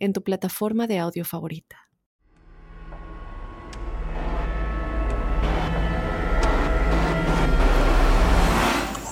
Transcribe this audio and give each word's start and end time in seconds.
en 0.00 0.12
tu 0.14 0.24
plataforma 0.24 0.86
de 0.86 0.98
audio 0.98 1.24
favorita. 1.24 1.76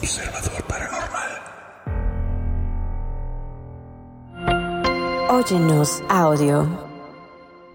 Observador 0.00 0.64
Paranormal. 0.66 1.30
Óyenos 5.30 6.02
audio. 6.08 6.88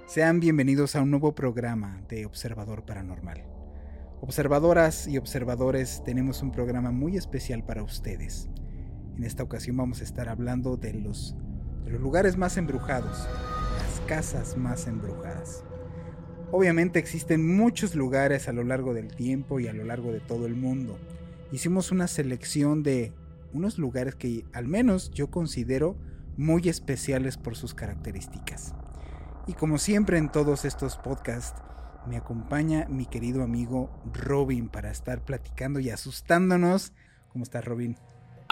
Sean 0.08 0.40
bienvenidos 0.40 0.96
a 0.96 1.02
un 1.04 1.12
nuevo 1.12 1.36
programa 1.36 2.02
de 2.10 2.26
Observador 2.26 2.84
Paranormal. 2.84 3.44
Observadoras 4.22 5.08
y 5.08 5.20
observadores, 5.20 6.04
tenemos 6.04 6.42
un 6.42 6.52
programa 6.52 6.92
muy 6.92 7.16
especial 7.18 7.64
para 7.64 7.84
ustedes. 7.84 8.50
En 9.16 9.24
esta 9.24 9.44
ocasión 9.44 9.78
vamos 9.78 10.02
a 10.02 10.04
estar 10.04 10.30
hablando 10.30 10.78
de 10.78 10.94
los 10.94 11.36
de 11.86 11.92
los 11.92 12.02
lugares 12.02 12.38
más 12.38 12.58
embrujados, 12.58 13.28
las 13.80 14.02
casas 14.08 14.58
más 14.58 14.88
embrujadas. 14.88 15.64
Obviamente 16.52 17.00
existen 17.00 17.56
muchos 17.56 17.96
lugares 17.96 18.48
a 18.48 18.54
lo 18.54 18.64
largo 18.64 18.94
del 18.94 19.16
tiempo 19.16 19.60
y 19.60 19.68
a 19.68 19.74
lo 19.74 19.84
largo 19.84 20.12
de 20.12 20.20
todo 20.20 20.46
el 20.46 20.56
mundo. 20.56 20.98
Hicimos 21.52 21.92
una 21.92 22.08
selección 22.08 22.84
de 22.84 23.14
unos 23.54 23.78
lugares 23.78 24.16
que 24.16 24.46
al 24.54 24.68
menos 24.68 25.12
yo 25.12 25.32
considero 25.32 25.98
muy 26.38 26.70
especiales 26.70 27.38
por 27.38 27.56
sus 27.56 27.74
características. 27.74 28.74
Y 29.48 29.54
como 29.54 29.78
siempre 29.78 30.18
en 30.18 30.32
todos 30.32 30.66
estos 30.66 30.98
podcasts, 30.98 31.62
me 32.08 32.18
acompaña 32.18 32.86
mi 32.90 33.06
querido 33.06 33.44
amigo 33.44 33.90
Robin 34.14 34.70
para 34.70 34.92
estar 34.92 35.24
platicando 35.24 35.80
y 35.80 35.90
asustándonos. 35.90 36.94
¿Cómo 37.30 37.44
estás, 37.44 37.66
Robin? 37.66 37.98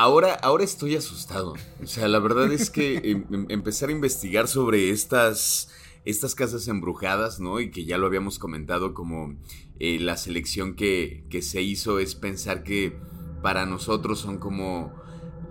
Ahora, 0.01 0.33
ahora 0.33 0.63
estoy 0.63 0.95
asustado. 0.95 1.53
O 1.79 1.85
sea, 1.85 2.07
la 2.07 2.17
verdad 2.17 2.51
es 2.51 2.71
que 2.71 2.97
em, 3.03 3.23
em, 3.31 3.45
empezar 3.49 3.89
a 3.89 3.91
investigar 3.91 4.47
sobre 4.47 4.89
estas, 4.89 5.69
estas 6.05 6.33
casas 6.33 6.67
embrujadas, 6.67 7.39
¿no? 7.39 7.59
Y 7.59 7.69
que 7.69 7.85
ya 7.85 7.99
lo 7.99 8.07
habíamos 8.07 8.39
comentado 8.39 8.95
como 8.95 9.35
eh, 9.79 9.99
la 9.99 10.17
selección 10.17 10.73
que, 10.73 11.23
que 11.29 11.43
se 11.43 11.61
hizo 11.61 11.99
es 11.99 12.15
pensar 12.15 12.63
que 12.63 12.97
para 13.43 13.67
nosotros 13.67 14.17
son 14.17 14.39
como 14.39 14.91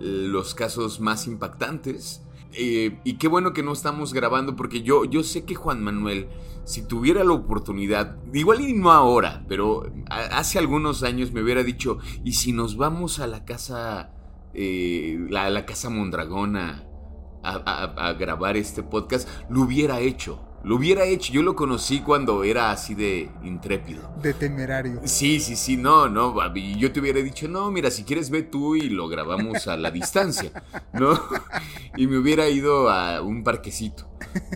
los 0.01 0.53
casos 0.53 0.99
más 0.99 1.27
impactantes. 1.27 2.21
Eh, 2.51 2.99
y 3.05 3.13
qué 3.13 3.29
bueno 3.29 3.53
que 3.53 3.63
no 3.63 3.71
estamos 3.71 4.13
grabando 4.13 4.57
porque 4.57 4.81
yo, 4.81 5.05
yo 5.05 5.23
sé 5.23 5.45
que 5.45 5.55
Juan 5.55 5.81
Manuel, 5.81 6.27
si 6.65 6.85
tuviera 6.85 7.23
la 7.23 7.31
oportunidad, 7.31 8.17
igual 8.33 8.59
y 8.59 8.73
no 8.73 8.91
ahora, 8.91 9.45
pero 9.47 9.89
hace 10.09 10.59
algunos 10.59 11.03
años 11.03 11.31
me 11.31 11.41
hubiera 11.41 11.63
dicho, 11.63 11.99
¿y 12.25 12.33
si 12.33 12.51
nos 12.51 12.75
vamos 12.75 13.19
a 13.19 13.27
la 13.27 13.45
casa 13.45 14.11
eh, 14.53 15.27
la, 15.29 15.65
Casa 15.65 15.89
Mondragona 15.89 16.83
a, 17.43 18.13
grabar 18.19 18.57
este 18.57 18.83
podcast, 18.83 19.27
lo 19.49 19.61
hubiera 19.61 19.99
hecho. 19.99 20.47
Lo 20.63 20.75
hubiera 20.75 21.05
hecho, 21.05 21.33
yo 21.33 21.41
lo 21.41 21.55
conocí 21.55 22.01
cuando 22.01 22.43
era 22.43 22.71
así 22.71 22.93
de 22.93 23.31
intrépido. 23.43 24.13
De 24.21 24.35
temerario. 24.35 25.01
Sí, 25.05 25.39
sí, 25.39 25.55
sí, 25.55 25.75
no, 25.75 26.07
no, 26.07 26.35
yo 26.77 26.91
te 26.91 26.99
hubiera 26.99 27.19
dicho, 27.19 27.47
no, 27.47 27.71
mira, 27.71 27.89
si 27.89 28.03
quieres 28.03 28.29
ve 28.29 28.43
tú 28.43 28.75
y 28.75 28.89
lo 28.89 29.07
grabamos 29.07 29.67
a 29.67 29.75
la 29.75 29.89
distancia, 29.91 30.51
¿no? 30.93 31.19
Y 31.97 32.05
me 32.05 32.19
hubiera 32.19 32.47
ido 32.47 32.91
a 32.91 33.21
un 33.21 33.43
parquecito. 33.43 34.07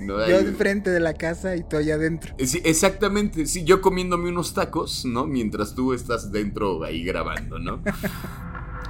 ¿no? 0.01 0.25
Yo 0.27 0.43
frente 0.53 0.91
de 0.91 0.99
la 0.99 1.15
casa 1.15 1.55
y 1.55 1.63
tú 1.63 1.77
allá 1.77 1.95
adentro. 1.95 2.35
Sí, 2.37 2.61
exactamente, 2.63 3.47
sí, 3.47 3.63
yo 3.63 3.81
comiéndome 3.81 4.29
unos 4.29 4.53
tacos, 4.53 5.05
¿no? 5.05 5.25
Mientras 5.25 5.73
tú 5.73 5.93
estás 5.93 6.31
dentro 6.31 6.83
ahí 6.83 7.03
grabando, 7.03 7.57
¿no? 7.57 7.81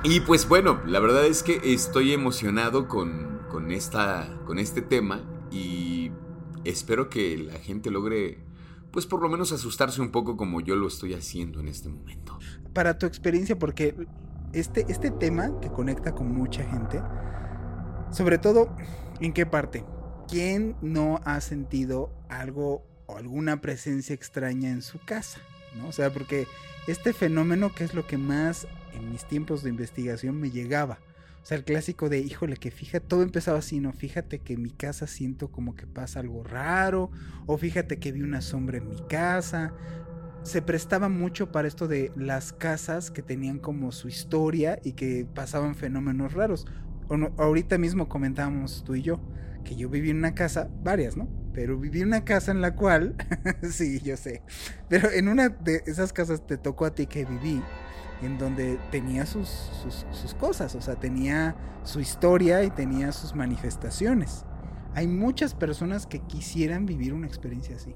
Y 0.08 0.20
pues 0.20 0.48
bueno, 0.48 0.84
la 0.86 1.00
verdad 1.00 1.26
es 1.26 1.42
que 1.42 1.60
estoy 1.64 2.14
emocionado 2.14 2.88
con, 2.88 3.72
esta, 3.72 4.40
con 4.46 4.60
este 4.60 4.84
tema 4.84 5.24
y 5.50 6.12
espero 6.64 7.10
que 7.10 7.36
la 7.40 7.56
gente 7.56 7.90
logre, 7.90 8.38
pues 8.92 9.08
por 9.08 9.20
lo 9.20 9.30
menos 9.30 9.52
asustarse 9.52 10.02
un 10.02 10.12
poco 10.12 10.38
como 10.38 10.62
yo 10.62 10.76
lo 10.76 10.88
estoy 10.88 11.16
haciendo 11.16 11.60
en 11.60 11.70
este 11.70 11.90
momento. 11.90 12.38
Para 12.72 13.00
tu 13.00 13.08
experiencia, 13.08 13.58
porque 13.58 13.96
este, 14.54 14.86
este 14.90 15.10
tema 15.10 15.60
que 15.60 15.72
conecta 15.72 16.14
con 16.14 16.32
mucha 16.32 16.64
gente, 16.64 17.02
sobre 18.12 18.38
todo, 18.38 18.76
¿en 19.20 19.34
qué 19.34 19.48
parte? 19.48 19.86
¿Quién 20.28 20.76
no 20.84 21.20
ha 21.26 21.42
sentido 21.42 22.12
algo 22.30 22.86
o 23.08 23.18
alguna 23.18 23.60
presencia 23.60 24.14
extraña 24.14 24.70
en 24.70 24.84
su 24.84 25.00
casa? 25.00 25.40
¿no? 25.76 25.88
O 25.88 25.92
sea, 25.92 26.14
porque 26.14 26.46
este 26.86 27.12
fenómeno 27.12 27.74
que 27.74 27.86
es 27.86 27.96
lo 27.96 28.06
que 28.06 28.20
más 28.20 28.68
en 28.96 29.10
mis 29.10 29.28
tiempos 29.28 29.64
de 29.64 29.70
investigación 29.70 30.40
me 30.40 30.52
llegaba. 30.52 31.00
O 31.42 31.48
sea, 31.48 31.58
el 31.58 31.64
clásico 31.64 32.10
de, 32.10 32.20
híjole, 32.20 32.58
que 32.58 32.72
fíjate, 32.72 33.06
todo 33.06 33.22
empezaba 33.22 33.60
así, 33.60 33.80
¿no? 33.80 33.94
Fíjate 33.94 34.40
que 34.40 34.54
en 34.54 34.64
mi 34.64 34.72
casa 34.72 35.06
siento 35.06 35.52
como 35.52 35.76
que 35.76 35.86
pasa 35.86 36.20
algo 36.20 36.44
raro, 36.44 37.12
o 37.46 37.58
fíjate 37.58 38.00
que 38.00 38.12
vi 38.12 38.24
una 38.24 38.42
sombra 38.42 38.78
en 38.78 38.90
mi 38.90 39.00
casa. 39.08 39.74
Se 40.42 40.62
prestaba 40.62 41.08
mucho 41.08 41.52
para 41.52 41.68
esto 41.68 41.88
de 41.88 42.12
las 42.16 42.52
casas 42.52 43.12
que 43.12 43.22
tenían 43.22 43.60
como 43.60 43.92
su 43.92 44.08
historia 44.08 44.80
y 44.84 44.94
que 44.94 45.28
pasaban 45.32 45.76
fenómenos 45.76 46.34
raros. 46.34 46.66
ahorita 47.38 47.78
mismo 47.78 48.10
comentábamos 48.10 48.84
tú 48.84 48.96
y 48.96 49.04
yo 49.04 49.22
que 49.66 49.76
yo 49.76 49.90
viví 49.90 50.12
en 50.12 50.18
una 50.18 50.34
casa, 50.34 50.70
varias, 50.84 51.18
¿no? 51.18 51.28
Pero 51.54 51.78
viví 51.78 52.02
en 52.02 52.08
una 52.08 52.24
casa 52.24 52.52
en 52.52 52.62
la 52.62 52.76
cual, 52.76 53.16
sí, 53.70 54.00
yo 54.00 54.16
sé, 54.16 54.44
pero 54.88 55.12
en 55.12 55.28
una 55.28 55.50
de 55.50 55.84
esas 55.88 56.14
casas 56.14 56.48
te 56.48 56.58
tocó 56.58 56.86
a 56.86 56.96
ti 56.96 57.08
que 57.08 57.26
viví, 57.26 57.62
en 58.22 58.38
donde 58.38 58.80
tenía 58.92 59.26
sus, 59.26 59.50
sus, 60.12 60.34
cosas, 60.36 60.76
o 60.76 60.82
sea, 60.82 60.96
tenía 60.96 61.56
su 61.84 62.00
historia 62.00 62.64
y 62.64 62.70
tenía 62.70 63.12
sus 63.12 63.36
manifestaciones. 63.36 64.46
Hay 64.94 65.08
muchas 65.08 65.54
personas 65.54 66.08
que 66.08 66.20
quisieran 66.20 66.86
vivir 66.86 67.14
una 67.14 67.28
experiencia 67.28 67.76
así. 67.76 67.96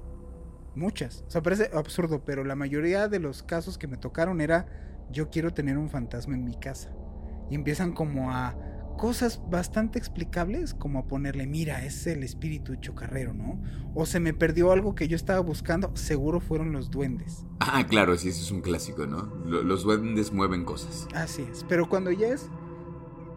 Muchas. 0.74 1.24
O 1.26 1.30
sea, 1.30 1.42
parece 1.42 1.70
absurdo, 1.74 2.24
pero 2.24 2.44
la 2.44 2.54
mayoría 2.54 3.08
de 3.08 3.18
los 3.18 3.42
casos 3.42 3.78
que 3.78 3.88
me 3.88 3.96
tocaron 3.96 4.40
era 4.40 4.66
yo 5.10 5.30
quiero 5.30 5.52
tener 5.52 5.78
un 5.78 5.88
fantasma 5.88 6.34
en 6.34 6.44
mi 6.44 6.54
casa. 6.54 6.92
Y 7.50 7.54
empiezan 7.54 7.92
como 7.92 8.30
a 8.30 8.54
cosas 9.00 9.40
bastante 9.48 9.98
explicables, 9.98 10.74
como 10.74 11.08
ponerle, 11.08 11.46
mira, 11.46 11.86
es 11.86 12.06
el 12.06 12.22
espíritu 12.22 12.76
chocarrero, 12.76 13.32
¿no? 13.32 13.58
O 13.94 14.04
se 14.04 14.20
me 14.20 14.34
perdió 14.34 14.72
algo 14.72 14.94
que 14.94 15.08
yo 15.08 15.16
estaba 15.16 15.40
buscando, 15.40 15.96
seguro 15.96 16.38
fueron 16.38 16.72
los 16.72 16.90
duendes. 16.90 17.46
Ah, 17.60 17.86
claro, 17.88 18.14
sí, 18.18 18.28
eso 18.28 18.42
es 18.42 18.50
un 18.50 18.60
clásico, 18.60 19.06
¿no? 19.06 19.22
Los 19.46 19.84
duendes 19.84 20.34
mueven 20.34 20.66
cosas. 20.66 21.08
Así 21.14 21.46
es, 21.50 21.64
pero 21.66 21.88
cuando 21.88 22.10
ya 22.10 22.28
es, 22.28 22.50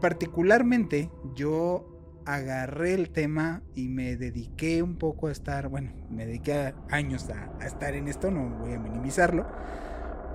particularmente, 0.02 1.10
yo 1.34 1.88
agarré 2.26 2.94
el 2.94 3.10
tema 3.12 3.64
y 3.74 3.88
me 3.88 4.18
dediqué 4.18 4.84
un 4.84 4.98
poco 4.98 5.28
a 5.28 5.32
estar, 5.32 5.70
bueno, 5.70 5.94
me 6.10 6.26
dediqué 6.26 6.74
años 6.90 7.30
a, 7.30 7.54
a 7.62 7.66
estar 7.66 7.96
en 7.96 8.10
esto, 8.10 8.32
no 8.32 8.50
voy 8.50 8.74
a 8.74 8.80
minimizarlo, 8.80 9.48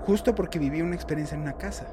justo 0.06 0.34
porque 0.34 0.58
viví 0.58 0.80
una 0.80 0.94
experiencia 0.94 1.34
en 1.34 1.42
una 1.42 1.58
casa. 1.58 1.86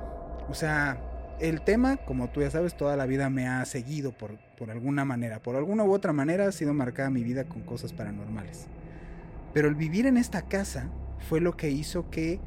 O 0.47 0.53
sea, 0.53 1.14
el 1.39 1.61
tema, 1.61 1.97
como 1.97 2.29
tú 2.29 2.41
ya 2.41 2.51
sabes, 2.51 2.75
toda 2.75 2.95
la 2.95 3.05
vida 3.05 3.29
me 3.29 3.47
ha 3.47 3.63
seguido 3.65 4.11
por, 4.11 4.37
por 4.57 4.71
alguna 4.71 5.05
manera. 5.05 5.41
Por 5.41 5.55
alguna 5.55 5.83
u 5.83 5.93
otra 5.93 6.13
manera 6.13 6.47
ha 6.47 6.51
sido 6.51 6.73
marcada 6.73 7.09
mi 7.09 7.23
vida 7.23 7.45
con 7.45 7.61
cosas 7.61 7.93
paranormales. 7.93 8.67
Pero 9.53 9.67
el 9.67 9.75
vivir 9.75 10.05
en 10.05 10.17
esta 10.17 10.43
casa 10.43 10.89
fue 11.29 11.41
lo 11.41 11.55
que 11.57 11.69
hizo 11.69 12.09
que 12.09 12.39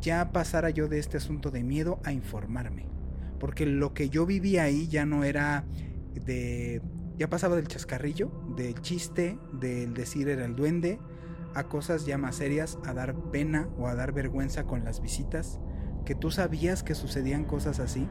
ya 0.00 0.32
pasara 0.32 0.70
yo 0.70 0.88
de 0.88 0.98
este 0.98 1.16
asunto 1.16 1.50
de 1.50 1.62
miedo 1.62 2.00
a 2.04 2.12
informarme. 2.12 2.86
Porque 3.38 3.66
lo 3.66 3.94
que 3.94 4.10
yo 4.10 4.26
vivía 4.26 4.64
ahí 4.64 4.88
ya 4.88 5.06
no 5.06 5.24
era 5.24 5.64
de... 6.24 6.82
Ya 7.16 7.30
pasaba 7.30 7.54
del 7.54 7.68
chascarrillo, 7.68 8.30
del 8.56 8.80
chiste, 8.80 9.38
del 9.52 9.94
decir 9.94 10.28
era 10.28 10.44
el 10.44 10.56
duende, 10.56 10.98
a 11.54 11.64
cosas 11.64 12.06
ya 12.06 12.18
más 12.18 12.36
serias, 12.36 12.76
a 12.84 12.92
dar 12.92 13.14
pena 13.30 13.68
o 13.78 13.86
a 13.86 13.94
dar 13.94 14.12
vergüenza 14.12 14.64
con 14.64 14.84
las 14.84 15.00
visitas 15.00 15.60
que 16.04 16.14
tú 16.14 16.30
sabías 16.30 16.82
que 16.82 16.94
sucedían 16.94 17.44
cosas 17.44 17.80
así 17.80 18.08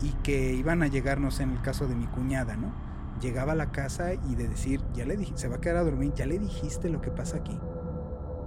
y 0.00 0.10
que 0.22 0.54
iban 0.54 0.82
a 0.82 0.86
llegarnos 0.86 1.40
en 1.40 1.50
el 1.50 1.60
caso 1.62 1.86
de 1.86 1.94
mi 1.94 2.06
cuñada, 2.06 2.56
¿no? 2.56 2.72
Llegaba 3.20 3.52
a 3.52 3.56
la 3.56 3.70
casa 3.70 4.14
y 4.14 4.34
de 4.34 4.48
decir, 4.48 4.80
ya 4.92 5.04
le 5.06 5.16
dije, 5.16 5.32
se 5.36 5.48
va 5.48 5.56
a 5.56 5.60
quedar 5.60 5.76
a 5.76 5.84
dormir, 5.84 6.12
ya 6.14 6.26
le 6.26 6.38
dijiste 6.38 6.88
lo 6.88 7.00
que 7.00 7.10
pasa 7.10 7.38
aquí, 7.38 7.58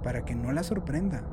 para 0.02 0.24
que 0.24 0.34
no 0.34 0.52
la 0.52 0.62
sorprenda. 0.62 1.24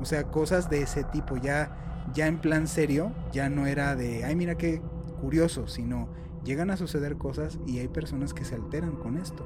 O 0.00 0.04
sea, 0.04 0.24
cosas 0.24 0.70
de 0.70 0.82
ese 0.82 1.04
tipo, 1.04 1.36
ya, 1.36 2.06
ya 2.14 2.26
en 2.26 2.38
plan 2.38 2.66
serio, 2.66 3.12
ya 3.32 3.48
no 3.48 3.66
era 3.66 3.94
de, 3.94 4.24
ay, 4.24 4.36
mira 4.36 4.56
qué 4.56 4.80
curioso, 5.20 5.68
sino 5.68 6.08
llegan 6.44 6.70
a 6.70 6.76
suceder 6.76 7.18
cosas 7.18 7.58
y 7.66 7.78
hay 7.78 7.88
personas 7.88 8.32
que 8.32 8.44
se 8.44 8.54
alteran 8.54 8.96
con 8.96 9.16
esto. 9.16 9.44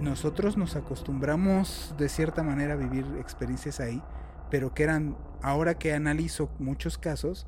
nosotros 0.00 0.56
nos 0.58 0.76
acostumbramos 0.76 1.94
de 1.96 2.08
cierta 2.10 2.42
manera 2.42 2.74
a 2.74 2.76
vivir 2.76 3.06
experiencias 3.18 3.80
ahí, 3.80 4.02
pero 4.50 4.74
que 4.74 4.84
eran, 4.84 5.16
ahora 5.42 5.78
que 5.78 5.92
analizo 5.92 6.50
muchos 6.58 6.98
casos, 6.98 7.46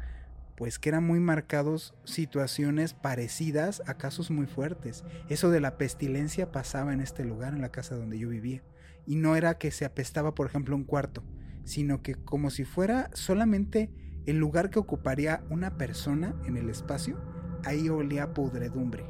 pues 0.57 0.79
que 0.79 0.89
eran 0.89 1.05
muy 1.05 1.21
marcados 1.21 1.95
situaciones 2.05 2.93
parecidas 2.93 3.81
a 3.87 3.95
casos 3.95 4.31
muy 4.31 4.47
fuertes. 4.47 5.05
Eso 5.29 5.51
de 5.51 5.61
la 5.61 5.79
pestilencia 5.79 6.51
pasaba 6.51 6.93
en 6.93 7.01
este 7.01 7.25
lugar, 7.25 7.55
en 7.55 7.61
la 7.61 7.71
casa 7.71 7.95
donde 7.95 8.19
yo 8.19 8.29
vivía. 8.29 8.63
Y 9.07 9.17
no 9.17 9.37
era 9.37 9.57
que 9.57 9.71
se 9.71 9.85
apestaba, 9.85 10.35
por 10.35 10.49
ejemplo, 10.49 10.75
un 10.75 10.85
cuarto, 10.85 11.23
sino 11.65 12.03
que 12.03 12.17
como 12.17 12.51
si 12.51 12.65
fuera 12.65 13.09
solamente 13.13 13.91
el 14.27 14.39
lugar 14.39 14.69
que 14.71 14.81
ocuparía 14.81 15.45
una 15.49 15.79
persona 15.79 16.35
en 16.45 16.57
el 16.57 16.69
espacio, 16.69 17.19
ahí 17.65 17.89
olía 17.89 18.35
podredumbre. 18.35 19.07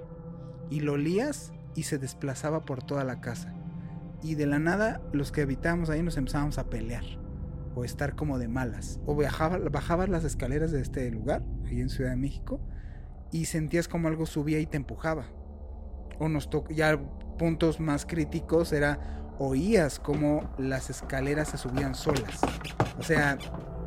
Y 0.70 0.80
lo 0.80 0.92
olías 0.92 1.52
y 1.74 1.84
se 1.84 1.96
desplazaba 1.96 2.66
por 2.66 2.82
toda 2.82 3.04
la 3.04 3.22
casa. 3.22 3.54
Y 4.22 4.34
de 4.34 4.46
la 4.46 4.58
nada 4.58 5.00
los 5.12 5.32
que 5.32 5.40
habitábamos 5.40 5.88
ahí 5.88 6.02
nos 6.02 6.18
empezábamos 6.18 6.58
a 6.58 6.68
pelear 6.68 7.27
o 7.78 7.84
estar 7.84 8.16
como 8.16 8.38
de 8.38 8.48
malas. 8.48 9.00
O 9.06 9.14
bajabas 9.14 10.08
las 10.08 10.24
escaleras 10.24 10.72
de 10.72 10.80
este 10.80 11.10
lugar, 11.10 11.42
ahí 11.66 11.80
en 11.80 11.88
Ciudad 11.88 12.10
de 12.10 12.16
México, 12.16 12.60
y 13.30 13.44
sentías 13.44 13.86
como 13.88 14.08
algo 14.08 14.26
subía 14.26 14.58
y 14.58 14.66
te 14.66 14.76
empujaba. 14.76 15.26
O 16.18 16.28
nos 16.28 16.50
tocó, 16.50 16.72
ya 16.72 16.98
puntos 17.38 17.78
más 17.78 18.04
críticos 18.04 18.72
era 18.72 18.98
oías 19.38 20.00
como 20.00 20.50
las 20.58 20.90
escaleras 20.90 21.48
se 21.48 21.58
subían 21.58 21.94
solas. 21.94 22.40
O 22.98 23.02
sea, 23.02 23.38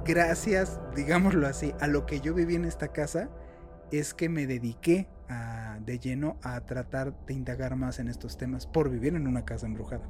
gracias, 0.05 0.79
digámoslo 0.95 1.45
así, 1.45 1.73
a 1.81 1.87
lo 1.87 2.05
que 2.05 2.21
yo 2.21 2.33
viví 2.33 2.55
en 2.55 2.63
esta 2.63 2.87
casa, 2.89 3.29
es 3.91 4.13
que 4.13 4.29
me 4.29 4.47
dediqué 4.47 5.09
de 5.85 5.99
lleno 5.99 6.37
a 6.43 6.61
tratar 6.61 7.25
de 7.25 7.33
indagar 7.33 7.75
más 7.75 7.99
en 7.99 8.07
estos 8.07 8.37
temas 8.37 8.67
por 8.67 8.89
vivir 8.89 9.15
en 9.15 9.27
una 9.27 9.43
casa 9.43 9.65
embrujada. 9.65 10.05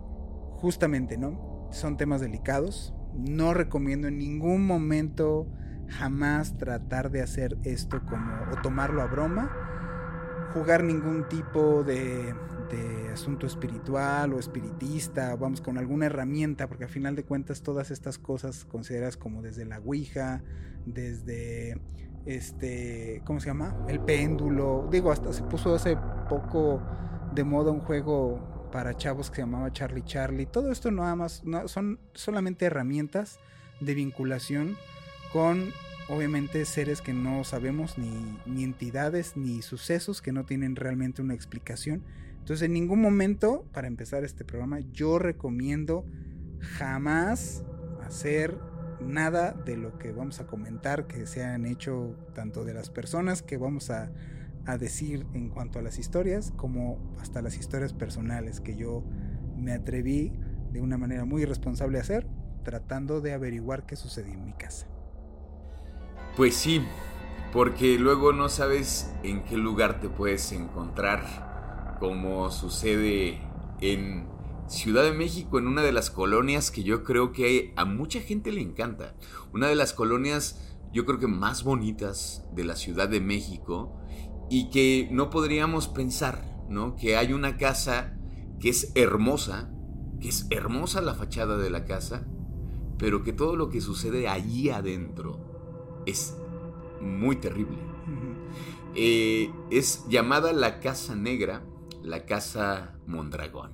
Justamente, 0.58 1.18
¿no? 1.18 1.70
Son 1.72 1.96
temas 1.98 2.22
delicados. 2.22 2.94
No 3.16 3.54
recomiendo 3.54 4.08
en 4.08 4.18
ningún 4.18 4.66
momento 4.66 5.48
jamás 5.88 6.58
tratar 6.58 7.12
de 7.12 7.22
hacer 7.22 7.58
esto 7.64 8.02
como 8.06 8.34
o 8.52 8.62
tomarlo 8.62 9.02
a 9.02 9.08
broma, 9.08 9.52
jugar 10.54 10.84
ningún 10.84 11.28
tipo 11.28 11.84
de, 11.84 12.34
de 12.70 13.10
asunto 13.12 13.46
espiritual 13.46 14.34
o 14.34 14.40
espiritista, 14.40 15.36
vamos 15.36 15.62
con 15.62 15.78
alguna 15.78 16.06
herramienta, 16.06 16.68
porque 16.68 16.86
a 16.86 16.88
final 16.88 17.16
de 17.16 17.24
cuentas 17.24 17.62
todas 17.62 17.92
estas 17.92 18.18
cosas 18.18 18.66
consideras 18.66 19.18
como 19.18 19.42
desde 19.42 19.66
la 19.66 19.80
Ouija, 19.80 20.42
desde 20.86 21.80
este, 22.26 23.22
¿cómo 23.26 23.40
se 23.40 23.48
llama? 23.48 23.76
El 23.88 24.00
péndulo. 24.00 24.88
Digo, 24.92 25.12
hasta 25.12 25.34
se 25.34 25.44
puso 25.44 25.76
hace 25.76 25.98
poco 26.30 26.82
de 27.34 27.44
moda 27.44 27.72
un 27.72 27.82
juego 27.82 28.61
para 28.72 28.96
chavos 28.96 29.30
que 29.30 29.38
se 29.38 29.42
llamaba 29.42 29.72
Charlie 29.72 30.04
Charlie. 30.04 30.46
Todo 30.46 30.72
esto 30.72 30.92
nada 30.92 31.16
más 31.16 31.44
son 31.66 32.00
solamente 32.14 32.66
herramientas 32.66 33.40
de 33.80 33.94
vinculación 33.94 34.78
con 35.34 35.72
obviamente 36.08 36.66
seres 36.66 37.02
que 37.02 37.14
no 37.14 37.44
sabemos 37.44 37.98
ni, 37.98 38.38
ni 38.46 38.64
entidades 38.64 39.38
ni 39.38 39.62
sucesos 39.62 40.22
que 40.22 40.32
no 40.32 40.46
tienen 40.46 40.76
realmente 40.76 41.22
una 41.22 41.34
explicación. 41.34 42.04
Entonces 42.40 42.66
en 42.66 42.74
ningún 42.74 43.02
momento, 43.02 43.66
para 43.72 43.88
empezar 43.88 44.24
este 44.24 44.44
programa, 44.44 44.80
yo 44.92 45.20
recomiendo 45.20 46.06
jamás 46.60 47.64
hacer 48.04 48.58
nada 49.00 49.54
de 49.54 49.78
lo 49.78 49.98
que 49.98 50.12
vamos 50.12 50.40
a 50.40 50.48
comentar 50.48 51.08
que 51.08 51.26
se 51.26 51.44
han 51.44 51.66
hecho 51.66 52.16
tanto 52.34 52.64
de 52.66 52.74
las 52.74 52.90
personas 52.90 53.42
que 53.42 53.58
vamos 53.58 53.90
a, 53.90 54.12
decir 54.78 55.26
en 55.34 55.50
cuanto 55.50 55.80
a 55.80 55.82
las 55.82 56.00
historias 56.00 56.54
como 56.56 56.98
hasta 57.20 57.42
las 57.42 57.58
historias 57.58 57.94
personales 57.94 58.60
que 58.60 58.76
yo 58.76 59.04
me 59.58 59.74
atreví 59.74 60.32
de 60.72 60.82
una 60.82 60.98
manera 60.98 61.26
muy 61.26 61.42
irresponsable 61.44 61.98
a 61.98 62.02
hacer 62.02 62.28
tratando 62.64 63.22
de 63.22 63.34
averiguar 63.34 63.86
qué 63.86 63.96
sucedió 63.96 64.34
en 64.34 64.46
mi 64.46 64.54
casa. 64.54 64.88
Pues 66.38 66.56
sí, 66.56 66.82
porque 67.52 67.98
luego 68.00 68.34
no 68.34 68.50
sabes 68.50 69.12
en 69.24 69.44
qué 69.44 69.58
lugar 69.58 70.00
te 70.00 70.10
puedes 70.10 70.52
encontrar, 70.52 71.98
como 72.00 72.50
sucede 72.52 73.42
en 73.82 74.30
Ciudad 74.68 75.04
de 75.04 75.12
México 75.12 75.60
en 75.60 75.68
una 75.68 75.82
de 75.82 75.92
las 75.92 76.10
colonias 76.10 76.72
que 76.72 76.84
yo 76.84 77.04
creo 77.04 77.34
que 77.34 77.74
a 77.76 77.84
mucha 77.84 78.22
gente 78.22 78.54
le 78.54 78.62
encanta. 78.62 79.16
Una 79.54 79.68
de 79.68 79.76
las 79.76 79.92
colonias 79.92 80.78
yo 80.94 81.06
creo 81.06 81.20
que 81.20 81.28
más 81.28 81.64
bonitas 81.64 82.46
de 82.54 82.64
la 82.64 82.78
Ciudad 82.78 83.10
de 83.10 83.20
México 83.20 84.00
y 84.52 84.66
que 84.70 85.08
no 85.10 85.30
podríamos 85.30 85.88
pensar, 85.88 86.44
¿no? 86.68 86.98
Que 86.98 87.16
hay 87.16 87.32
una 87.32 87.56
casa 87.56 88.18
que 88.60 88.68
es 88.68 88.92
hermosa, 88.96 89.72
que 90.20 90.28
es 90.28 90.46
hermosa 90.50 91.00
la 91.00 91.16
fachada 91.16 91.56
de 91.56 91.70
la 91.70 91.86
casa, 91.86 92.28
pero 92.98 93.24
que 93.24 93.32
todo 93.32 93.56
lo 93.56 93.70
que 93.70 93.80
sucede 93.80 94.28
allí 94.28 94.70
adentro 94.70 96.04
es 96.06 96.36
muy 97.00 97.38
terrible. 97.38 97.78
Eh, 98.94 99.50
es 99.70 100.04
llamada 100.10 100.52
la 100.52 100.82
Casa 100.82 101.16
Negra, 101.16 101.64
la 102.04 102.26
Casa 102.26 102.98
Mondragón. 103.08 103.72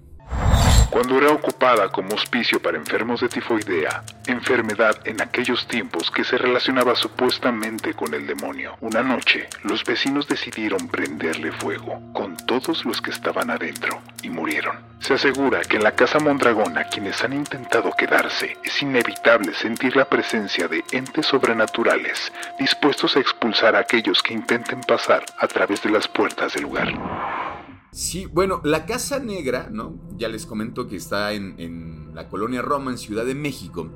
Cuando 0.89 1.17
era 1.17 1.31
ocupada 1.31 1.89
como 1.89 2.15
hospicio 2.15 2.61
para 2.61 2.77
enfermos 2.77 3.19
de 3.19 3.27
tifoidea, 3.27 4.03
enfermedad 4.25 4.95
en 5.03 5.21
aquellos 5.21 5.67
tiempos 5.67 6.09
que 6.09 6.23
se 6.23 6.37
relacionaba 6.37 6.95
supuestamente 6.95 7.93
con 7.93 8.13
el 8.13 8.25
demonio, 8.25 8.77
una 8.79 9.03
noche 9.03 9.49
los 9.63 9.83
vecinos 9.83 10.27
decidieron 10.27 10.87
prenderle 10.87 11.51
fuego 11.51 12.01
con 12.13 12.37
todos 12.37 12.85
los 12.85 13.01
que 13.01 13.11
estaban 13.11 13.49
adentro 13.49 14.01
y 14.23 14.29
murieron. 14.29 14.77
Se 14.99 15.15
asegura 15.15 15.61
que 15.61 15.75
en 15.75 15.83
la 15.83 15.91
casa 15.91 16.19
Mondragona 16.19 16.85
quienes 16.85 17.21
han 17.21 17.33
intentado 17.33 17.91
quedarse 17.91 18.57
es 18.63 18.81
inevitable 18.81 19.53
sentir 19.53 19.95
la 19.95 20.05
presencia 20.05 20.67
de 20.69 20.83
entes 20.91 21.25
sobrenaturales 21.25 22.31
dispuestos 22.59 23.17
a 23.17 23.19
expulsar 23.19 23.75
a 23.75 23.79
aquellos 23.79 24.23
que 24.23 24.33
intenten 24.33 24.81
pasar 24.81 25.23
a 25.37 25.47
través 25.47 25.83
de 25.83 25.91
las 25.91 26.07
puertas 26.07 26.53
del 26.53 26.63
lugar. 26.63 27.56
Sí, 27.97 28.27
bueno, 28.27 28.61
la 28.63 28.85
Casa 28.85 29.17
Negra, 29.17 29.69
¿no? 29.71 29.95
Ya 30.19 30.27
les 30.27 30.45
comento 30.45 30.87
que 30.87 30.95
está 30.95 31.33
en, 31.33 32.13
la 32.13 32.29
colonia 32.29 32.61
Roma, 32.61 32.91
en 32.91 32.99
Ciudad 32.99 33.25
de 33.25 33.33
México. 33.33 33.89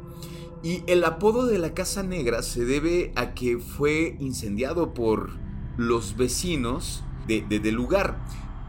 Y 0.64 0.82
el 0.88 1.04
apodo 1.04 1.46
de 1.46 1.60
la 1.60 1.76
Casa 1.76 2.02
Negra 2.02 2.42
se 2.42 2.66
debe 2.66 3.12
a 3.16 3.36
que 3.36 3.60
fue 3.60 4.16
incendiado 4.20 4.96
por 4.96 5.30
los 5.78 6.18
vecinos 6.18 7.04
de, 7.28 7.44
del 7.44 7.76
lugar. 7.76 8.18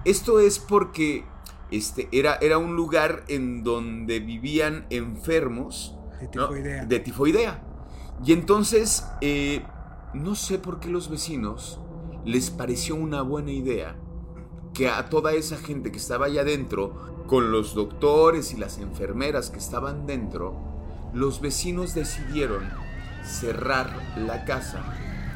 Esto 0.04 0.38
es 0.38 0.58
porque 0.58 1.24
este, 1.70 2.10
era, 2.12 2.34
era, 2.42 2.58
un 2.58 2.76
lugar 2.76 3.24
en 3.28 3.64
donde 3.64 4.20
vivían 4.20 4.84
enfermos 4.90 5.96
de 6.20 6.28
tifoidea. 6.28 6.84
De 6.84 7.00
tifoidea. 7.00 7.64
Y 8.22 8.34
entonces, 8.34 9.06
eh, 9.22 9.64
no 10.12 10.34
sé 10.34 10.58
por 10.58 10.78
qué 10.78 10.90
los 10.90 11.08
vecinos 11.08 11.80
les 12.26 12.50
pareció 12.50 12.96
una 12.96 13.22
buena 13.22 13.50
idea 13.52 13.96
que 14.74 14.88
a 14.88 15.08
toda 15.08 15.32
esa 15.32 15.56
gente 15.56 15.92
que 15.92 15.98
estaba 15.98 16.26
allá 16.26 16.42
adentro, 16.42 17.12
con 17.26 17.52
los 17.52 17.74
doctores 17.74 18.52
y 18.52 18.56
las 18.56 18.78
enfermeras 18.78 19.50
que 19.50 19.58
estaban 19.58 20.06
dentro, 20.06 20.54
los 21.12 21.40
vecinos 21.40 21.94
decidieron 21.94 22.68
cerrar 23.24 23.90
la 24.16 24.44
casa 24.44 24.82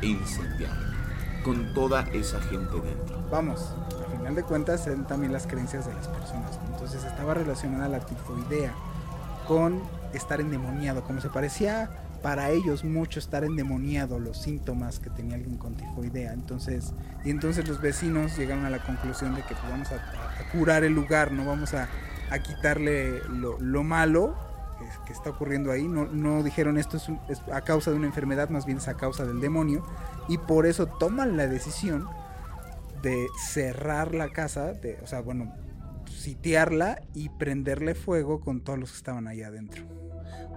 e 0.02 0.06
incendiarla, 0.06 1.42
con 1.44 1.72
toda 1.74 2.02
esa 2.12 2.40
gente 2.40 2.80
dentro. 2.80 3.22
Vamos, 3.30 3.74
al 4.06 4.18
final 4.18 4.34
de 4.34 4.42
cuentas 4.42 4.84
son 4.84 5.06
también 5.06 5.32
las 5.32 5.46
creencias 5.46 5.86
de 5.86 5.94
las 5.94 6.08
personas. 6.08 6.58
Entonces 6.70 7.04
estaba 7.04 7.34
relacionada 7.34 7.88
la 7.88 8.00
tifoidea 8.00 8.74
con 9.46 9.82
estar 10.12 10.40
endemoniado, 10.40 11.02
como 11.04 11.20
se 11.20 11.28
parecía 11.28 12.05
para 12.26 12.50
ellos 12.50 12.82
mucho 12.82 13.20
estar 13.20 13.44
endemoniado 13.44 14.18
los 14.18 14.42
síntomas 14.42 14.98
que 14.98 15.10
tenía 15.10 15.36
alguien 15.36 15.56
con 15.56 15.76
tifoidea. 15.76 16.32
Entonces, 16.32 16.92
y 17.24 17.30
entonces 17.30 17.68
los 17.68 17.80
vecinos 17.80 18.36
llegaron 18.36 18.64
a 18.64 18.70
la 18.70 18.84
conclusión 18.84 19.36
de 19.36 19.42
que 19.42 19.54
pues, 19.54 19.70
vamos 19.70 19.92
a, 19.92 20.50
curar 20.50 20.82
el 20.82 20.92
lugar, 20.92 21.30
no 21.30 21.46
vamos 21.46 21.72
a, 21.72 21.88
quitarle 22.42 23.20
lo, 23.28 23.84
malo 23.84 24.34
que, 25.06 25.12
está 25.12 25.30
ocurriendo 25.30 25.70
ahí. 25.70 25.86
No, 25.86 26.06
no 26.06 26.42
dijeron 26.42 26.78
esto 26.78 26.96
es, 26.96 27.42
a 27.52 27.60
causa 27.60 27.92
de 27.92 27.96
una 27.96 28.08
enfermedad, 28.08 28.48
más 28.48 28.66
bien 28.66 28.78
es 28.78 28.88
a 28.88 28.96
causa 28.96 29.24
del 29.24 29.40
demonio. 29.40 29.86
Y 30.26 30.38
por 30.38 30.66
eso 30.66 30.86
toman 30.88 31.36
la 31.36 31.46
decisión 31.46 32.08
de 33.02 33.28
cerrar 33.38 34.16
la 34.16 34.30
casa, 34.30 34.72
de, 34.72 34.98
o 35.00 35.06
sea, 35.06 35.20
bueno, 35.20 35.54
sitiarla 36.10 37.02
y 37.14 37.28
prenderle 37.28 37.94
fuego 37.94 38.40
con 38.40 38.62
todos 38.62 38.80
los 38.80 38.90
que 38.90 38.96
estaban 38.96 39.28
ahí 39.28 39.44
adentro. 39.44 39.84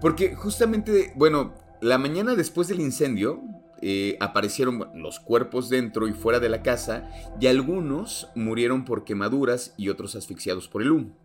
Porque 0.01 0.35
justamente, 0.35 1.11
bueno, 1.15 1.53
la 1.81 1.97
mañana 1.97 2.35
después 2.35 2.67
del 2.67 2.81
incendio 2.81 3.41
eh, 3.81 4.17
aparecieron 4.19 4.89
los 4.95 5.19
cuerpos 5.19 5.69
dentro 5.69 6.07
y 6.07 6.13
fuera 6.13 6.39
de 6.39 6.49
la 6.49 6.61
casa 6.61 7.09
y 7.39 7.47
algunos 7.47 8.27
murieron 8.35 8.83
por 8.83 9.05
quemaduras 9.05 9.73
y 9.77 9.89
otros 9.89 10.15
asfixiados 10.15 10.67
por 10.67 10.81
el 10.81 10.91
humo. 10.91 11.15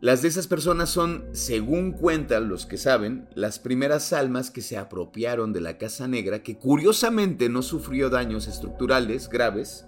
Las 0.00 0.20
de 0.20 0.28
esas 0.28 0.48
personas 0.48 0.90
son, 0.90 1.24
según 1.30 1.92
cuentan 1.92 2.48
los 2.48 2.66
que 2.66 2.76
saben, 2.76 3.28
las 3.34 3.60
primeras 3.60 4.12
almas 4.12 4.50
que 4.50 4.60
se 4.60 4.76
apropiaron 4.76 5.52
de 5.52 5.60
la 5.60 5.78
Casa 5.78 6.08
Negra, 6.08 6.42
que 6.42 6.58
curiosamente 6.58 7.48
no 7.48 7.62
sufrió 7.62 8.10
daños 8.10 8.48
estructurales 8.48 9.28
graves, 9.28 9.86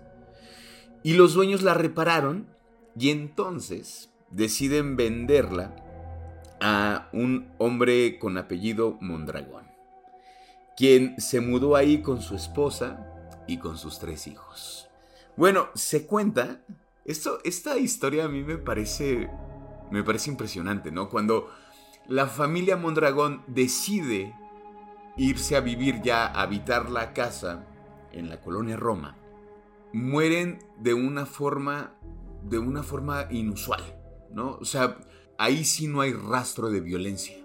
y 1.03 1.15
los 1.15 1.35
dueños 1.35 1.63
la 1.63 1.75
repararon 1.75 2.47
y 2.97 3.11
entonces 3.11 4.11
deciden 4.31 4.97
venderla 4.97 5.84
a 6.67 7.11
un 7.13 7.53
hombre 7.59 8.19
con 8.19 8.39
apellido 8.39 8.97
Mondragón, 9.03 9.67
quien 10.79 11.21
se 11.21 11.43
mudó 11.43 11.77
ahí 11.77 12.01
con 12.01 12.23
su 12.23 12.35
esposa 12.35 13.07
y 13.47 13.59
con 13.59 13.77
sus 13.77 13.99
tres 13.99 14.27
hijos. 14.27 14.89
Bueno, 15.37 15.69
se 15.75 16.07
cuenta, 16.07 16.63
esto, 17.05 17.39
esta 17.45 17.77
historia 17.77 18.25
a 18.25 18.29
mí 18.29 18.43
me 18.43 18.57
parece, 18.57 19.29
me 19.91 20.03
parece 20.03 20.31
impresionante, 20.31 20.91
¿no? 20.91 21.11
Cuando 21.11 21.51
la 22.09 22.29
familia 22.29 22.79
Mondragón 22.79 23.43
decide 23.47 24.35
irse 25.19 25.57
a 25.57 25.61
vivir 25.61 26.01
ya, 26.01 26.25
a 26.25 26.41
habitar 26.41 26.89
la 26.89 27.13
casa 27.13 27.67
en 28.11 28.31
la 28.31 28.41
colonia 28.41 28.79
Roma, 28.79 29.19
mueren 29.93 30.61
de 30.79 30.95
una 30.95 31.27
forma, 31.27 31.93
de 32.43 32.59
una 32.59 32.83
forma 32.83 33.27
inusual, 33.31 33.83
¿no? 34.31 34.53
O 34.53 34.65
sea, 34.65 34.97
ahí 35.39 35.65
sí 35.65 35.87
no 35.87 36.01
hay 36.01 36.13
rastro 36.13 36.71
de 36.71 36.81
violencia. 36.81 37.37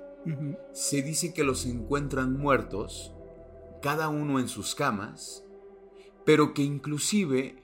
Se 0.73 1.01
dice 1.01 1.33
que 1.33 1.43
los 1.43 1.65
encuentran 1.65 2.37
muertos, 2.37 3.13
cada 3.81 4.09
uno 4.09 4.39
en 4.39 4.47
sus 4.47 4.75
camas, 4.75 5.43
pero 6.25 6.53
que 6.53 6.61
inclusive 6.61 7.63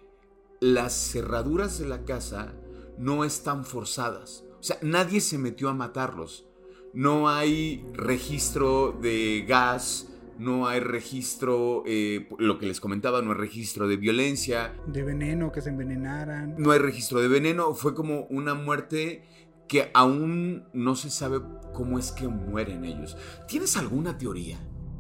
las 0.59 0.93
cerraduras 0.93 1.77
de 1.77 1.87
la 1.87 2.05
casa 2.05 2.53
no 2.97 3.23
están 3.23 3.65
forzadas. 3.65 4.45
O 4.59 4.63
sea, 4.63 4.77
nadie 4.81 5.21
se 5.21 5.37
metió 5.37 5.69
a 5.69 5.73
matarlos. 5.73 6.47
No 6.93 7.29
hay 7.29 7.85
registro 7.93 8.97
de 8.99 9.45
gas, 9.47 10.09
no 10.39 10.67
hay 10.67 10.79
registro, 10.79 11.83
eh, 11.85 12.27
lo 12.39 12.57
que 12.57 12.65
les 12.65 12.79
comentaba, 12.79 13.21
no 13.21 13.31
hay 13.31 13.37
registro 13.37 13.87
de 13.87 13.97
violencia. 13.97 14.73
De 14.87 15.03
veneno, 15.03 15.51
que 15.51 15.61
se 15.61 15.69
envenenaran. 15.69 16.55
No 16.57 16.71
hay 16.71 16.79
registro 16.79 17.19
de 17.19 17.27
veneno, 17.27 17.73
fue 17.73 17.93
como 17.93 18.25
una 18.29 18.53
muerte 18.53 19.23
que 19.67 19.89
aún 19.93 20.65
no 20.73 20.95
se 20.95 21.09
sabe 21.09 21.39
cómo 21.73 21.99
es 21.99 22.11
que 22.11 22.27
mueren 22.27 22.85
ellos. 22.85 23.17
¿Tienes 23.47 23.77
alguna 23.77 24.17
teoría? 24.17 24.57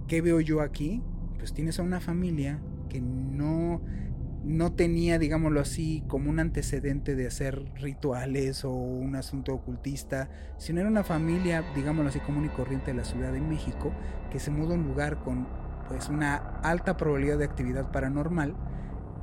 ¿Qué 0.07 0.21
veo 0.21 0.39
yo 0.39 0.61
aquí? 0.61 1.01
Pues 1.37 1.53
tienes 1.53 1.79
a 1.79 1.83
una 1.83 1.99
familia 1.99 2.59
que 2.89 3.01
no 3.01 3.81
no 4.45 4.73
tenía, 4.73 5.17
digámoslo 5.17 5.59
así, 5.59 6.03
como 6.07 6.29
un 6.29 6.39
antecedente 6.39 7.15
de 7.15 7.25
hacer 7.25 7.65
rituales 7.81 8.63
o 8.63 8.71
un 8.71 9.15
asunto 9.15 9.55
ocultista, 9.55 10.29
sino 10.59 10.81
era 10.81 10.89
una 10.89 11.03
familia, 11.03 11.65
digámoslo 11.75 12.09
así, 12.09 12.19
común 12.19 12.45
y 12.45 12.49
corriente 12.49 12.91
de 12.91 12.97
la 12.97 13.05
Ciudad 13.05 13.33
de 13.33 13.41
México, 13.41 13.91
que 14.31 14.39
se 14.39 14.51
mudó 14.51 14.73
a 14.73 14.75
un 14.75 14.83
lugar 14.83 15.23
con 15.23 15.47
pues 15.87 16.09
una 16.09 16.35
alta 16.35 16.95
probabilidad 16.95 17.39
de 17.39 17.45
actividad 17.45 17.91
paranormal 17.91 18.55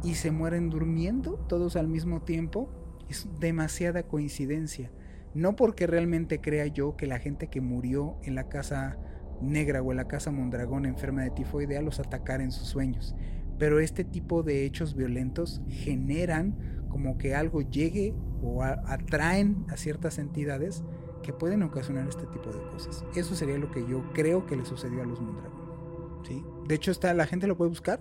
y 0.02 0.16
se 0.16 0.32
mueren 0.32 0.70
durmiendo 0.70 1.34
todos 1.48 1.76
al 1.76 1.86
mismo 1.86 2.22
tiempo. 2.22 2.68
Es 3.08 3.28
demasiada 3.38 4.02
coincidencia. 4.02 4.90
No 5.34 5.56
porque 5.56 5.86
realmente 5.86 6.40
crea 6.40 6.66
yo 6.66 6.96
que 6.96 7.06
la 7.06 7.18
gente 7.18 7.48
que 7.48 7.60
murió 7.60 8.18
en 8.22 8.34
la 8.34 8.48
casa 8.48 8.98
negra 9.40 9.82
o 9.82 9.90
en 9.90 9.96
la 9.96 10.08
casa 10.08 10.30
Mondragón 10.30 10.86
enferma 10.86 11.22
de 11.22 11.30
tifoidea 11.30 11.82
los 11.82 11.98
atacara 11.98 12.44
en 12.44 12.52
sus 12.52 12.68
sueños 12.68 13.16
pero 13.62 13.78
este 13.78 14.02
tipo 14.02 14.42
de 14.42 14.64
hechos 14.64 14.96
violentos 14.96 15.62
generan 15.68 16.84
como 16.88 17.16
que 17.16 17.36
algo 17.36 17.62
llegue 17.62 18.12
o 18.42 18.64
atraen 18.64 19.64
a 19.68 19.76
ciertas 19.76 20.18
entidades 20.18 20.82
que 21.22 21.32
pueden 21.32 21.62
ocasionar 21.62 22.08
este 22.08 22.26
tipo 22.26 22.50
de 22.50 22.60
cosas. 22.72 23.04
Eso 23.14 23.36
sería 23.36 23.56
lo 23.58 23.70
que 23.70 23.86
yo 23.86 24.12
creo 24.14 24.46
que 24.46 24.56
le 24.56 24.64
sucedió 24.64 25.02
a 25.02 25.06
los 25.06 25.20
Mondragón. 25.20 26.24
¿sí? 26.26 26.44
De 26.66 26.74
hecho, 26.74 26.90
está, 26.90 27.14
la 27.14 27.26
gente 27.26 27.46
lo 27.46 27.56
puede 27.56 27.68
buscar. 27.68 28.00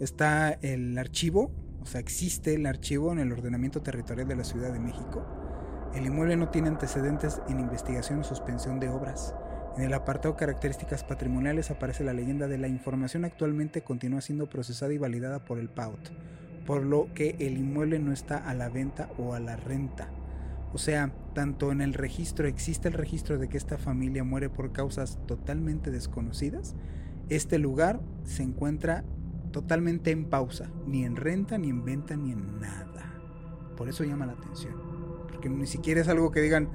Está 0.00 0.50
el 0.50 0.98
archivo, 0.98 1.52
o 1.80 1.86
sea, 1.86 2.00
existe 2.00 2.54
el 2.54 2.66
archivo 2.66 3.12
en 3.12 3.20
el 3.20 3.30
ordenamiento 3.30 3.82
territorial 3.82 4.26
de 4.26 4.34
la 4.34 4.42
Ciudad 4.42 4.72
de 4.72 4.80
México. 4.80 5.24
El 5.96 6.04
inmueble 6.04 6.36
no 6.36 6.50
tiene 6.50 6.68
antecedentes 6.68 7.40
en 7.48 7.58
investigación 7.58 8.20
o 8.20 8.24
suspensión 8.24 8.78
de 8.80 8.90
obras. 8.90 9.34
En 9.78 9.82
el 9.82 9.94
apartado 9.94 10.36
Características 10.36 11.02
Patrimoniales 11.04 11.70
aparece 11.70 12.04
la 12.04 12.12
leyenda 12.12 12.48
de 12.48 12.58
la 12.58 12.68
información 12.68 13.24
actualmente 13.24 13.80
continúa 13.80 14.20
siendo 14.20 14.46
procesada 14.46 14.92
y 14.92 14.98
validada 14.98 15.46
por 15.46 15.58
el 15.58 15.70
PAUT, 15.70 16.10
por 16.66 16.82
lo 16.82 17.08
que 17.14 17.36
el 17.38 17.56
inmueble 17.56 17.98
no 17.98 18.12
está 18.12 18.36
a 18.36 18.52
la 18.52 18.68
venta 18.68 19.08
o 19.16 19.32
a 19.32 19.40
la 19.40 19.56
renta. 19.56 20.10
O 20.74 20.76
sea, 20.76 21.14
tanto 21.32 21.72
en 21.72 21.80
el 21.80 21.94
registro 21.94 22.46
existe 22.46 22.88
el 22.88 22.94
registro 22.94 23.38
de 23.38 23.48
que 23.48 23.56
esta 23.56 23.78
familia 23.78 24.22
muere 24.22 24.50
por 24.50 24.72
causas 24.72 25.18
totalmente 25.26 25.90
desconocidas, 25.90 26.76
este 27.30 27.58
lugar 27.58 28.00
se 28.24 28.42
encuentra 28.42 29.02
totalmente 29.50 30.10
en 30.10 30.26
pausa, 30.26 30.68
ni 30.86 31.06
en 31.06 31.16
renta, 31.16 31.56
ni 31.56 31.70
en 31.70 31.86
venta, 31.86 32.16
ni 32.16 32.32
en 32.32 32.60
nada. 32.60 33.14
Por 33.78 33.88
eso 33.88 34.04
llama 34.04 34.26
la 34.26 34.32
atención, 34.32 34.95
porque 35.26 35.48
ni 35.48 35.66
siquiera 35.66 36.00
es 36.00 36.08
algo 36.08 36.30
que 36.30 36.40
digan, 36.40 36.70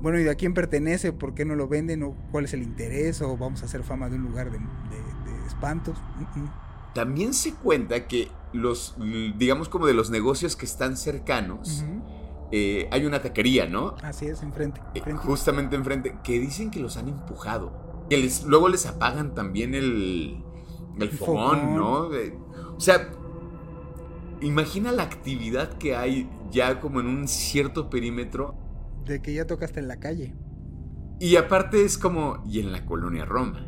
bueno, 0.00 0.20
¿y 0.20 0.28
a 0.28 0.34
quién 0.34 0.54
pertenece? 0.54 1.12
¿Por 1.12 1.34
qué 1.34 1.44
no 1.44 1.54
lo 1.54 1.68
venden? 1.68 2.02
¿O 2.02 2.14
cuál 2.30 2.44
es 2.44 2.54
el 2.54 2.62
interés? 2.62 3.22
¿O 3.22 3.36
vamos 3.36 3.62
a 3.62 3.66
hacer 3.66 3.82
fama 3.82 4.08
de 4.08 4.16
un 4.16 4.22
lugar 4.22 4.50
de, 4.50 4.58
espantos? 5.46 5.96
También 6.94 7.34
se 7.34 7.54
cuenta 7.54 8.06
que 8.06 8.28
los, 8.52 8.96
digamos 9.36 9.68
como 9.68 9.86
de 9.86 9.94
los 9.94 10.10
negocios 10.10 10.56
que 10.56 10.66
están 10.66 10.96
cercanos, 10.96 11.84
eh, 12.52 12.88
hay 12.90 13.04
una 13.04 13.22
taquería, 13.22 13.66
¿no? 13.66 13.94
Así 14.02 14.26
es, 14.26 14.42
enfrente. 14.42 14.80
Eh, 14.94 15.00
justamente 15.14 15.76
enfrente, 15.76 16.16
que 16.22 16.38
dicen 16.38 16.70
que 16.70 16.80
los 16.80 16.96
han 16.96 17.08
empujado. 17.08 18.06
Que 18.10 18.16
les, 18.16 18.44
luego 18.44 18.68
les 18.68 18.86
apagan 18.86 19.34
también 19.34 19.74
el, 19.74 20.42
el, 20.98 21.10
fogón, 21.10 21.74
¿no? 21.74 22.08
o 22.76 22.80
sea, 22.80 23.10
imagina 24.40 24.92
la 24.92 25.02
actividad 25.02 25.78
que 25.78 25.96
hay 25.96 26.28
ya 26.50 26.80
como 26.80 27.00
en 27.00 27.06
un 27.06 27.28
cierto 27.28 27.90
perímetro 27.90 28.56
de 29.04 29.22
que 29.22 29.32
ya 29.32 29.46
tocaste 29.46 29.80
en 29.80 29.88
la 29.88 29.98
calle. 29.98 30.34
Y 31.18 31.36
aparte 31.36 31.84
es 31.84 31.96
como, 31.96 32.42
y 32.46 32.60
en 32.60 32.72
la 32.72 32.84
colonia 32.84 33.24
Roma, 33.24 33.66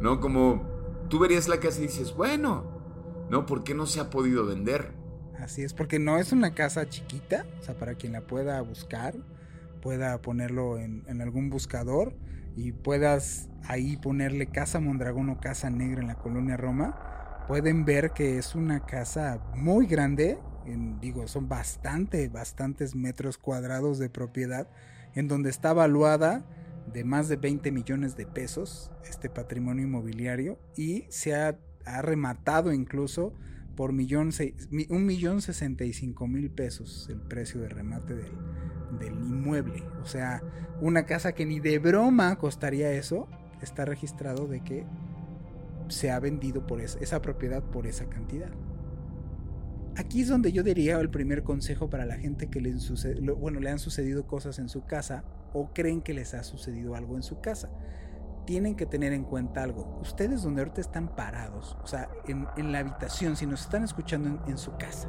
¿no? 0.00 0.20
Como 0.20 1.06
tú 1.10 1.18
verías 1.18 1.48
la 1.48 1.60
casa 1.60 1.80
y 1.80 1.82
dices, 1.82 2.14
bueno, 2.14 3.26
¿no? 3.28 3.44
¿Por 3.44 3.64
qué 3.64 3.74
no 3.74 3.86
se 3.86 4.00
ha 4.00 4.08
podido 4.08 4.46
vender? 4.46 4.92
Así 5.38 5.62
es, 5.62 5.74
porque 5.74 5.98
no 5.98 6.18
es 6.18 6.32
una 6.32 6.54
casa 6.54 6.88
chiquita, 6.88 7.44
o 7.60 7.62
sea, 7.62 7.76
para 7.76 7.94
quien 7.94 8.12
la 8.12 8.22
pueda 8.22 8.60
buscar, 8.62 9.14
pueda 9.82 10.20
ponerlo 10.22 10.78
en, 10.78 11.04
en 11.06 11.20
algún 11.20 11.50
buscador 11.50 12.14
y 12.56 12.72
puedas 12.72 13.48
ahí 13.64 13.96
ponerle 13.96 14.46
Casa 14.46 14.80
Mondragón 14.80 15.28
o 15.30 15.40
Casa 15.40 15.70
Negra 15.70 16.00
en 16.00 16.08
la 16.08 16.16
colonia 16.16 16.56
Roma, 16.56 16.98
pueden 17.48 17.84
ver 17.84 18.12
que 18.12 18.38
es 18.38 18.54
una 18.54 18.86
casa 18.86 19.40
muy 19.56 19.86
grande 19.86 20.38
digo, 21.00 21.26
son 21.28 21.48
bastante, 21.48 22.28
bastantes 22.28 22.94
metros 22.94 23.38
cuadrados 23.38 23.98
de 23.98 24.10
propiedad, 24.10 24.68
en 25.14 25.28
donde 25.28 25.50
está 25.50 25.72
valuada 25.72 26.44
de 26.92 27.04
más 27.04 27.28
de 27.28 27.36
20 27.36 27.70
millones 27.72 28.16
de 28.16 28.26
pesos 28.26 28.90
este 29.08 29.28
patrimonio 29.28 29.84
inmobiliario 29.84 30.58
y 30.76 31.04
se 31.08 31.34
ha, 31.34 31.58
rematado 32.02 32.70
incluso 32.74 33.32
por 33.74 33.94
millón 33.94 34.28
un 34.90 35.06
millón 35.06 35.40
sesenta 35.40 35.84
y 35.84 35.94
cinco 35.94 36.26
mil 36.26 36.50
pesos 36.50 37.08
el 37.08 37.18
precio 37.18 37.62
de 37.62 37.70
remate 37.70 38.14
del, 38.14 38.32
del, 38.98 39.14
inmueble. 39.14 39.82
O 40.02 40.04
sea, 40.04 40.42
una 40.82 41.06
casa 41.06 41.32
que 41.32 41.46
ni 41.46 41.60
de 41.60 41.78
broma 41.78 42.36
costaría 42.36 42.92
eso, 42.92 43.26
está 43.62 43.86
registrado 43.86 44.46
de 44.46 44.60
que 44.60 44.84
se 45.88 46.10
ha 46.10 46.20
vendido 46.20 46.66
por 46.66 46.80
esa 46.80 47.22
propiedad 47.22 47.62
por 47.62 47.86
esa 47.86 48.08
cantidad. 48.08 48.50
Aquí 49.98 50.22
es 50.22 50.28
donde 50.28 50.52
yo 50.52 50.62
diría 50.62 51.00
el 51.00 51.10
primer 51.10 51.42
consejo 51.42 51.90
para 51.90 52.06
la 52.06 52.16
gente 52.18 52.46
que 52.46 52.60
le, 52.60 52.72
bueno, 53.32 53.58
le 53.58 53.68
han 53.68 53.80
sucedido 53.80 54.28
cosas 54.28 54.60
en 54.60 54.68
su 54.68 54.86
casa 54.86 55.24
o 55.52 55.72
creen 55.72 56.02
que 56.02 56.14
les 56.14 56.34
ha 56.34 56.44
sucedido 56.44 56.94
algo 56.94 57.16
en 57.16 57.24
su 57.24 57.40
casa. 57.40 57.68
Tienen 58.46 58.76
que 58.76 58.86
tener 58.86 59.12
en 59.12 59.24
cuenta 59.24 59.64
algo. 59.64 59.98
Ustedes 60.00 60.42
donde 60.42 60.62
ahorita 60.62 60.80
están 60.80 61.16
parados, 61.16 61.76
o 61.82 61.86
sea, 61.88 62.08
en, 62.28 62.72
la 62.72 62.78
habitación, 62.78 63.34
si 63.34 63.44
nos 63.44 63.62
están 63.62 63.82
escuchando 63.82 64.40
en, 64.46 64.56
su 64.56 64.76
casa. 64.76 65.08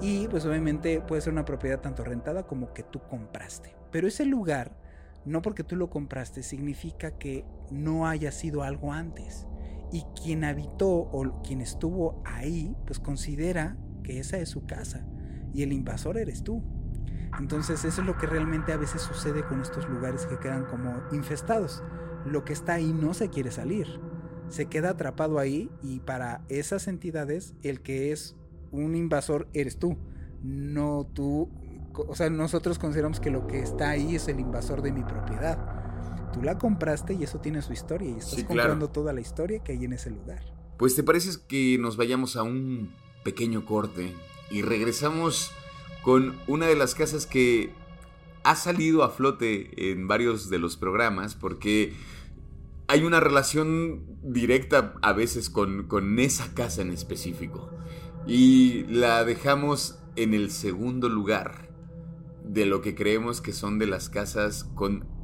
Y 0.00 0.28
pues 0.28 0.46
obviamente 0.46 1.02
puede 1.02 1.20
ser 1.20 1.34
una 1.34 1.44
propiedad 1.44 1.80
tanto 1.80 2.02
rentada 2.02 2.46
como 2.46 2.72
que 2.72 2.84
tú 2.84 3.02
compraste. 3.10 3.76
Pero 3.92 4.08
ese 4.08 4.24
lugar, 4.24 4.78
no 5.26 5.42
porque 5.42 5.62
tú 5.62 5.76
lo 5.76 5.90
compraste, 5.90 6.42
significa 6.42 7.10
que 7.10 7.44
no 7.70 8.06
haya 8.08 8.32
sido 8.32 8.62
algo 8.62 8.94
antes. 8.94 9.46
Y 9.92 10.04
quien 10.20 10.44
habitó 10.44 10.88
o 10.88 11.42
quien 11.42 11.60
estuvo 11.60 12.22
ahí, 12.24 12.74
pues 12.86 12.98
considera 12.98 13.76
que 14.02 14.18
esa 14.18 14.38
es 14.38 14.48
su 14.48 14.66
casa 14.66 15.06
y 15.56 15.62
el 15.62 15.72
invasor 15.72 16.18
eres 16.18 16.42
tú. 16.42 16.62
Entonces 17.38 17.84
eso 17.84 18.00
es 18.02 18.06
lo 18.06 18.16
que 18.18 18.26
realmente 18.26 18.72
a 18.72 18.76
veces 18.76 19.02
sucede 19.02 19.42
con 19.44 19.60
estos 19.60 19.88
lugares 19.88 20.26
que 20.26 20.38
quedan 20.38 20.64
como 20.66 21.02
infestados. 21.12 21.82
Lo 22.24 22.44
que 22.44 22.52
está 22.52 22.74
ahí 22.74 22.92
no 22.92 23.14
se 23.14 23.30
quiere 23.30 23.50
salir. 23.50 23.86
Se 24.48 24.66
queda 24.66 24.90
atrapado 24.90 25.38
ahí 25.38 25.70
y 25.82 26.00
para 26.00 26.42
esas 26.48 26.88
entidades 26.88 27.54
el 27.62 27.80
que 27.80 28.12
es 28.12 28.36
un 28.70 28.94
invasor 28.94 29.48
eres 29.54 29.78
tú. 29.78 29.96
No 30.42 31.06
tú. 31.12 31.50
O 31.94 32.14
sea, 32.14 32.30
nosotros 32.30 32.78
consideramos 32.78 33.20
que 33.20 33.30
lo 33.30 33.46
que 33.46 33.60
está 33.60 33.90
ahí 33.90 34.16
es 34.16 34.28
el 34.28 34.40
invasor 34.40 34.82
de 34.82 34.92
mi 34.92 35.02
propiedad. 35.02 35.85
Tú 36.32 36.42
la 36.42 36.58
compraste 36.58 37.14
y 37.14 37.22
eso 37.22 37.40
tiene 37.40 37.62
su 37.62 37.72
historia 37.72 38.10
y 38.10 38.18
estás 38.18 38.44
comprando 38.44 38.88
toda 38.88 39.12
la 39.12 39.20
historia 39.20 39.62
que 39.62 39.72
hay 39.72 39.84
en 39.84 39.92
ese 39.92 40.10
lugar. 40.10 40.42
Pues 40.78 40.94
te 40.94 41.02
parece 41.02 41.30
que 41.48 41.78
nos 41.78 41.96
vayamos 41.96 42.36
a 42.36 42.42
un 42.42 42.94
pequeño 43.24 43.64
corte 43.64 44.14
y 44.50 44.62
regresamos 44.62 45.52
con 46.02 46.38
una 46.46 46.66
de 46.66 46.76
las 46.76 46.94
casas 46.94 47.26
que 47.26 47.72
ha 48.44 48.54
salido 48.54 49.02
a 49.02 49.10
flote 49.10 49.90
en 49.90 50.06
varios 50.06 50.50
de 50.50 50.58
los 50.58 50.76
programas 50.76 51.34
porque 51.34 51.94
hay 52.88 53.02
una 53.02 53.18
relación 53.18 54.04
directa 54.22 54.94
a 55.02 55.12
veces 55.12 55.50
con, 55.50 55.88
con 55.88 56.18
esa 56.18 56.54
casa 56.54 56.82
en 56.82 56.90
específico. 56.90 57.70
Y 58.26 58.84
la 58.84 59.24
dejamos 59.24 59.98
en 60.14 60.34
el 60.34 60.50
segundo 60.50 61.08
lugar 61.08 61.70
de 62.44 62.66
lo 62.66 62.80
que 62.80 62.94
creemos 62.94 63.40
que 63.40 63.52
son 63.52 63.78
de 63.78 63.86
las 63.86 64.08
casas 64.08 64.64
con 64.74 65.15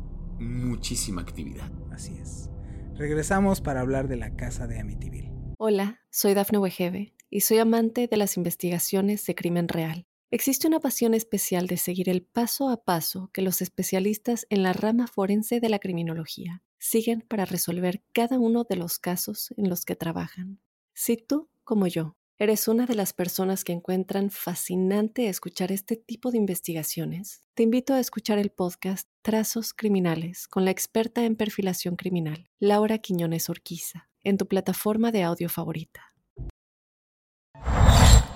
muchísima 0.43 1.23
actividad. 1.23 1.71
Así 1.91 2.15
es. 2.21 2.51
Regresamos 2.95 3.61
para 3.61 3.81
hablar 3.81 4.09
de 4.09 4.17
la 4.17 4.37
casa 4.37 4.67
de 4.67 4.79
Amityville. 4.79 5.33
Hola, 5.59 6.01
soy 6.11 6.35
Dafne 6.35 6.59
Wegebe 6.59 7.15
y 7.31 7.41
soy 7.41 7.59
amante 7.59 8.09
de 8.09 8.17
las 8.17 8.37
investigaciones 8.37 9.25
de 9.27 9.35
crimen 9.35 9.69
real. 9.69 10.07
Existe 10.31 10.67
una 10.67 10.81
pasión 10.81 11.15
especial 11.15 11.67
de 11.67 11.77
seguir 11.77 12.09
el 12.09 12.23
paso 12.23 12.71
a 12.71 12.85
paso 12.85 13.31
que 13.33 13.43
los 13.43 13.61
especialistas 13.61 14.47
en 14.49 14.63
la 14.63 14.73
rama 14.73 15.07
forense 15.07 15.61
de 15.61 15.69
la 15.69 15.79
criminología 15.79 16.63
siguen 16.79 17.23
para 17.29 17.45
resolver 17.45 18.03
cada 18.13 18.39
uno 18.39 18.65
de 18.65 18.77
los 18.77 18.99
casos 18.99 19.53
en 19.57 19.69
los 19.69 19.85
que 19.85 19.95
trabajan. 19.95 20.59
Si 20.95 21.17
tú, 21.17 21.51
como 21.65 21.87
yo, 21.87 22.17
eres 22.43 22.67
una 22.67 22.87
de 22.87 22.97
las 22.97 23.13
personas 23.13 23.63
que 23.63 23.71
encuentran 23.71 24.29
fascinante 24.31 25.29
escuchar 25.29 25.71
este 25.71 25.95
tipo 25.95 26.33
de 26.33 26.39
investigaciones, 26.39 27.47
te 27.55 27.63
invito 27.63 27.95
a 27.95 28.01
escuchar 28.01 28.41
el 28.41 28.51
podcast 28.51 29.09
Trazos 29.23 29.73
Criminales 29.73 30.49
con 30.49 30.65
la 30.65 30.73
experta 30.73 31.23
en 31.25 31.37
perfilación 31.37 31.95
criminal, 31.95 32.51
Laura 32.59 32.99
Quiñones 32.99 33.49
Orquiza, 33.49 34.09
en 34.25 34.39
tu 34.39 34.49
plataforma 34.49 35.13
de 35.13 35.23
audio 35.23 35.49
favorita. 35.49 36.15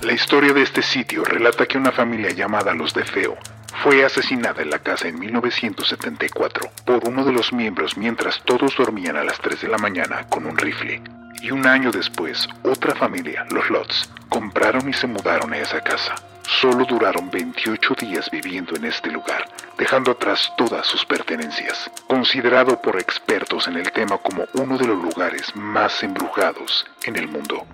La 0.03 0.13
historia 0.13 0.53
de 0.53 0.63
este 0.63 0.83
sitio 0.83 1.25
relata 1.25 1.67
que 1.67 1.77
una 1.77 1.91
familia 1.91 2.31
llamada 2.31 2.75
Los 2.75 2.95
de 2.95 3.03
Feo 3.03 3.37
fue 3.83 4.05
asesinada 4.05 4.63
en 4.63 4.71
la 4.71 4.79
casa 4.79 5.09
en 5.09 5.19
1974 5.19 6.71
por 6.87 7.09
uno 7.09 7.25
de 7.25 7.33
los 7.33 7.53
miembros 7.53 7.97
mientras 7.97 8.41
todos 8.45 8.77
dormían 8.77 9.17
a 9.17 9.25
las 9.25 9.41
3 9.41 9.63
de 9.63 9.69
la 9.69 9.79
mañana 9.79 10.29
con 10.29 10.47
un 10.47 10.57
rifle. 10.57 11.03
Y 11.43 11.51
un 11.51 11.67
año 11.67 11.91
después, 11.91 12.49
otra 12.63 12.95
familia, 12.95 13.47
los 13.51 13.69
Lots, 13.71 14.11
compraron 14.29 14.89
y 14.89 14.93
se 14.93 15.07
mudaron 15.07 15.53
a 15.53 15.59
esa 15.59 15.81
casa. 15.81 16.15
Solo 16.61 16.85
duraron 16.85 17.31
28 17.31 17.95
días 18.01 18.31
viviendo 18.31 18.75
en 18.77 18.85
este 18.85 19.11
lugar, 19.11 19.49
dejando 19.79 20.13
atrás 20.13 20.53
todas 20.57 20.87
sus 20.87 21.05
pertenencias. 21.05 21.91
Considerado 22.07 22.81
por 22.81 22.97
expertos 23.01 23.69
en 23.69 23.77
el 23.77 23.91
tema 23.93 24.19
como 24.19 24.45
uno 24.55 24.79
de 24.79 24.87
los 24.87 25.03
lugares 25.03 25.55
más 25.55 26.03
embrujados 26.03 26.87
en 27.05 27.17
el 27.17 27.29
mundo. 27.29 27.67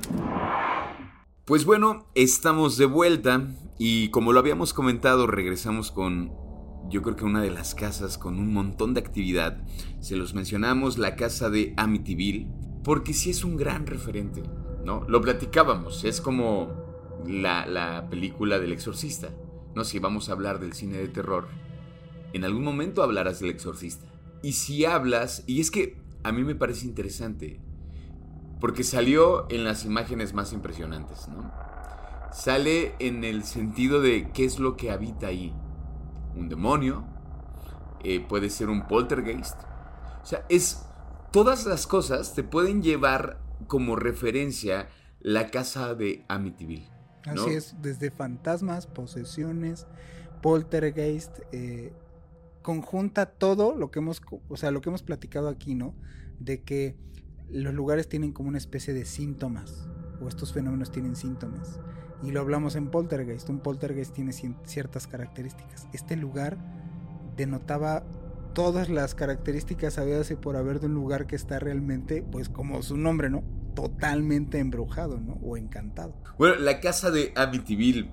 Pues 1.45 1.65
bueno, 1.65 2.07
estamos 2.15 2.77
de 2.79 2.87
vuelta 2.87 3.43
y 3.79 4.11
como 4.11 4.33
lo 4.33 4.41
habíamos 4.41 4.73
comentado, 4.73 5.27
regresamos 5.27 5.91
con 5.91 6.33
yo 6.89 7.03
creo 7.03 7.17
que 7.17 7.25
una 7.25 7.41
de 7.41 7.51
las 7.51 7.75
casas 7.75 8.19
con 8.19 8.39
un 8.39 8.53
montón 8.53 8.95
de 8.95 9.01
actividad. 9.01 9.63
Se 10.01 10.17
los 10.17 10.35
mencionamos, 10.35 10.99
la 10.99 11.17
casa 11.17 11.49
de 11.49 11.75
Amityville, 11.77 12.49
porque 12.85 13.15
sí 13.15 13.31
es 13.31 13.45
un 13.45 13.57
gran 13.57 13.87
referente, 13.87 14.43
¿no? 14.85 15.05
Lo 15.09 15.21
platicábamos, 15.21 16.05
es 16.05 16.21
como 16.21 16.71
la, 17.27 17.67
la 17.67 18.09
película 18.11 18.59
del 18.59 18.73
exorcista, 18.73 19.31
¿no? 19.75 19.85
Si 19.85 19.99
vamos 19.99 20.29
a 20.29 20.33
hablar 20.33 20.59
del 20.59 20.73
cine 20.73 20.99
de 20.99 21.09
terror, 21.09 21.49
en 22.33 22.45
algún 22.45 22.65
momento 22.65 23.03
hablarás 23.03 23.41
del 23.41 23.51
exorcista. 23.51 24.07
Y 24.43 24.53
si 24.53 24.85
hablas, 24.85 25.45
y 25.47 25.61
es 25.61 25.71
que 25.71 25.97
a 26.25 26.33
mí 26.33 26.43
me 26.43 26.55
parece 26.55 26.87
interesante, 26.87 27.61
porque 28.61 28.85
salió 28.85 29.47
en 29.51 29.65
las 29.65 29.85
imágenes 29.85 30.35
más 30.35 30.53
impresionantes, 30.53 31.29
¿no? 31.29 31.53
Sale 32.33 32.95
en 32.99 33.25
el 33.25 33.45
sentido 33.45 34.01
de 34.01 34.31
qué 34.33 34.45
es 34.45 34.59
lo 34.59 34.77
que 34.77 34.91
habita 34.91 35.27
ahí. 35.27 35.55
Un 36.35 36.49
demonio, 36.49 37.05
eh, 38.05 38.21
puede 38.21 38.51
ser 38.51 38.69
un 38.71 38.87
poltergeist. 38.87 39.61
O 40.23 40.27
sea, 40.27 40.47
es. 40.49 40.87
Todas 41.33 41.65
las 41.65 41.87
cosas 41.87 42.35
te 42.35 42.43
pueden 42.43 42.83
llevar 42.83 43.41
como 43.67 43.97
referencia 43.97 44.89
la 45.19 45.51
casa 45.51 45.95
de 45.95 46.27
Amityville. 46.29 46.91
Así 47.25 47.51
es, 47.51 47.75
desde 47.81 48.11
fantasmas, 48.11 48.87
posesiones, 48.87 49.87
poltergeist, 50.43 51.39
eh, 51.53 51.95
conjunta 52.61 53.25
todo 53.25 53.75
lo 53.75 53.91
que 53.91 54.01
hemos, 54.01 54.21
o 54.51 54.57
sea, 54.59 54.71
lo 54.73 54.83
que 54.83 54.91
hemos 54.91 55.03
platicado 55.03 55.49
aquí, 55.49 55.75
¿no? 55.75 55.95
De 56.39 56.61
que 56.63 56.97
los 57.49 57.73
lugares 57.73 58.11
tienen 58.11 58.33
como 58.33 58.51
una 58.51 58.59
especie 58.59 58.93
de 58.93 59.07
síntomas, 59.07 59.89
o 60.21 60.29
estos 60.29 60.53
fenómenos 60.53 60.93
tienen 60.93 61.17
síntomas. 61.17 61.81
Y 62.23 62.31
lo 62.31 62.41
hablamos 62.41 62.77
en 62.77 62.91
Poltergeist. 62.91 63.49
Un 63.49 63.61
Poltergeist 63.61 64.13
tiene 64.13 64.33
ciertas 64.33 65.07
características. 65.07 65.89
Este 65.95 66.15
lugar 66.17 66.59
denotaba 67.37 68.05
todas 68.55 68.89
las 68.89 69.15
características 69.15 69.99
habidas 69.99 70.31
y 70.31 70.37
por 70.37 70.57
haber 70.57 70.81
de 70.81 70.87
un 70.87 70.95
lugar 70.95 71.27
que 71.27 71.37
está 71.37 71.59
realmente, 71.59 72.23
pues 72.23 72.49
como 72.49 72.83
su 72.83 72.97
nombre, 72.97 73.31
¿no? 73.31 73.43
Totalmente 73.75 74.59
embrujado, 74.59 75.19
¿no? 75.21 75.35
O 75.43 75.57
encantado. 75.57 76.15
Bueno, 76.39 76.57
la 76.57 76.81
casa 76.81 77.11
de 77.11 77.33
Amityville, 77.37 78.11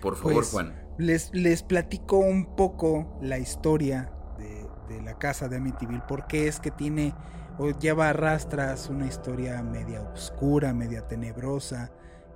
por 0.00 0.16
favor, 0.16 0.34
Pues, 0.34 0.50
Juan. 0.50 0.74
Les, 0.98 1.30
les 1.32 1.62
platico 1.62 2.18
un 2.18 2.56
poco 2.56 3.18
la 3.22 3.38
historia 3.38 4.12
de, 4.38 4.66
de 4.94 5.02
la 5.02 5.16
casa 5.18 5.48
de 5.48 5.56
Amityville, 5.56 6.02
porque 6.08 6.48
es 6.48 6.60
que 6.60 6.70
tiene 6.70 7.14
o 7.58 7.70
lleva 7.70 8.08
a 8.08 8.12
rastras 8.12 8.88
una 8.88 9.06
historia 9.06 9.62
media 9.62 10.02
oscura, 10.02 10.72
media 10.74 11.06
tenebrosa 11.08 11.90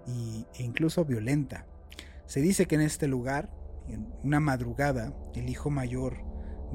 y, 0.07 0.47
e 0.59 0.65
incluso 0.65 1.05
violenta. 1.05 1.67
Se 2.27 2.41
dice 2.41 2.67
que 2.67 2.75
en 2.75 2.81
este 2.81 3.07
lugar, 3.09 3.51
en 3.89 4.13
una 4.23 4.41
madrugada, 4.41 5.13
el 5.35 5.49
hijo 5.49 5.71
mayor 5.71 6.25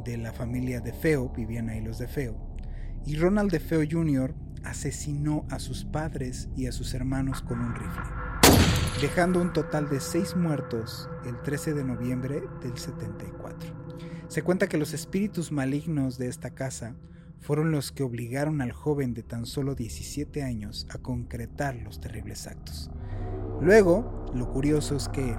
de 0.03 0.17
la 0.17 0.33
familia 0.33 0.81
de 0.81 0.93
Feo, 0.93 1.29
vivían 1.29 1.69
ahí 1.69 1.81
los 1.81 1.97
de 1.97 2.07
Feo, 2.07 2.36
y 3.05 3.15
Ronald 3.15 3.51
de 3.51 3.60
Feo 3.60 3.81
Jr. 3.89 4.33
asesinó 4.63 5.45
a 5.49 5.60
sus 5.60 5.86
padres 5.86 6.49
y 6.55 6.67
a 6.67 6.71
sus 6.71 6.93
hermanos 6.93 7.41
con 7.41 7.60
un 7.60 7.73
rifle, 7.73 8.03
dejando 9.01 9.41
un 9.41 9.53
total 9.53 9.89
de 9.89 9.99
seis 9.99 10.36
muertos 10.36 11.10
el 11.25 11.41
13 11.41 11.73
de 11.73 11.83
noviembre 11.83 12.41
del 12.62 12.77
74. 12.77 13.69
Se 14.27 14.41
cuenta 14.41 14.67
que 14.67 14.77
los 14.77 14.93
espíritus 14.93 15.51
malignos 15.51 16.17
de 16.17 16.27
esta 16.27 16.51
casa 16.51 16.95
fueron 17.47 17.71
los 17.71 17.93
que 17.93 18.03
obligaron 18.03 18.60
al 18.60 18.73
joven 18.73 19.13
de 19.13 19.23
tan 19.23 19.45
solo 19.45 19.73
17 19.73 20.43
años 20.43 20.86
a 20.89 20.97
concretar 20.97 21.77
los 21.77 22.01
terribles 22.01 22.45
actos. 22.45 22.91
Luego, 23.62 24.25
lo 24.36 24.51
curioso 24.51 24.97
es 24.97 25.07
que 25.07 25.33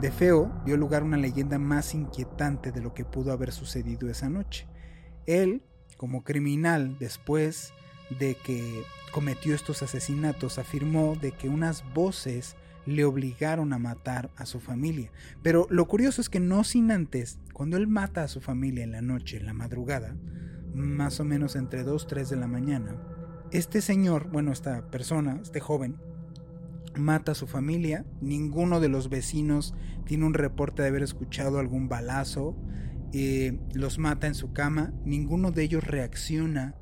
de 0.00 0.12
Feo 0.12 0.52
dio 0.64 0.76
lugar 0.76 1.02
una 1.02 1.16
leyenda 1.16 1.58
más 1.58 1.94
inquietante 1.94 2.70
de 2.70 2.80
lo 2.80 2.94
que 2.94 3.04
pudo 3.04 3.32
haber 3.32 3.50
sucedido 3.50 4.08
esa 4.08 4.28
noche. 4.28 4.68
Él, 5.26 5.64
como 5.96 6.22
criminal, 6.22 6.96
después 7.00 7.72
de 8.20 8.36
que 8.36 8.84
cometió 9.10 9.52
estos 9.52 9.82
asesinatos, 9.82 10.60
afirmó 10.60 11.16
de 11.16 11.32
que 11.32 11.48
unas 11.48 11.82
voces 11.92 12.54
le 12.86 13.04
obligaron 13.04 13.72
a 13.72 13.80
matar 13.80 14.30
a 14.36 14.46
su 14.46 14.60
familia. 14.60 15.10
Pero 15.42 15.66
lo 15.70 15.88
curioso 15.88 16.20
es 16.20 16.28
que 16.28 16.38
no 16.38 16.62
sin 16.62 16.92
antes, 16.92 17.40
cuando 17.52 17.76
él 17.76 17.88
mata 17.88 18.22
a 18.22 18.28
su 18.28 18.40
familia 18.40 18.84
en 18.84 18.92
la 18.92 19.02
noche, 19.02 19.38
en 19.38 19.46
la 19.46 19.54
madrugada, 19.54 20.14
más 20.74 21.20
o 21.20 21.24
menos 21.24 21.56
entre 21.56 21.84
2, 21.84 22.06
3 22.06 22.30
de 22.30 22.36
la 22.36 22.46
mañana, 22.46 22.96
este 23.50 23.80
señor, 23.80 24.28
bueno, 24.30 24.52
esta 24.52 24.90
persona, 24.90 25.38
este 25.42 25.60
joven, 25.60 25.96
mata 26.96 27.32
a 27.32 27.34
su 27.34 27.46
familia, 27.46 28.04
ninguno 28.20 28.80
de 28.80 28.88
los 28.88 29.08
vecinos 29.08 29.74
tiene 30.04 30.26
un 30.26 30.34
reporte 30.34 30.82
de 30.82 30.88
haber 30.88 31.02
escuchado 31.02 31.58
algún 31.58 31.88
balazo, 31.88 32.56
eh, 33.12 33.58
los 33.72 33.98
mata 33.98 34.26
en 34.26 34.34
su 34.34 34.52
cama, 34.52 34.92
ninguno 35.04 35.50
de 35.50 35.62
ellos 35.62 35.84
reacciona 35.84 36.74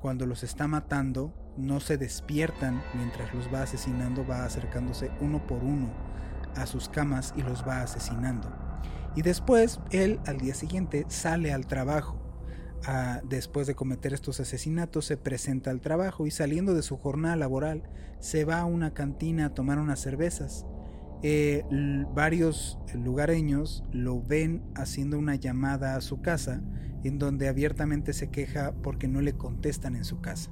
cuando 0.00 0.26
los 0.26 0.42
está 0.42 0.66
matando, 0.66 1.34
no 1.56 1.80
se 1.80 1.98
despiertan 1.98 2.82
mientras 2.94 3.32
los 3.34 3.52
va 3.52 3.62
asesinando, 3.62 4.26
va 4.26 4.44
acercándose 4.44 5.10
uno 5.20 5.46
por 5.46 5.62
uno 5.62 5.92
a 6.56 6.66
sus 6.66 6.88
camas 6.88 7.34
y 7.36 7.42
los 7.42 7.66
va 7.66 7.82
asesinando. 7.82 8.52
Y 9.16 9.22
después 9.22 9.80
él 9.90 10.20
al 10.26 10.38
día 10.38 10.54
siguiente 10.54 11.04
sale 11.08 11.52
al 11.52 11.66
trabajo. 11.66 12.27
Después 13.24 13.66
de 13.66 13.74
cometer 13.74 14.14
estos 14.14 14.40
asesinatos 14.40 15.04
se 15.04 15.16
presenta 15.16 15.70
al 15.70 15.80
trabajo 15.80 16.26
y 16.26 16.30
saliendo 16.30 16.74
de 16.74 16.82
su 16.82 16.96
jornada 16.96 17.36
laboral 17.36 17.82
se 18.18 18.44
va 18.44 18.60
a 18.60 18.64
una 18.64 18.94
cantina 18.94 19.46
a 19.46 19.54
tomar 19.54 19.78
unas 19.78 20.00
cervezas. 20.00 20.64
Eh, 21.22 21.64
varios 22.14 22.78
lugareños 22.94 23.84
lo 23.92 24.22
ven 24.22 24.62
haciendo 24.74 25.18
una 25.18 25.34
llamada 25.34 25.96
a 25.96 26.00
su 26.00 26.22
casa 26.22 26.62
en 27.04 27.18
donde 27.18 27.48
abiertamente 27.48 28.12
se 28.12 28.30
queja 28.30 28.72
porque 28.82 29.08
no 29.08 29.20
le 29.20 29.34
contestan 29.34 29.96
en 29.96 30.04
su 30.04 30.20
casa. 30.20 30.50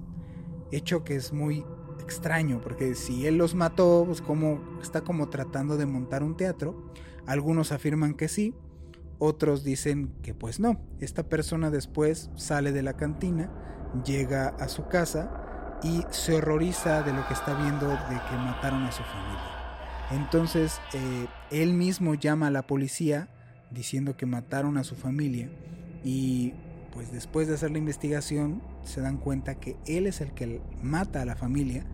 Hecho 0.72 1.04
que 1.04 1.14
es 1.16 1.32
muy 1.32 1.64
extraño 2.02 2.60
porque 2.60 2.94
si 2.94 3.26
él 3.26 3.38
los 3.38 3.54
mató, 3.54 4.04
pues 4.06 4.20
como 4.20 4.60
está 4.82 5.00
como 5.02 5.28
tratando 5.28 5.76
de 5.76 5.86
montar 5.86 6.22
un 6.22 6.36
teatro. 6.36 6.92
Algunos 7.26 7.72
afirman 7.72 8.14
que 8.14 8.28
sí, 8.28 8.54
otros 9.18 9.64
dicen 9.64 10.12
que 10.22 10.34
pues 10.34 10.60
no. 10.60 10.80
Esta 11.00 11.24
persona 11.24 11.70
después 11.70 12.30
sale 12.36 12.72
de 12.72 12.82
la 12.82 12.94
cantina, 12.94 13.50
llega 14.04 14.48
a 14.48 14.68
su 14.68 14.88
casa 14.88 15.78
y 15.82 16.04
se 16.10 16.34
horroriza 16.34 17.02
de 17.02 17.12
lo 17.12 17.26
que 17.26 17.34
está 17.34 17.54
viendo 17.54 17.88
de 17.88 17.96
que 17.96 18.36
mataron 18.36 18.82
a 18.84 18.92
su 18.92 19.02
familia. 19.02 19.56
Entonces 20.10 20.80
eh, 20.94 21.26
él 21.50 21.72
mismo 21.72 22.14
llama 22.14 22.48
a 22.48 22.50
la 22.50 22.66
policía 22.66 23.28
diciendo 23.70 24.16
que 24.16 24.26
mataron 24.26 24.78
a 24.78 24.84
su 24.84 24.94
familia 24.94 25.50
y 26.04 26.54
pues 26.92 27.12
después 27.12 27.48
de 27.48 27.54
hacer 27.54 27.72
la 27.72 27.78
investigación 27.78 28.62
se 28.84 29.00
dan 29.00 29.18
cuenta 29.18 29.56
que 29.56 29.76
él 29.86 30.06
es 30.06 30.20
el 30.20 30.32
que 30.32 30.62
mata 30.82 31.22
a 31.22 31.24
la 31.24 31.36
familia 31.36 31.84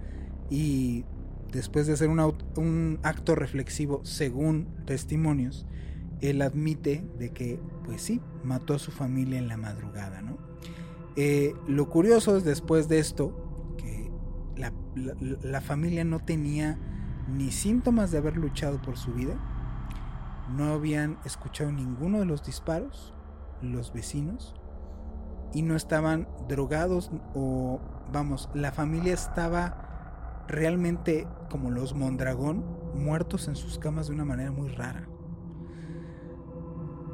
y 0.51 1.05
después 1.51 1.87
de 1.87 1.95
hacer 1.95 2.09
un, 2.09 2.99
acto 3.03 3.35
reflexivo 3.35 4.01
según 4.05 4.69
testimonios, 4.87 5.67
él 6.23 6.41
admite 6.41 7.07
de 7.19 7.31
que 7.31 7.61
pues 7.85 8.03
sí, 8.03 8.21
mató 8.43 8.75
a 8.75 8.79
su 8.79 8.91
familia 8.91 9.39
en 9.39 9.49
la 9.49 9.57
madrugada, 9.57 10.23
¿no? 10.23 10.39
Eh, 11.17 11.55
lo 11.67 11.91
curioso 11.91 12.37
es 12.39 12.45
después 12.45 12.89
de 12.89 12.99
esto 12.99 13.75
que 13.77 14.11
la 15.43 15.61
familia 15.61 16.05
no 16.05 16.21
tenía 16.21 16.79
ni 17.29 17.51
síntomas 17.51 18.11
de 18.11 18.19
haber 18.19 18.37
luchado 18.37 18.81
por 18.81 18.97
su 18.97 19.13
vida, 19.13 19.35
no 20.57 20.73
habían 20.73 21.19
escuchado 21.25 21.73
ninguno 21.73 22.21
de 22.21 22.27
los 22.27 22.45
disparos, 22.45 23.15
los 23.61 23.93
vecinos, 23.93 24.55
y 25.55 25.63
no 25.63 25.77
estaban 25.77 26.29
drogados 26.49 27.11
o, 27.35 27.81
vamos, 28.13 28.49
la 28.55 28.73
familia 28.73 29.15
estaba 29.15 30.45
realmente 30.49 31.27
como 31.51 31.71
los 31.71 31.95
Mondragón, 31.95 32.65
muertos 32.95 33.49
en 33.49 33.57
sus 33.57 33.79
camas 33.79 34.09
de 34.09 34.15
una 34.15 34.25
manera 34.25 34.51
muy 34.51 34.69
rara. 34.71 35.09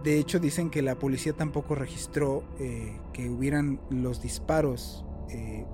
De 0.09 0.19
hecho, 0.19 0.41
dicen 0.41 0.71
que 0.71 0.81
la 0.81 0.99
policía 0.99 1.35
tampoco 1.35 1.75
registró 1.75 2.43
eh, 2.59 2.99
que 3.13 3.29
hubieran 3.29 3.79
los 3.91 4.23
disparos 4.23 5.05
eh, 5.29 5.67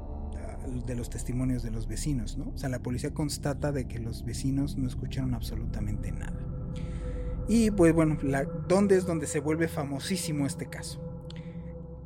de 0.84 0.96
los 0.96 1.08
testimonios 1.08 1.62
de 1.62 1.70
los 1.70 1.86
vecinos, 1.86 2.36
¿no? 2.36 2.50
O 2.52 2.58
sea, 2.58 2.68
la 2.68 2.80
policía 2.80 3.14
constata 3.14 3.70
de 3.70 3.86
que 3.86 4.00
los 4.00 4.24
vecinos 4.24 4.76
no 4.76 4.88
escucharon 4.88 5.34
absolutamente 5.34 6.10
nada. 6.10 6.36
Y 7.46 7.70
pues 7.70 7.94
bueno, 7.94 8.18
la, 8.24 8.42
¿dónde 8.42 8.96
es 8.96 9.06
donde 9.06 9.28
se 9.28 9.38
vuelve 9.38 9.68
famosísimo 9.68 10.46
este 10.46 10.66
caso? 10.66 11.00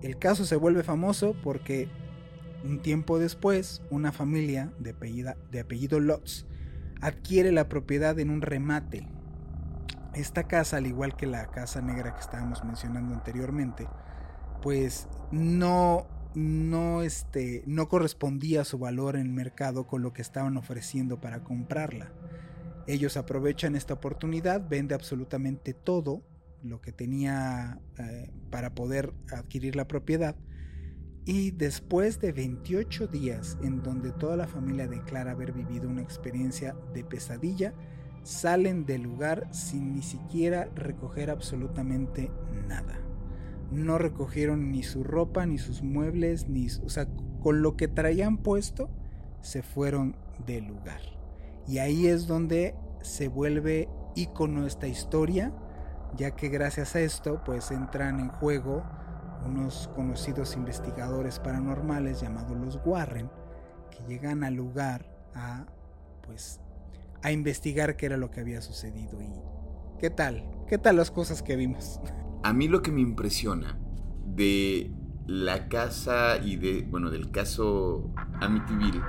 El 0.03 0.19
caso 0.19 0.45
se 0.45 0.57
vuelve 0.57 0.83
famoso 0.83 1.35
porque 1.43 1.88
un 2.62 2.83
tiempo 2.83 3.19
después, 3.19 3.81
una 3.88 4.12
familia 4.12 4.71
de, 4.79 4.93
de 5.51 5.61
apellido 5.61 5.99
Lotz 5.99 6.45
adquiere 7.01 7.53
la 7.53 7.71
propiedad 7.71 8.19
en 8.19 8.29
un 8.29 8.43
remate. 8.43 9.09
Esta 10.19 10.45
casa, 10.45 10.79
al 10.79 10.87
igual 10.87 11.17
que 11.17 11.27
la 11.27 11.47
casa 11.47 11.81
negra 11.81 12.15
que 12.15 12.21
estábamos 12.21 12.65
mencionando 12.65 13.15
anteriormente, 13.15 13.87
pues 14.61 15.09
no 15.31 16.07
no, 16.35 17.03
este, 17.03 17.63
no 17.67 17.89
correspondía 17.89 18.65
su 18.65 18.79
valor 18.79 19.17
en 19.17 19.23
el 19.23 19.33
mercado 19.33 19.87
con 19.87 20.03
lo 20.03 20.13
que 20.13 20.23
estaban 20.23 20.57
ofreciendo 20.57 21.21
para 21.21 21.43
comprarla. 21.43 22.13
Ellos 22.87 23.17
aprovechan 23.17 23.77
esta 23.77 23.95
oportunidad, 23.95 24.67
vende 24.69 24.95
absolutamente 24.95 25.75
todo 25.75 26.23
lo 26.63 26.81
que 26.81 26.93
tenía 26.93 27.81
eh, 27.99 28.31
para 28.51 28.75
poder 28.75 29.13
adquirir 29.31 29.77
la 29.77 29.87
propiedad. 29.87 30.37
Y 31.25 31.51
después 31.51 32.21
de 32.21 32.33
28 32.33 33.07
días 33.07 33.59
en 33.63 33.83
donde 33.83 34.13
toda 34.13 34.37
la 34.37 34.47
familia 34.47 34.89
declara 34.89 35.33
haber 35.33 35.53
vivido 35.53 35.89
una 35.89 36.03
experiencia 36.03 36.75
de 36.95 37.05
pesadilla, 37.05 37.75
salen 38.29 38.85
del 38.85 39.03
lugar 39.03 39.49
sin 39.53 39.95
ni 39.95 40.03
siquiera 40.03 40.69
recoger 40.75 41.31
absolutamente 41.31 42.31
nada 42.67 42.99
no 43.71 43.99
recogieron 43.99 44.71
ni 44.71 44.83
su 44.83 45.05
ropa, 45.05 45.47
ni 45.47 45.59
sus 45.59 45.83
muebles, 45.83 46.49
ni, 46.49 46.67
o 46.85 46.88
sea, 46.88 47.07
con 47.43 47.62
lo 47.62 47.77
que 47.77 47.88
traían 47.88 48.38
puesto, 48.38 48.88
se 49.41 49.62
fueron 49.62 50.17
del 50.47 50.67
lugar. 50.67 51.01
Y 51.67 51.79
ahí 51.79 52.07
es 52.07 52.27
donde 52.27 52.75
se 53.03 53.29
vuelve 53.29 53.88
ícono 54.14 54.67
esta 54.67 54.87
historia, 54.87 55.53
ya 56.17 56.31
que 56.31 56.49
gracias 56.49 56.97
a 56.97 57.01
esto, 57.01 57.43
pues 57.45 57.71
entran 57.71 58.21
en 58.21 58.29
juego 58.29 58.83
unos 59.45 59.88
conocidos 59.95 60.57
investigadores 60.57 61.38
paranormales 61.38 62.21
llamados 62.21 62.57
los 62.57 62.81
Warren, 62.85 63.31
que 63.91 64.03
llegan 64.09 64.45
al 64.45 64.55
lugar 64.55 65.05
a, 65.35 65.67
pues, 66.23 66.61
a 67.23 67.33
investigar 67.33 67.97
qué 67.97 68.07
era 68.07 68.17
lo 68.17 68.31
que 68.31 68.41
había 68.41 68.61
sucedido 68.61 69.21
y 69.21 69.33
qué 69.99 70.11
tal, 70.11 70.49
qué 70.69 70.79
tal 70.79 70.97
las 70.97 71.11
cosas 71.11 71.43
que 71.43 71.57
vimos. 71.57 72.01
A 72.43 72.53
mí 72.53 72.69
lo 72.69 72.83
que 72.83 72.93
me 72.93 73.01
impresiona 73.01 73.79
de 74.25 74.93
la 75.27 75.69
casa 75.69 76.39
y 76.39 76.57
de, 76.57 76.83
bueno, 76.83 77.11
del 77.11 77.31
caso 77.31 78.13
Amityville 78.41 79.03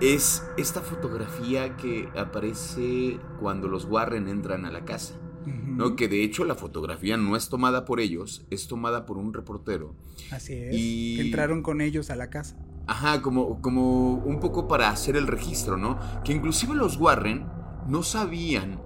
es 0.00 0.42
esta 0.56 0.80
fotografía 0.80 1.76
que 1.76 2.08
aparece 2.16 3.20
cuando 3.38 3.68
los 3.68 3.84
Warren 3.84 4.28
entran 4.28 4.64
a 4.64 4.72
la 4.72 4.84
casa. 4.84 5.14
¿no? 5.46 5.96
Que 5.96 6.08
de 6.08 6.22
hecho 6.22 6.44
la 6.44 6.54
fotografía 6.54 7.16
no 7.16 7.36
es 7.36 7.48
tomada 7.48 7.84
por 7.84 8.00
ellos, 8.00 8.44
es 8.50 8.68
tomada 8.68 9.06
por 9.06 9.16
un 9.16 9.32
reportero. 9.32 9.94
Así 10.30 10.54
es. 10.54 10.74
Y... 10.74 11.20
entraron 11.20 11.62
con 11.62 11.80
ellos 11.80 12.10
a 12.10 12.16
la 12.16 12.30
casa. 12.30 12.56
Ajá, 12.92 13.22
como, 13.22 13.62
como 13.62 14.16
un 14.16 14.38
poco 14.38 14.68
para 14.68 14.90
hacer 14.90 15.16
el 15.16 15.26
registro, 15.26 15.78
¿no? 15.78 15.98
Que 16.24 16.34
inclusive 16.34 16.74
los 16.74 16.98
Warren 16.98 17.46
no 17.88 18.02
sabían 18.02 18.82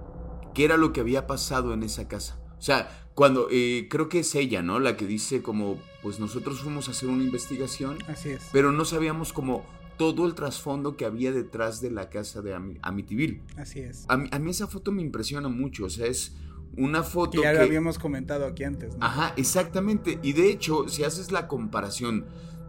qué 0.53 0.63
era 0.63 0.77
lo 0.77 0.93
que 0.93 1.01
había 1.01 1.27
pasado 1.27 1.73
en 1.73 1.83
esa 1.83 2.07
casa. 2.07 2.39
O 2.57 2.61
sea, 2.61 3.09
cuando 3.15 3.49
eh, 3.51 3.87
creo 3.89 4.07
que 4.07 4.19
es 4.19 4.33
ella, 4.33 4.61
¿no? 4.61 4.79
La 4.79 4.95
que 4.95 5.05
dice 5.05 5.41
como, 5.41 5.77
pues 6.01 6.21
nosotros 6.21 6.61
fuimos 6.61 6.87
a 6.87 6.91
hacer 6.91 7.09
una 7.09 7.21
investigación. 7.21 7.97
Así 8.07 8.29
es. 8.29 8.47
Pero 8.53 8.71
no 8.71 8.85
sabíamos 8.85 9.33
como 9.33 9.65
todo 9.97 10.25
el 10.25 10.35
trasfondo 10.35 10.95
que 10.95 11.03
había 11.03 11.33
detrás 11.33 11.81
de 11.81 11.91
la 11.91 12.09
casa 12.09 12.41
de 12.41 12.55
Amityville. 12.81 13.41
Así 13.57 13.81
es. 13.81 14.05
A 14.07 14.15
mí, 14.15 14.49
esa 14.49 14.67
foto 14.67 14.93
me 14.93 15.01
impresiona 15.01 15.49
mucho, 15.49 15.83
o 15.83 15.89
sea, 15.89 16.05
es 16.05 16.33
una 16.77 17.03
foto 17.03 17.41
que... 17.41 17.43
Ya 17.43 17.51
lo 17.51 17.59
habíamos 17.59 17.99
comentado 17.99 18.45
aquí 18.45 18.63
antes, 18.63 18.95
¿no? 18.95 19.05
Ajá, 19.05 19.33
exactamente. 19.35 20.17
Y 20.23 20.31
de 20.31 20.49
hecho, 20.49 20.87
si 20.87 21.03
haces 21.03 21.33
la 21.33 21.49
comparación 21.49 22.25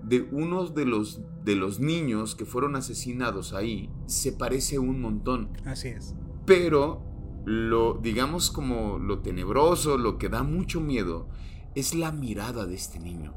de 0.08 0.28
uno 0.32 0.66
de 0.66 0.86
los, 0.86 1.20
de 1.44 1.54
los 1.54 1.80
niños 1.80 2.34
que 2.34 2.44
fueron 2.44 2.76
asesinados 2.76 3.52
ahí, 3.52 3.90
se 4.06 4.32
parece 4.32 4.78
un 4.78 5.00
montón. 5.00 5.50
Así 5.64 5.88
es. 5.88 6.14
Pero 6.46 7.02
lo, 7.44 7.94
digamos 7.94 8.50
como 8.50 8.98
lo 8.98 9.20
tenebroso, 9.20 9.98
lo 9.98 10.18
que 10.18 10.28
da 10.28 10.42
mucho 10.42 10.80
miedo, 10.80 11.28
es 11.74 11.94
la 11.94 12.10
mirada 12.10 12.66
de 12.66 12.74
este 12.74 12.98
niño, 12.98 13.34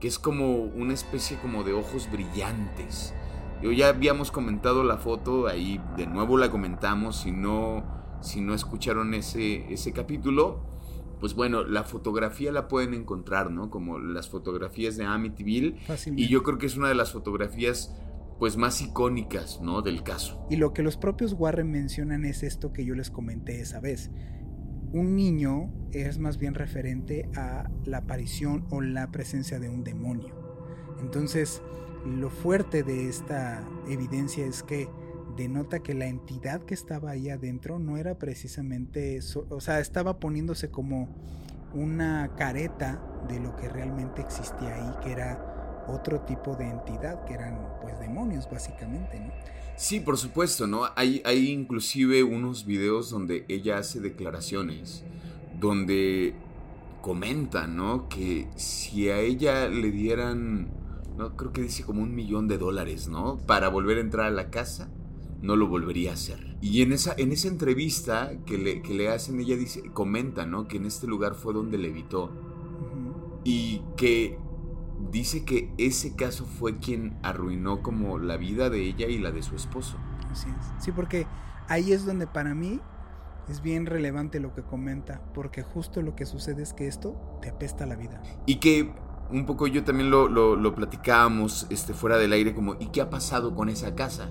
que 0.00 0.08
es 0.08 0.18
como 0.18 0.56
una 0.56 0.94
especie 0.94 1.38
como 1.40 1.64
de 1.64 1.72
ojos 1.72 2.08
brillantes. 2.10 3.14
Yo 3.62 3.72
ya 3.72 3.88
habíamos 3.88 4.30
comentado 4.30 4.84
la 4.84 4.98
foto, 4.98 5.46
ahí 5.46 5.80
de 5.96 6.06
nuevo 6.06 6.36
la 6.36 6.50
comentamos, 6.50 7.16
si 7.16 7.32
no, 7.32 7.84
si 8.20 8.40
no 8.40 8.54
escucharon 8.54 9.14
ese, 9.14 9.72
ese 9.72 9.92
capítulo, 9.92 10.66
pues 11.22 11.34
bueno, 11.34 11.62
la 11.62 11.84
fotografía 11.84 12.50
la 12.50 12.66
pueden 12.66 12.94
encontrar, 12.94 13.52
¿no? 13.52 13.70
Como 13.70 14.00
las 14.00 14.28
fotografías 14.28 14.96
de 14.96 15.04
Amityville. 15.04 15.76
Y 16.16 16.26
yo 16.26 16.42
creo 16.42 16.58
que 16.58 16.66
es 16.66 16.76
una 16.76 16.88
de 16.88 16.96
las 16.96 17.12
fotografías 17.12 17.94
pues 18.40 18.56
más 18.56 18.80
icónicas, 18.82 19.60
¿no? 19.62 19.82
Del 19.82 20.02
caso. 20.02 20.44
Y 20.50 20.56
lo 20.56 20.72
que 20.72 20.82
los 20.82 20.96
propios 20.96 21.34
Warren 21.34 21.70
mencionan 21.70 22.24
es 22.24 22.42
esto 22.42 22.72
que 22.72 22.84
yo 22.84 22.96
les 22.96 23.08
comenté 23.12 23.60
esa 23.60 23.78
vez. 23.78 24.10
Un 24.90 25.14
niño 25.14 25.72
es 25.92 26.18
más 26.18 26.38
bien 26.38 26.54
referente 26.54 27.30
a 27.36 27.70
la 27.84 27.98
aparición 27.98 28.66
o 28.70 28.80
la 28.80 29.12
presencia 29.12 29.60
de 29.60 29.68
un 29.68 29.84
demonio. 29.84 30.34
Entonces, 31.00 31.62
lo 32.04 32.30
fuerte 32.30 32.82
de 32.82 33.08
esta 33.08 33.64
evidencia 33.86 34.44
es 34.44 34.64
que 34.64 34.88
denota 35.36 35.82
que 35.82 35.94
la 35.94 36.06
entidad 36.06 36.62
que 36.62 36.74
estaba 36.74 37.10
ahí 37.10 37.30
adentro 37.30 37.78
no 37.78 37.96
era 37.96 38.18
precisamente 38.18 39.16
eso, 39.16 39.46
o 39.50 39.60
sea, 39.60 39.80
estaba 39.80 40.18
poniéndose 40.18 40.70
como 40.70 41.08
una 41.74 42.34
careta 42.36 43.02
de 43.28 43.40
lo 43.40 43.56
que 43.56 43.68
realmente 43.68 44.20
existía 44.20 44.74
ahí, 44.74 44.94
que 45.02 45.12
era 45.12 45.84
otro 45.88 46.20
tipo 46.20 46.54
de 46.54 46.68
entidad 46.68 47.24
que 47.24 47.34
eran 47.34 47.58
pues 47.80 47.98
demonios 47.98 48.48
básicamente, 48.50 49.18
¿no? 49.20 49.32
Sí, 49.76 50.00
por 50.00 50.18
supuesto, 50.18 50.66
¿no? 50.66 50.82
Hay, 50.96 51.22
hay 51.24 51.50
inclusive 51.50 52.22
unos 52.22 52.66
videos 52.66 53.10
donde 53.10 53.44
ella 53.48 53.78
hace 53.78 54.00
declaraciones, 54.00 55.02
donde 55.58 56.34
comenta, 57.00 57.66
¿no? 57.66 58.08
Que 58.08 58.48
si 58.54 59.08
a 59.08 59.18
ella 59.18 59.68
le 59.68 59.90
dieran, 59.90 60.70
no 61.16 61.36
creo 61.36 61.52
que 61.52 61.62
dice 61.62 61.84
como 61.84 62.02
un 62.02 62.14
millón 62.14 62.48
de 62.48 62.58
dólares, 62.58 63.08
¿no? 63.08 63.38
Para 63.46 63.68
volver 63.68 63.98
a 63.98 64.02
entrar 64.02 64.26
a 64.26 64.30
la 64.30 64.50
casa, 64.50 64.88
no 65.42 65.56
lo 65.56 65.68
volvería 65.68 66.10
a 66.10 66.14
hacer. 66.14 66.56
Y 66.60 66.82
en 66.82 66.92
esa, 66.92 67.14
en 67.18 67.32
esa 67.32 67.48
entrevista 67.48 68.32
que 68.46 68.56
le, 68.56 68.80
que 68.80 68.94
le 68.94 69.08
hacen, 69.08 69.40
ella 69.40 69.56
dice, 69.56 69.82
comenta, 69.92 70.46
¿no? 70.46 70.68
Que 70.68 70.78
en 70.78 70.86
este 70.86 71.06
lugar 71.06 71.34
fue 71.34 71.52
donde 71.52 71.78
le 71.78 71.88
evitó. 71.88 72.30
Y 73.44 73.82
que 73.96 74.38
dice 75.10 75.44
que 75.44 75.74
ese 75.78 76.14
caso 76.14 76.46
fue 76.46 76.78
quien 76.78 77.18
arruinó 77.22 77.82
como 77.82 78.18
la 78.18 78.36
vida 78.36 78.70
de 78.70 78.82
ella 78.82 79.08
y 79.08 79.18
la 79.18 79.32
de 79.32 79.42
su 79.42 79.56
esposo. 79.56 79.98
Así 80.30 80.48
es. 80.48 80.84
Sí, 80.84 80.92
porque 80.92 81.26
ahí 81.68 81.92
es 81.92 82.06
donde 82.06 82.26
para 82.28 82.54
mí 82.54 82.80
es 83.48 83.62
bien 83.62 83.86
relevante 83.86 84.38
lo 84.38 84.54
que 84.54 84.62
comenta, 84.62 85.20
porque 85.34 85.62
justo 85.62 86.00
lo 86.02 86.14
que 86.14 86.24
sucede 86.26 86.62
es 86.62 86.72
que 86.72 86.86
esto 86.86 87.16
te 87.42 87.50
apesta 87.50 87.84
la 87.86 87.96
vida. 87.96 88.22
Y 88.46 88.56
que 88.56 88.94
un 89.30 89.46
poco 89.46 89.66
yo 89.66 89.82
también 89.82 90.10
lo, 90.10 90.28
lo, 90.28 90.74
platicábamos 90.74 91.66
este, 91.70 91.94
fuera 91.94 92.18
del 92.18 92.32
aire, 92.32 92.54
como, 92.54 92.76
¿y 92.78 92.86
qué 92.86 93.00
ha 93.00 93.10
pasado 93.10 93.54
con 93.54 93.68
esa 93.68 93.94
casa? 93.94 94.30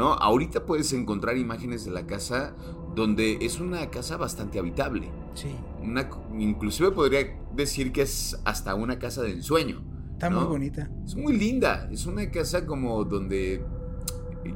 ¿No? 0.00 0.14
Ahorita 0.14 0.64
puedes 0.64 0.94
encontrar 0.94 1.36
imágenes 1.36 1.84
de 1.84 1.90
la 1.90 2.06
casa 2.06 2.54
donde 2.94 3.36
es 3.42 3.60
una 3.60 3.90
casa 3.90 4.16
bastante 4.16 4.58
habitable. 4.58 5.10
Sí. 5.34 5.54
Una, 5.82 6.08
inclusive 6.38 6.90
podría 6.90 7.38
decir 7.54 7.92
que 7.92 8.00
es 8.00 8.40
hasta 8.46 8.74
una 8.74 8.98
casa 8.98 9.20
de 9.20 9.32
ensueño. 9.32 9.82
Está 10.14 10.30
muy 10.30 10.44
bonita. 10.44 10.90
Es 11.04 11.14
muy 11.16 11.36
linda. 11.36 11.86
Es 11.92 12.06
una 12.06 12.30
casa 12.30 12.64
como 12.64 13.04
donde 13.04 13.62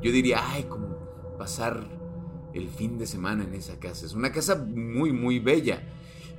yo 0.02 0.10
diría, 0.10 0.40
ay, 0.42 0.62
como 0.62 0.96
pasar 1.36 1.90
el 2.54 2.70
fin 2.70 2.96
de 2.96 3.06
semana 3.06 3.44
en 3.44 3.52
esa 3.52 3.78
casa. 3.78 4.06
Es 4.06 4.14
una 4.14 4.32
casa 4.32 4.56
muy, 4.56 5.12
muy 5.12 5.40
bella. 5.40 5.82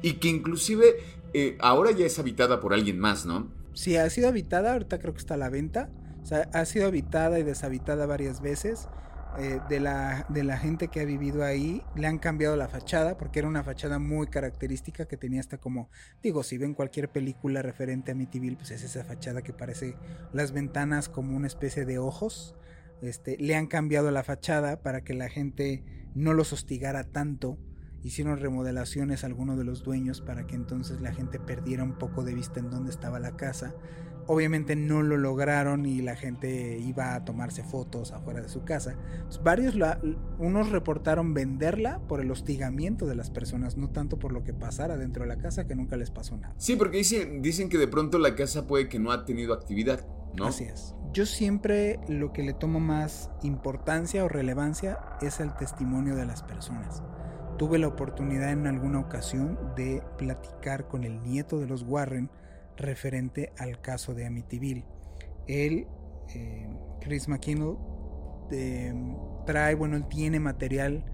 Y 0.02 0.14
que 0.14 0.30
inclusive 0.30 0.96
eh, 1.36 1.60
ahora 1.62 1.92
ya 1.92 2.08
es 2.08 2.18
habitada 2.18 2.60
por 2.60 2.74
alguien 2.74 2.98
más, 2.98 3.28
¿no? 3.28 3.52
Sí, 3.74 3.98
ha 3.98 4.10
sido 4.10 4.30
habitada, 4.30 4.74
ahorita 4.74 4.98
creo 4.98 5.14
que 5.14 5.20
está 5.20 5.36
a 5.36 5.38
la 5.38 5.50
venta. 5.50 5.92
O 6.26 6.28
sea, 6.28 6.50
ha 6.54 6.66
sido 6.66 6.88
habitada 6.88 7.38
y 7.38 7.44
deshabitada 7.44 8.08
varias 8.08 8.42
veces. 8.42 8.90
Eh, 9.38 9.60
de, 9.70 9.80
la, 9.80 10.26
de 10.30 10.44
la 10.44 10.58
gente 10.58 10.88
que 10.88 11.02
ha 11.02 11.06
vivido 11.06 11.44
ahí, 11.44 11.84
le 11.96 12.08
han 12.08 12.18
cambiado 12.18 12.56
la 12.56 12.68
fachada, 12.68 13.16
porque 13.16 13.40
era 13.40 13.48
una 13.48 13.64
fachada 13.64 14.00
muy 14.00 14.26
característica 14.26 15.06
que 15.06 15.18
tenía 15.18 15.42
hasta 15.42 15.60
como, 15.60 15.90
digo, 16.24 16.42
si 16.42 16.58
ven 16.58 16.74
cualquier 16.74 17.10
película 17.10 17.62
referente 17.62 18.10
a 18.10 18.14
Amityville, 18.16 18.56
pues 18.56 18.72
es 18.72 18.84
esa 18.84 19.04
fachada 19.04 19.44
que 19.44 19.54
parece 19.54 19.98
las 20.34 20.52
ventanas 20.52 21.10
como 21.10 21.36
una 21.36 21.46
especie 21.46 21.86
de 21.86 22.00
ojos. 22.00 22.56
Este, 23.04 23.38
le 23.38 23.56
han 23.56 23.68
cambiado 23.68 24.10
la 24.10 24.24
fachada 24.24 24.82
para 24.82 25.04
que 25.04 25.14
la 25.14 25.30
gente 25.30 25.84
no 26.16 26.34
los 26.34 26.54
hostigara 26.54 27.04
tanto. 27.04 27.60
Hicieron 28.02 28.40
remodelaciones 28.40 29.24
a 29.24 29.28
algunos 29.28 29.60
de 29.60 29.66
los 29.66 29.84
dueños 29.84 30.22
para 30.22 30.48
que 30.48 30.56
entonces 30.56 31.02
la 31.02 31.14
gente 31.14 31.40
perdiera 31.40 31.84
un 31.84 32.00
poco 32.00 32.24
de 32.24 32.34
vista 32.34 32.60
en 32.62 32.72
dónde 32.72 32.90
estaba 32.90 33.20
la 33.20 33.36
casa. 33.36 33.76
Obviamente 34.28 34.76
no 34.76 35.04
lo 35.04 35.18
lograron 35.18 35.86
y 35.86 36.02
la 36.02 36.16
gente 36.16 36.80
iba 36.80 37.14
a 37.14 37.26
tomarse 37.26 37.64
fotos 37.64 38.12
afuera 38.12 38.42
de 38.42 38.50
su 38.50 38.64
casa. 38.64 38.96
varios, 39.44 39.76
unos 40.40 40.72
reportaron 40.72 41.34
venderla 41.34 42.00
por 42.08 42.22
el 42.22 42.32
hostigamiento 42.32 43.06
de 43.06 43.16
las 43.16 43.30
personas, 43.30 43.78
no 43.78 43.90
tanto 43.90 44.18
por 44.18 44.32
lo 44.32 44.44
que 44.44 44.54
pasara 44.54 44.98
dentro 44.98 45.24
de 45.24 45.30
la 45.30 45.38
casa, 45.38 45.68
que 45.68 45.76
nunca 45.76 45.96
les 45.96 46.10
pasó 46.10 46.38
nada. 46.38 46.56
Sí, 46.58 46.76
porque 46.76 46.98
dicen, 46.98 47.42
dicen 47.42 47.70
que 47.70 47.78
de 47.78 47.88
pronto 47.88 48.18
la 48.18 48.36
casa 48.36 48.66
puede 48.66 48.90
que 48.90 48.98
no 48.98 49.12
ha 49.12 49.26
tenido 49.26 49.54
actividad, 49.54 50.08
¿no? 50.36 50.48
Así 50.48 50.64
es. 50.64 50.96
Yo 51.14 51.26
siempre 51.26 52.00
lo 52.10 52.34
que 52.34 52.44
le 52.44 52.54
tomo 52.54 52.80
más 52.80 53.30
importancia 53.44 54.26
o 54.26 54.28
relevancia 54.28 55.00
es 55.22 55.40
el 55.40 55.56
testimonio 55.56 56.16
de 56.16 56.26
las 56.26 56.44
personas. 56.44 57.04
Tuve 57.58 57.80
la 57.80 57.88
oportunidad 57.88 58.52
en 58.52 58.68
alguna 58.68 59.00
ocasión 59.00 59.58
de 59.78 60.04
platicar 60.18 60.90
con 60.90 61.06
el 61.06 61.24
nieto 61.24 61.60
de 61.60 61.68
los 61.68 61.84
Warren 61.84 62.30
referente 62.78 63.54
al 63.58 63.82
caso 63.82 64.14
de 64.14 64.26
Amityville. 64.26 64.86
Él, 65.48 65.88
eh, 66.34 66.70
Chris 67.02 67.28
McKinnell, 67.28 67.78
eh, 68.52 68.94
trae, 69.46 69.76
bueno, 69.76 69.98
él 69.98 70.08
tiene 70.08 70.40
material 70.40 71.06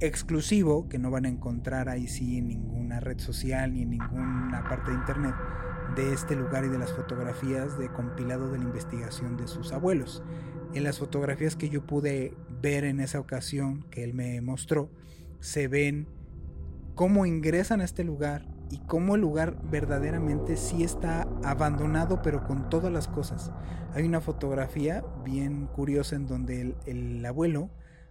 exclusivo 0.00 0.88
que 0.88 0.98
no 0.98 1.10
van 1.10 1.24
a 1.24 1.28
encontrar 1.28 1.88
ahí 1.88 2.08
sí 2.08 2.38
en 2.38 2.48
ninguna 2.48 3.00
red 3.00 3.18
social 3.18 3.72
ni 3.72 3.82
en 3.82 3.90
ninguna 3.90 4.64
parte 4.68 4.90
de 4.90 4.96
internet 4.96 5.34
de 5.96 6.12
este 6.12 6.34
lugar 6.34 6.64
y 6.64 6.68
de 6.68 6.78
las 6.78 6.92
fotografías 6.92 7.78
de 7.78 7.88
compilado 7.92 8.50
de 8.50 8.58
la 8.58 8.64
investigación 8.64 9.36
de 9.36 9.46
sus 9.46 9.72
abuelos. 9.72 10.22
En 10.74 10.82
las 10.82 10.98
fotografías 10.98 11.54
que 11.54 11.68
yo 11.68 11.86
pude 11.86 12.36
ver 12.60 12.84
en 12.84 13.00
esa 13.00 13.20
ocasión 13.20 13.84
que 13.90 14.02
él 14.02 14.14
me 14.14 14.40
mostró, 14.40 14.90
se 15.40 15.68
ven 15.68 16.08
cómo 16.94 17.26
ingresan 17.26 17.80
a 17.80 17.84
este 17.84 18.02
lugar 18.02 18.53
y 18.74 18.78
cómo 18.88 19.14
el 19.14 19.20
lugar 19.20 19.56
verdaderamente 19.70 20.56
sí 20.56 20.82
está 20.82 21.28
abandonado 21.44 22.22
pero 22.22 22.42
con 22.44 22.68
todas 22.68 22.92
las 22.92 23.06
cosas. 23.06 23.52
Hay 23.94 24.02
una 24.02 24.20
fotografía 24.20 25.04
bien 25.24 25.66
curiosa 25.66 26.16
en 26.16 26.26
donde 26.26 26.74
el, 26.84 27.24
abuelo, 27.24 27.70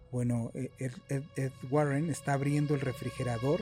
bueno, 0.09 0.51
Ed, 0.53 1.51
Warren 1.69 2.09
está 2.09 2.33
abriendo 2.33 2.75
el 2.75 2.79
refrigerador 2.79 3.59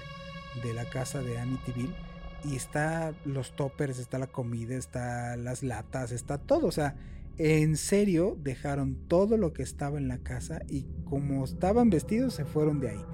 de 0.64 0.76
la 0.76 0.86
casa 0.86 1.24
de 1.24 1.40
Amityville 1.40 1.96
y 2.44 2.56
está 2.56 3.16
los 3.26 3.56
toppers, 3.56 3.98
está 3.98 4.20
la 4.20 4.28
comida, 4.28 4.76
está 4.76 5.36
las 5.38 5.64
latas, 5.64 6.12
está 6.12 6.38
todo. 6.38 6.68
O 6.68 6.72
sea, 6.72 6.98
en 7.40 7.78
serio 7.78 8.38
dejaron 8.44 9.08
todo 9.08 9.38
lo 9.38 9.54
que 9.54 9.64
estaba 9.64 9.98
en 9.98 10.08
la 10.08 10.20
casa 10.20 10.62
y 10.70 10.86
como 11.06 11.46
estaban 11.46 11.90
vestidos 11.90 12.36
se 12.36 12.46
fueron 12.46 12.80
de 12.80 12.92
ahí. 12.92 13.06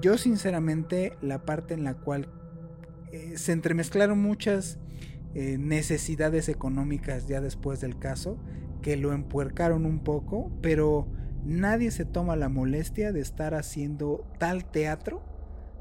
Yo 0.00 0.16
sinceramente 0.16 1.16
la 1.22 1.44
parte 1.44 1.74
en 1.74 1.82
la 1.82 1.94
cual 1.94 2.28
eh, 3.12 3.34
se 3.36 3.52
entremezclaron 3.52 4.20
muchas 4.20 4.78
eh, 5.34 5.58
necesidades 5.58 6.48
económicas 6.48 7.28
ya 7.28 7.40
después 7.40 7.80
del 7.80 7.98
caso 7.98 8.38
que 8.82 8.96
lo 8.96 9.12
empuercaron 9.12 9.84
un 9.84 10.00
poco, 10.00 10.50
pero 10.62 11.08
nadie 11.44 11.90
se 11.90 12.04
toma 12.04 12.36
la 12.36 12.48
molestia 12.48 13.12
de 13.12 13.20
estar 13.20 13.54
haciendo 13.54 14.26
tal 14.38 14.64
teatro 14.64 15.22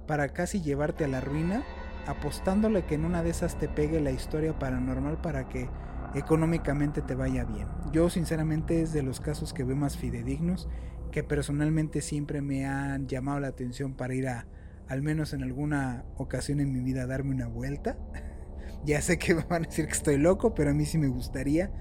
para 0.08 0.30
casi 0.30 0.62
llevarte 0.62 1.06
a 1.06 1.08
la 1.08 1.22
ruina 1.22 1.64
apostándole 2.08 2.86
que 2.86 2.96
en 2.96 3.06
una 3.06 3.24
de 3.24 3.32
esas 3.32 3.58
te 3.58 3.68
pegue 3.68 4.00
la 4.00 4.12
historia 4.12 4.58
paranormal 4.58 5.20
para 5.22 5.50
que 5.50 5.70
económicamente 6.14 7.02
te 7.02 7.16
vaya 7.16 7.46
bien. 7.46 7.68
Yo 7.92 8.10
sinceramente 8.10 8.82
es 8.82 8.94
de 8.94 9.04
los 9.04 9.20
casos 9.20 9.54
que 9.54 9.64
veo 9.64 9.76
más 9.76 9.98
fidedignos, 9.98 10.70
que 11.12 11.24
personalmente 11.24 12.02
siempre 12.02 12.42
me 12.42 12.66
han 12.66 13.08
llamado 13.08 13.40
la 13.40 13.48
atención 13.48 13.94
para 13.94 14.14
ir 14.14 14.28
a, 14.28 14.48
al 14.88 15.02
menos 15.02 15.34
en 15.34 15.44
alguna 15.44 16.06
ocasión 16.18 16.60
en 16.60 16.72
mi 16.72 16.82
vida, 16.82 17.06
darme 17.06 17.32
una 17.32 17.48
vuelta. 17.48 17.98
ya 18.86 19.02
sé 19.02 19.18
que 19.18 19.36
me 19.36 19.44
van 19.50 19.64
a 19.64 19.68
decir 19.68 19.86
que 19.86 19.94
estoy 19.94 20.18
loco, 20.18 20.54
pero 20.54 20.72
a 20.72 20.74
mí 20.74 20.86
sí 20.86 20.98
me 20.98 21.08
gustaría. 21.08 21.72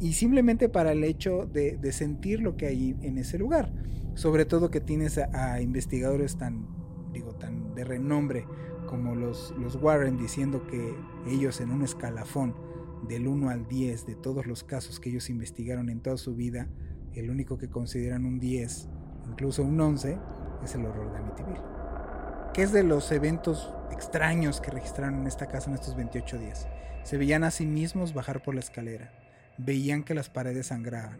Y 0.00 0.14
simplemente 0.14 0.70
para 0.70 0.92
el 0.92 1.04
hecho 1.04 1.44
de, 1.44 1.78
sentir 1.92 2.40
lo 2.40 2.56
que 2.56 2.66
hay 2.66 2.96
en 3.02 3.18
ese 3.18 3.36
lugar. 3.36 3.70
Sobre 4.14 4.46
todo 4.46 4.70
que 4.70 4.80
tienes 4.80 5.18
a, 5.18 5.28
a 5.52 5.60
investigadores 5.60 6.38
tan, 6.38 6.66
digo, 7.12 7.34
tan 7.34 7.74
de 7.74 7.84
renombre 7.84 8.46
como 8.86 9.14
los, 9.14 9.54
los 9.58 9.76
Warren 9.76 10.16
diciendo 10.16 10.66
que 10.66 10.94
ellos 11.26 11.60
en 11.60 11.70
un 11.70 11.82
escalafón 11.82 12.54
del 13.08 13.28
1 13.28 13.50
al 13.50 13.68
10 13.68 14.06
de 14.06 14.14
todos 14.14 14.46
los 14.46 14.64
casos 14.64 15.00
que 15.00 15.10
ellos 15.10 15.28
investigaron 15.28 15.90
en 15.90 16.00
toda 16.00 16.16
su 16.16 16.34
vida, 16.34 16.68
el 17.14 17.30
único 17.30 17.58
que 17.58 17.68
consideran 17.68 18.24
un 18.24 18.38
10, 18.40 18.88
incluso 19.28 19.62
un 19.62 19.80
11, 19.80 20.18
es 20.64 20.74
el 20.74 20.86
horror 20.86 21.12
de 21.12 21.18
Amityville. 21.18 21.75
Que 22.56 22.62
es 22.62 22.72
de 22.72 22.84
los 22.84 23.12
eventos 23.12 23.70
extraños 23.92 24.62
que 24.62 24.70
registraron 24.70 25.20
en 25.20 25.26
esta 25.26 25.46
casa 25.46 25.68
en 25.68 25.74
estos 25.74 25.94
28 25.94 26.38
días. 26.38 26.66
Se 27.04 27.18
veían 27.18 27.44
a 27.44 27.50
sí 27.50 27.66
mismos 27.66 28.14
bajar 28.14 28.42
por 28.42 28.54
la 28.54 28.60
escalera, 28.60 29.12
veían 29.58 30.04
que 30.04 30.14
las 30.14 30.30
paredes 30.30 30.68
sangraban. 30.68 31.18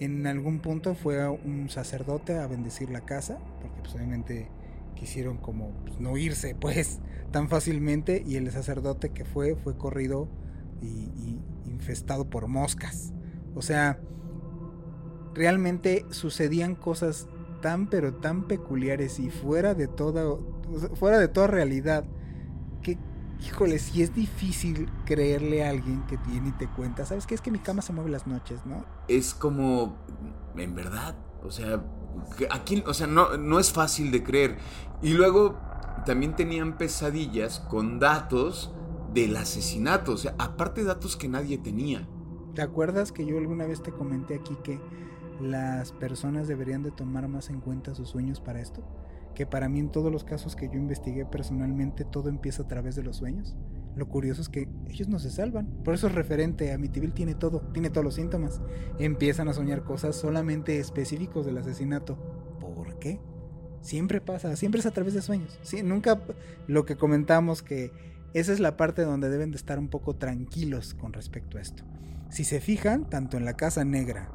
En 0.00 0.26
algún 0.26 0.60
punto 0.60 0.94
fue 0.94 1.28
un 1.28 1.68
sacerdote 1.68 2.38
a 2.38 2.46
bendecir 2.46 2.88
la 2.88 3.02
casa, 3.02 3.38
porque 3.60 3.82
pues, 3.82 3.94
obviamente 3.94 4.48
quisieron 4.94 5.36
como 5.36 5.72
pues, 5.84 6.00
no 6.00 6.16
irse 6.16 6.54
pues 6.58 7.00
tan 7.32 7.50
fácilmente 7.50 8.24
y 8.26 8.36
el 8.36 8.50
sacerdote 8.50 9.10
que 9.10 9.26
fue 9.26 9.56
fue 9.56 9.76
corrido 9.76 10.30
y, 10.80 11.38
infestado 11.66 12.30
por 12.30 12.48
moscas. 12.48 13.12
O 13.54 13.60
sea, 13.60 14.00
realmente 15.34 16.06
sucedían 16.08 16.76
cosas 16.76 17.28
tan 17.60 17.90
pero 17.90 18.14
tan 18.14 18.48
peculiares 18.48 19.18
y 19.18 19.28
fuera 19.28 19.74
de 19.74 19.86
toda 19.86 20.24
fuera 20.94 21.18
de 21.18 21.28
toda 21.28 21.46
realidad 21.46 22.04
que 22.82 22.98
híjole, 23.44 23.78
si 23.78 24.02
es 24.02 24.14
difícil 24.14 24.88
creerle 25.04 25.64
a 25.64 25.70
alguien 25.70 26.04
que 26.06 26.16
viene 26.16 26.50
y 26.50 26.52
te 26.52 26.68
cuenta, 26.68 27.04
¿sabes 27.04 27.26
qué? 27.26 27.34
Es 27.34 27.40
que 27.40 27.50
mi 27.50 27.58
cama 27.58 27.82
se 27.82 27.92
mueve 27.92 28.10
las 28.10 28.26
noches, 28.26 28.64
¿no? 28.66 28.84
Es 29.08 29.34
como 29.34 29.96
en 30.56 30.74
verdad, 30.74 31.16
o 31.42 31.50
sea, 31.50 31.82
aquí, 32.50 32.82
o 32.86 32.94
sea, 32.94 33.06
no, 33.06 33.36
no 33.36 33.58
es 33.58 33.72
fácil 33.72 34.10
de 34.10 34.22
creer. 34.22 34.58
Y 35.02 35.14
luego 35.14 35.58
también 36.06 36.36
tenían 36.36 36.78
pesadillas 36.78 37.60
con 37.60 37.98
datos 37.98 38.72
del 39.12 39.36
asesinato, 39.36 40.12
o 40.12 40.16
sea, 40.16 40.34
aparte 40.38 40.84
datos 40.84 41.16
que 41.16 41.28
nadie 41.28 41.58
tenía. 41.58 42.06
¿Te 42.54 42.62
acuerdas 42.62 43.12
que 43.12 43.26
yo 43.26 43.38
alguna 43.38 43.66
vez 43.66 43.82
te 43.82 43.92
comenté 43.92 44.34
aquí 44.36 44.56
que 44.62 44.80
las 45.40 45.92
personas 45.92 46.48
deberían 46.48 46.82
de 46.82 46.90
tomar 46.90 47.26
más 47.28 47.50
en 47.50 47.60
cuenta 47.60 47.94
sus 47.94 48.08
sueños 48.10 48.40
para 48.40 48.60
esto? 48.60 48.82
Que 49.34 49.46
para 49.46 49.68
mí 49.68 49.80
en 49.80 49.90
todos 49.90 50.12
los 50.12 50.24
casos 50.24 50.56
que 50.56 50.68
yo 50.68 50.74
investigué 50.74 51.24
personalmente 51.24 52.04
todo 52.04 52.28
empieza 52.28 52.62
a 52.62 52.68
través 52.68 52.96
de 52.96 53.02
los 53.02 53.16
sueños. 53.16 53.56
Lo 53.94 54.08
curioso 54.08 54.40
es 54.40 54.48
que 54.48 54.68
ellos 54.88 55.08
no 55.08 55.18
se 55.18 55.30
salvan. 55.30 55.66
Por 55.84 55.94
eso 55.94 56.06
es 56.06 56.14
referente. 56.14 56.72
a 56.72 56.76
Amityville 56.76 57.12
tiene 57.12 57.34
todo, 57.34 57.60
tiene 57.72 57.90
todos 57.90 58.04
los 58.04 58.14
síntomas. 58.14 58.60
Empiezan 58.98 59.48
a 59.48 59.52
soñar 59.52 59.84
cosas 59.84 60.16
solamente 60.16 60.78
específicos 60.78 61.46
del 61.46 61.58
asesinato. 61.58 62.16
¿Por 62.60 62.98
qué? 62.98 63.20
Siempre 63.82 64.20
pasa, 64.20 64.54
siempre 64.56 64.80
es 64.80 64.86
a 64.86 64.92
través 64.92 65.12
de 65.12 65.22
sueños. 65.22 65.58
¿sí? 65.62 65.82
Nunca 65.82 66.22
lo 66.66 66.86
que 66.86 66.96
comentamos 66.96 67.62
que 67.62 67.90
esa 68.34 68.52
es 68.52 68.60
la 68.60 68.76
parte 68.76 69.02
donde 69.02 69.28
deben 69.28 69.50
de 69.50 69.56
estar 69.56 69.78
un 69.78 69.88
poco 69.88 70.16
tranquilos 70.16 70.94
con 70.94 71.12
respecto 71.12 71.58
a 71.58 71.60
esto. 71.60 71.84
Si 72.30 72.44
se 72.44 72.60
fijan, 72.60 73.10
tanto 73.10 73.36
en 73.36 73.44
la 73.44 73.54
Casa 73.54 73.84
Negra, 73.84 74.30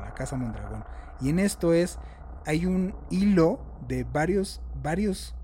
la 0.00 0.12
Casa 0.14 0.36
Mondragón, 0.36 0.84
y 1.20 1.30
en 1.30 1.38
esto 1.38 1.72
es, 1.72 1.98
hay 2.46 2.64
un 2.64 2.94
hilo 3.10 3.60
de 3.86 4.04
varios, 4.04 4.62
varios 4.82 5.34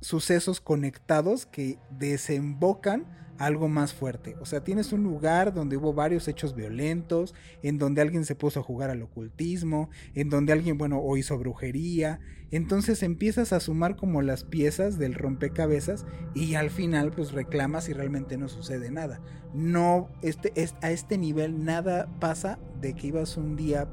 sucesos 0.00 0.60
conectados 0.60 1.46
que 1.46 1.78
desembocan 1.90 3.06
algo 3.38 3.68
más 3.68 3.92
fuerte. 3.92 4.36
O 4.40 4.46
sea, 4.46 4.64
tienes 4.64 4.92
un 4.92 5.02
lugar 5.04 5.54
donde 5.54 5.76
hubo 5.76 5.92
varios 5.92 6.26
hechos 6.26 6.54
violentos, 6.54 7.34
en 7.62 7.78
donde 7.78 8.02
alguien 8.02 8.24
se 8.24 8.34
puso 8.34 8.60
a 8.60 8.62
jugar 8.62 8.90
al 8.90 9.02
ocultismo, 9.02 9.90
en 10.14 10.28
donde 10.28 10.52
alguien, 10.52 10.78
bueno, 10.78 10.98
o 10.98 11.16
hizo 11.16 11.38
brujería. 11.38 12.20
Entonces 12.50 13.02
empiezas 13.02 13.52
a 13.52 13.60
sumar 13.60 13.96
como 13.96 14.22
las 14.22 14.44
piezas 14.44 14.98
del 14.98 15.14
rompecabezas 15.14 16.06
y 16.34 16.54
al 16.54 16.70
final 16.70 17.10
pues 17.12 17.32
reclamas 17.32 17.88
y 17.88 17.92
realmente 17.92 18.38
no 18.38 18.48
sucede 18.48 18.90
nada. 18.90 19.20
No, 19.54 20.08
este, 20.22 20.52
a 20.82 20.90
este 20.90 21.18
nivel 21.18 21.64
nada 21.64 22.08
pasa 22.20 22.58
de 22.80 22.94
que 22.94 23.08
ibas 23.08 23.36
un 23.36 23.56
día 23.56 23.88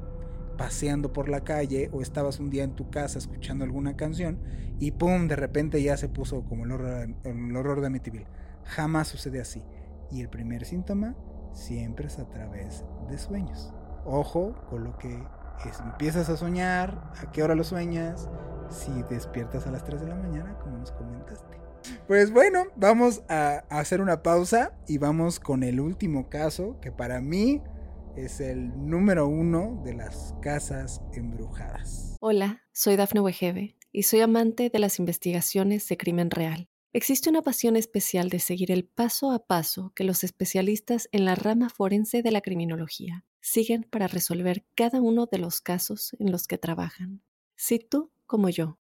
paseando 0.56 1.12
por 1.12 1.28
la 1.28 1.42
calle 1.42 1.90
o 1.92 2.02
estabas 2.02 2.40
un 2.40 2.50
día 2.50 2.64
en 2.64 2.74
tu 2.74 2.90
casa 2.90 3.18
escuchando 3.18 3.64
alguna 3.64 3.96
canción 3.96 4.38
y 4.78 4.92
pum, 4.92 5.28
de 5.28 5.36
repente 5.36 5.82
ya 5.82 5.96
se 5.96 6.08
puso 6.08 6.44
como 6.44 6.64
el 6.64 6.72
horror, 6.72 7.08
el 7.24 7.80
de 7.80 7.86
Amityville. 7.86 8.26
Jamás 8.64 9.08
sucede 9.08 9.40
así. 9.40 9.62
Y 10.10 10.20
el 10.20 10.28
primer 10.28 10.64
síntoma 10.64 11.16
siempre 11.52 12.06
es 12.06 12.18
a 12.18 12.28
través 12.28 12.84
de 13.08 13.18
sueños. 13.18 13.72
Ojo 14.04 14.54
con 14.68 14.84
lo 14.84 14.98
que 14.98 15.22
empiezas 15.84 16.28
a 16.28 16.36
soñar, 16.36 17.12
a 17.20 17.32
qué 17.32 17.42
hora 17.42 17.54
lo 17.54 17.64
sueñas, 17.64 18.28
si 18.68 18.92
despiertas 19.10 19.66
a 19.66 19.70
las 19.70 19.84
3 19.84 20.02
de 20.02 20.08
la 20.08 20.14
mañana, 20.14 20.58
como 20.58 20.76
nos 20.76 20.92
comentaste. 20.92 21.56
Pues 22.06 22.32
bueno, 22.32 22.64
vamos 22.76 23.22
a 23.28 23.64
hacer 23.68 24.00
una 24.00 24.22
pausa 24.22 24.72
y 24.86 24.98
vamos 24.98 25.40
con 25.40 25.62
el 25.62 25.80
último 25.80 26.28
caso 26.28 26.78
que 26.80 26.92
para 26.92 27.20
mí 27.20 27.62
es 28.16 28.40
el 28.40 28.88
número 28.88 29.28
uno 29.28 29.82
de 29.84 29.94
las 29.94 30.34
casas 30.40 31.02
embrujadas. 31.12 32.16
Hola, 32.20 32.62
soy 32.72 32.96
Dafne 32.96 33.20
Wegebe 33.20 33.76
y 33.92 34.04
soy 34.04 34.20
amante 34.20 34.70
de 34.70 34.78
las 34.78 34.98
investigaciones 34.98 35.86
de 35.88 35.96
crimen 35.96 36.30
real. 36.30 36.68
Existe 36.92 37.28
una 37.28 37.42
pasión 37.42 37.76
especial 37.76 38.30
de 38.30 38.38
seguir 38.38 38.72
el 38.72 38.86
paso 38.86 39.32
a 39.32 39.46
paso 39.46 39.92
que 39.94 40.04
los 40.04 40.24
especialistas 40.24 41.08
en 41.12 41.26
la 41.26 41.34
rama 41.34 41.68
forense 41.68 42.22
de 42.22 42.30
la 42.30 42.40
criminología 42.40 43.24
siguen 43.40 43.82
para 43.84 44.06
resolver 44.06 44.64
cada 44.74 45.02
uno 45.02 45.26
de 45.26 45.38
los 45.38 45.60
casos 45.60 46.16
en 46.18 46.32
los 46.32 46.46
que 46.46 46.56
trabajan. 46.56 47.22
Si 47.54 47.78
tú, 47.78 48.10
como 48.26 48.48
yo, 48.48 48.78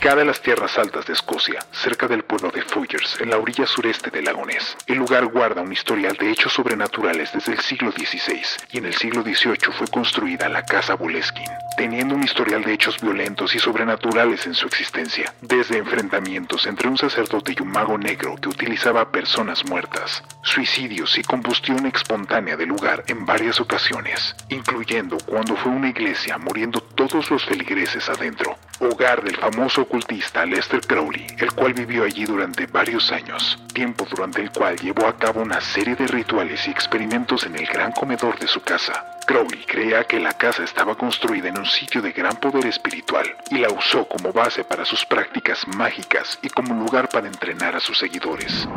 Ubicada 0.00 0.22
en 0.22 0.28
las 0.28 0.40
tierras 0.40 0.78
altas 0.78 1.04
de 1.04 1.12
Escocia, 1.12 1.58
cerca 1.72 2.08
del 2.08 2.24
pueblo 2.24 2.50
de 2.50 2.62
Foyers, 2.62 3.20
en 3.20 3.28
la 3.28 3.36
orilla 3.36 3.66
sureste 3.66 4.08
del 4.08 4.24
lago 4.24 4.46
Ness, 4.46 4.74
el 4.86 4.96
lugar 4.96 5.26
guarda 5.26 5.60
un 5.60 5.74
historial 5.74 6.16
de 6.16 6.30
hechos 6.30 6.54
sobrenaturales 6.54 7.34
desde 7.34 7.52
el 7.52 7.60
siglo 7.60 7.92
XVI 7.92 8.40
y 8.72 8.78
en 8.78 8.86
el 8.86 8.94
siglo 8.94 9.20
XVIII 9.20 9.74
fue 9.76 9.86
construida 9.88 10.48
la 10.48 10.64
Casa 10.64 10.94
Boleskin, 10.94 11.50
teniendo 11.76 12.14
un 12.14 12.24
historial 12.24 12.64
de 12.64 12.72
hechos 12.72 12.98
violentos 12.98 13.54
y 13.54 13.58
sobrenaturales 13.58 14.46
en 14.46 14.54
su 14.54 14.66
existencia, 14.68 15.34
desde 15.42 15.76
enfrentamientos 15.76 16.64
entre 16.66 16.88
un 16.88 16.96
sacerdote 16.96 17.54
y 17.54 17.62
un 17.62 17.68
mago 17.68 17.98
negro 17.98 18.36
que 18.36 18.48
utilizaba 18.48 19.12
personas 19.12 19.66
muertas, 19.66 20.24
suicidios 20.42 21.18
y 21.18 21.22
combustión 21.22 21.84
espontánea 21.84 22.56
del 22.56 22.70
lugar 22.70 23.04
en 23.06 23.26
varias 23.26 23.60
ocasiones, 23.60 24.34
incluyendo 24.48 25.18
cuando 25.26 25.56
fue 25.56 25.72
una 25.72 25.90
iglesia 25.90 26.38
muriendo 26.38 26.80
todos 26.80 27.30
los 27.30 27.44
feligreses 27.44 28.08
adentro, 28.08 28.56
hogar 28.80 29.22
del 29.22 29.36
famoso 29.36 29.84
ocultista 29.90 30.46
Lester 30.46 30.80
Crowley, 30.86 31.26
el 31.38 31.52
cual 31.52 31.74
vivió 31.74 32.04
allí 32.04 32.24
durante 32.24 32.66
varios 32.68 33.10
años, 33.10 33.58
tiempo 33.74 34.06
durante 34.08 34.40
el 34.40 34.52
cual 34.52 34.76
llevó 34.76 35.04
a 35.08 35.16
cabo 35.16 35.42
una 35.42 35.60
serie 35.60 35.96
de 35.96 36.06
rituales 36.06 36.68
y 36.68 36.70
experimentos 36.70 37.44
en 37.44 37.56
el 37.56 37.66
gran 37.66 37.90
comedor 37.90 38.38
de 38.38 38.46
su 38.46 38.60
casa. 38.60 39.18
Crowley 39.26 39.64
creía 39.66 40.04
que 40.04 40.20
la 40.20 40.32
casa 40.32 40.62
estaba 40.62 40.96
construida 40.96 41.48
en 41.48 41.58
un 41.58 41.66
sitio 41.66 42.00
de 42.02 42.12
gran 42.12 42.36
poder 42.36 42.66
espiritual 42.66 43.26
y 43.50 43.58
la 43.58 43.68
usó 43.68 44.06
como 44.06 44.32
base 44.32 44.62
para 44.62 44.84
sus 44.84 45.04
prácticas 45.04 45.66
mágicas 45.76 46.38
y 46.40 46.50
como 46.50 46.72
lugar 46.72 47.08
para 47.08 47.26
entrenar 47.26 47.74
a 47.74 47.80
sus 47.80 47.98
seguidores. 47.98 48.68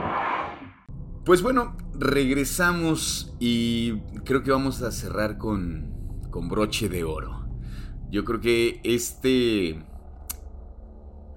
Pues 1.25 1.43
bueno, 1.43 1.77
regresamos 1.93 3.35
y 3.39 3.99
creo 4.25 4.41
que 4.41 4.49
vamos 4.49 4.81
a 4.81 4.91
cerrar 4.91 5.37
con, 5.37 5.93
con 6.31 6.49
broche 6.49 6.89
de 6.89 7.03
oro. 7.03 7.45
Yo 8.09 8.25
creo 8.25 8.41
que 8.41 8.81
este 8.83 9.92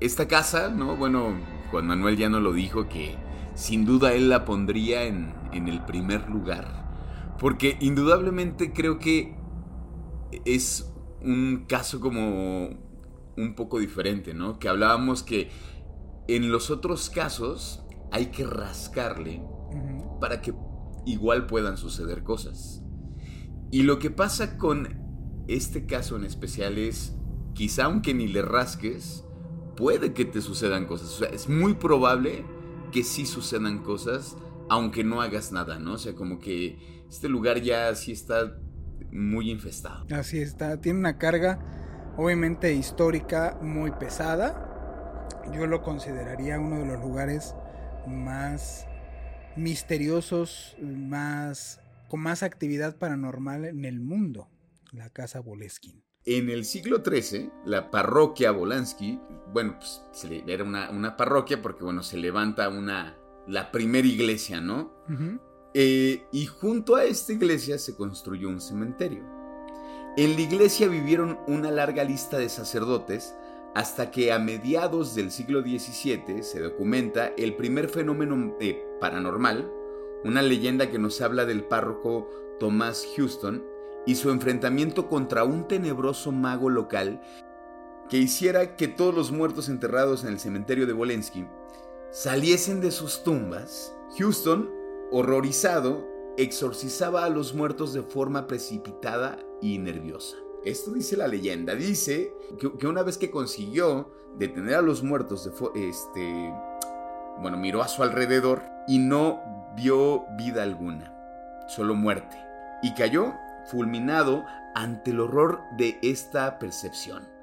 esta 0.00 0.28
casa, 0.28 0.68
¿no? 0.68 0.96
Bueno, 0.96 1.34
Juan 1.70 1.86
Manuel 1.86 2.16
ya 2.16 2.28
no 2.28 2.40
lo 2.40 2.52
dijo 2.52 2.88
que 2.88 3.16
sin 3.54 3.84
duda 3.84 4.12
él 4.12 4.28
la 4.28 4.44
pondría 4.44 5.04
en, 5.04 5.34
en 5.52 5.68
el 5.68 5.84
primer 5.84 6.28
lugar. 6.28 7.36
Porque 7.38 7.76
indudablemente 7.80 8.72
creo 8.72 8.98
que 8.98 9.36
es 10.44 10.92
un 11.22 11.66
caso 11.68 12.00
como 12.00 12.70
un 13.36 13.54
poco 13.54 13.78
diferente, 13.78 14.34
¿no? 14.34 14.58
Que 14.58 14.68
hablábamos 14.68 15.22
que 15.22 15.50
en 16.28 16.50
los 16.50 16.70
otros 16.70 17.10
casos 17.10 17.84
hay 18.10 18.26
que 18.26 18.44
rascarle 18.44 19.42
para 20.20 20.40
que 20.40 20.54
igual 21.04 21.46
puedan 21.46 21.76
suceder 21.76 22.22
cosas. 22.22 22.82
Y 23.70 23.82
lo 23.82 23.98
que 23.98 24.10
pasa 24.10 24.56
con 24.56 25.44
este 25.48 25.86
caso 25.86 26.16
en 26.16 26.24
especial 26.24 26.78
es, 26.78 27.14
quizá 27.54 27.84
aunque 27.84 28.14
ni 28.14 28.26
le 28.28 28.42
rasques, 28.42 29.25
puede 29.76 30.12
que 30.12 30.24
te 30.24 30.40
sucedan 30.40 30.86
cosas. 30.86 31.08
O 31.08 31.18
sea, 31.18 31.28
es 31.28 31.48
muy 31.48 31.74
probable 31.74 32.44
que 32.92 33.02
sí 33.04 33.26
sucedan 33.26 33.82
cosas, 33.82 34.36
aunque 34.68 35.04
no 35.04 35.20
hagas 35.20 35.52
nada, 35.52 35.78
¿no? 35.78 35.94
O 35.94 35.98
sea, 35.98 36.14
como 36.14 36.38
que 36.38 37.04
este 37.08 37.28
lugar 37.28 37.60
ya 37.60 37.94
sí 37.94 38.12
está 38.12 38.56
muy 39.12 39.50
infestado. 39.50 40.06
Así 40.10 40.38
está, 40.38 40.80
tiene 40.80 40.98
una 40.98 41.18
carga 41.18 41.58
obviamente 42.16 42.72
histórica 42.74 43.58
muy 43.60 43.92
pesada. 43.92 45.28
Yo 45.52 45.66
lo 45.66 45.82
consideraría 45.82 46.58
uno 46.58 46.80
de 46.80 46.86
los 46.86 47.00
lugares 47.00 47.54
más 48.06 48.86
misteriosos, 49.56 50.76
más 50.80 51.80
con 52.08 52.20
más 52.20 52.42
actividad 52.42 52.96
paranormal 52.96 53.64
en 53.64 53.84
el 53.84 54.00
mundo, 54.00 54.48
la 54.92 55.10
casa 55.10 55.40
Boleskin. 55.40 56.05
En 56.28 56.50
el 56.50 56.64
siglo 56.64 57.02
XIII, 57.04 57.52
la 57.64 57.88
parroquia 57.88 58.50
Bolansky, 58.50 59.20
bueno, 59.52 59.78
pues 59.78 60.02
era 60.48 60.64
una, 60.64 60.90
una, 60.90 61.16
parroquia 61.16 61.62
porque, 61.62 61.84
bueno, 61.84 62.02
se 62.02 62.18
levanta 62.18 62.68
una, 62.68 63.16
la 63.46 63.70
primera 63.70 64.08
iglesia, 64.08 64.60
¿no? 64.60 64.92
Eh, 65.72 66.26
y 66.32 66.46
junto 66.46 66.96
a 66.96 67.04
esta 67.04 67.32
iglesia 67.32 67.78
se 67.78 67.94
construyó 67.94 68.48
un 68.48 68.60
cementerio. 68.60 69.22
En 70.16 70.34
la 70.34 70.40
iglesia 70.40 70.88
vivieron 70.88 71.38
una 71.46 71.70
larga 71.70 72.02
lista 72.02 72.38
de 72.38 72.48
sacerdotes 72.48 73.36
hasta 73.76 74.10
que 74.10 74.32
a 74.32 74.40
mediados 74.40 75.14
del 75.14 75.30
siglo 75.30 75.60
XVII 75.60 76.42
se 76.42 76.60
documenta 76.60 77.28
el 77.36 77.54
primer 77.54 77.88
fenómeno 77.88 78.56
eh, 78.58 78.84
paranormal, 79.00 79.70
una 80.24 80.42
leyenda 80.42 80.90
que 80.90 80.98
nos 80.98 81.20
habla 81.20 81.44
del 81.44 81.62
párroco 81.62 82.28
Thomas 82.58 83.06
Houston, 83.14 83.62
y 84.06 84.14
su 84.14 84.30
enfrentamiento 84.30 85.08
contra 85.08 85.44
un 85.44 85.68
tenebroso 85.68 86.32
mago 86.32 86.70
local 86.70 87.20
que 88.08 88.18
hiciera 88.18 88.76
que 88.76 88.88
todos 88.88 89.14
los 89.14 89.32
muertos 89.32 89.68
enterrados 89.68 90.22
en 90.22 90.30
el 90.30 90.38
cementerio 90.38 90.86
de 90.86 90.92
Bolensky 90.92 91.46
saliesen 92.10 92.80
de 92.80 92.92
sus 92.92 93.24
tumbas, 93.24 93.94
Houston, 94.16 94.70
horrorizado, 95.10 96.06
exorcizaba 96.36 97.24
a 97.24 97.30
los 97.30 97.54
muertos 97.54 97.92
de 97.92 98.02
forma 98.02 98.46
precipitada 98.46 99.38
y 99.60 99.78
nerviosa. 99.78 100.36
Esto 100.64 100.92
dice 100.92 101.16
la 101.16 101.28
leyenda. 101.28 101.74
Dice 101.74 102.32
que, 102.58 102.86
una 102.86 103.02
vez 103.02 103.18
que 103.18 103.30
consiguió 103.30 104.10
detener 104.36 104.74
a 104.74 104.82
los 104.82 105.02
muertos, 105.02 105.44
de 105.44 105.88
este, 105.88 106.52
bueno, 107.40 107.56
miró 107.56 107.82
a 107.82 107.88
su 107.88 108.02
alrededor 108.02 108.62
y 108.88 108.98
no 108.98 109.40
vio 109.76 110.24
vida 110.36 110.62
alguna, 110.62 111.14
solo 111.68 111.94
muerte. 111.94 112.36
Y 112.82 112.94
cayó 112.94 113.32
fulminado 113.68 114.46
ante 114.74 115.10
el 115.10 115.20
horror 115.20 115.62
de 115.76 115.98
esta 116.02 116.58
percepción. 116.58 117.36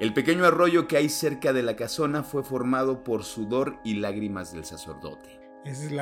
El 0.00 0.12
pequeño 0.12 0.44
arroyo 0.44 0.88
que 0.88 0.96
hay 0.96 1.08
cerca 1.08 1.52
de 1.52 1.62
la 1.62 1.76
casona 1.76 2.24
fue 2.24 2.42
formado 2.42 3.04
por 3.04 3.22
sudor 3.22 3.78
y 3.84 3.94
lágrimas 3.94 4.52
del 4.52 4.64
sacerdote. 4.64 5.40
Esa 5.64 5.84
es 5.84 5.92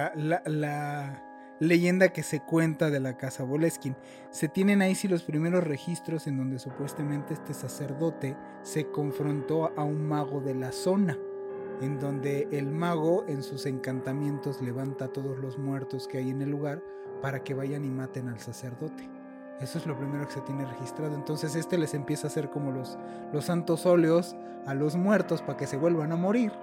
la, 0.46 1.22
leyenda 1.60 2.08
que 2.08 2.22
se 2.22 2.40
cuenta 2.40 2.90
de 2.90 2.98
la 2.98 3.16
casa 3.16 3.44
Boleskin. 3.44 3.94
Se 4.30 4.48
tienen 4.48 4.82
ahí 4.82 4.94
sí 4.94 5.08
los 5.08 5.22
primeros 5.22 5.62
registros 5.62 6.26
en 6.26 6.38
donde 6.38 6.58
supuestamente 6.58 7.34
este 7.34 7.54
sacerdote 7.54 8.36
se 8.62 8.90
confrontó 8.90 9.72
a 9.76 9.84
un 9.84 10.04
mago 10.08 10.40
de 10.40 10.54
la 10.54 10.72
zona, 10.72 11.16
en 11.80 12.00
donde 12.00 12.48
el 12.50 12.66
mago 12.72 13.24
en 13.28 13.42
sus 13.42 13.66
encantamientos 13.66 14.62
levanta 14.62 15.04
a 15.04 15.12
todos 15.12 15.38
los 15.38 15.58
muertos 15.58 16.08
que 16.08 16.18
hay 16.18 16.30
en 16.30 16.42
el 16.42 16.50
lugar 16.50 16.82
para 17.20 17.44
que 17.44 17.54
vayan 17.54 17.84
y 17.84 17.90
maten 17.90 18.28
al 18.28 18.40
sacerdote. 18.40 19.21
Eso 19.60 19.78
es 19.78 19.86
lo 19.86 19.96
primero 19.96 20.26
que 20.26 20.34
se 20.34 20.40
tiene 20.40 20.64
registrado. 20.64 21.14
Entonces 21.14 21.54
este 21.54 21.78
les 21.78 21.94
empieza 21.94 22.26
a 22.26 22.30
hacer 22.30 22.50
como 22.50 22.72
los, 22.72 22.98
los 23.32 23.44
santos 23.44 23.86
óleos 23.86 24.34
a 24.66 24.74
los 24.74 24.96
muertos 24.96 25.42
para 25.42 25.56
que 25.56 25.66
se 25.66 25.76
vuelvan 25.76 26.12
a 26.12 26.16
morir. 26.16 26.52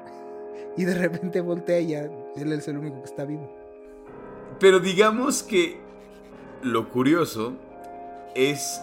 Y 0.77 0.85
de 0.85 0.93
repente 0.93 1.41
voltea 1.41 1.79
y 1.79 1.87
ya 1.87 2.03
él 2.03 2.53
es 2.53 2.67
el 2.67 2.77
único 2.77 2.99
que 2.99 3.05
está 3.05 3.25
vivo. 3.25 3.51
Pero 4.59 4.79
digamos 4.79 5.43
que 5.43 5.81
lo 6.61 6.89
curioso 6.89 7.53
es 8.35 8.81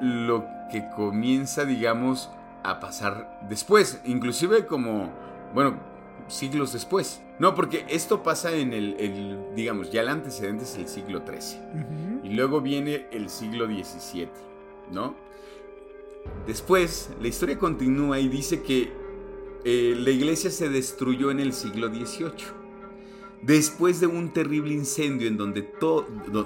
lo 0.00 0.44
que 0.70 0.88
comienza, 0.90 1.64
digamos, 1.64 2.30
a 2.62 2.80
pasar 2.80 3.40
después, 3.48 4.00
inclusive 4.04 4.66
como, 4.66 5.10
bueno, 5.54 5.78
siglos 6.28 6.72
después. 6.72 7.22
No, 7.38 7.54
porque 7.54 7.86
esto 7.88 8.22
pasa 8.22 8.52
en 8.52 8.72
el, 8.72 9.54
digamos, 9.54 9.90
ya 9.90 10.02
el 10.02 10.08
antecedente 10.08 10.64
es 10.64 10.76
el 10.76 10.88
siglo 10.88 11.22
XIII. 11.26 12.19
Y 12.30 12.34
luego 12.34 12.60
viene 12.60 13.08
el 13.10 13.28
siglo 13.28 13.66
XVII, 13.66 14.28
¿no? 14.92 15.16
Después, 16.46 17.10
la 17.20 17.26
historia 17.26 17.58
continúa 17.58 18.20
y 18.20 18.28
dice 18.28 18.62
que 18.62 18.92
eh, 19.64 19.96
la 19.98 20.10
iglesia 20.10 20.48
se 20.52 20.68
destruyó 20.68 21.32
en 21.32 21.40
el 21.40 21.52
siglo 21.52 21.88
XVIII 21.88 22.60
después 23.42 23.98
de 23.98 24.06
un 24.06 24.32
terrible 24.32 24.72
incendio 24.72 25.26
en 25.26 25.36
donde, 25.36 25.68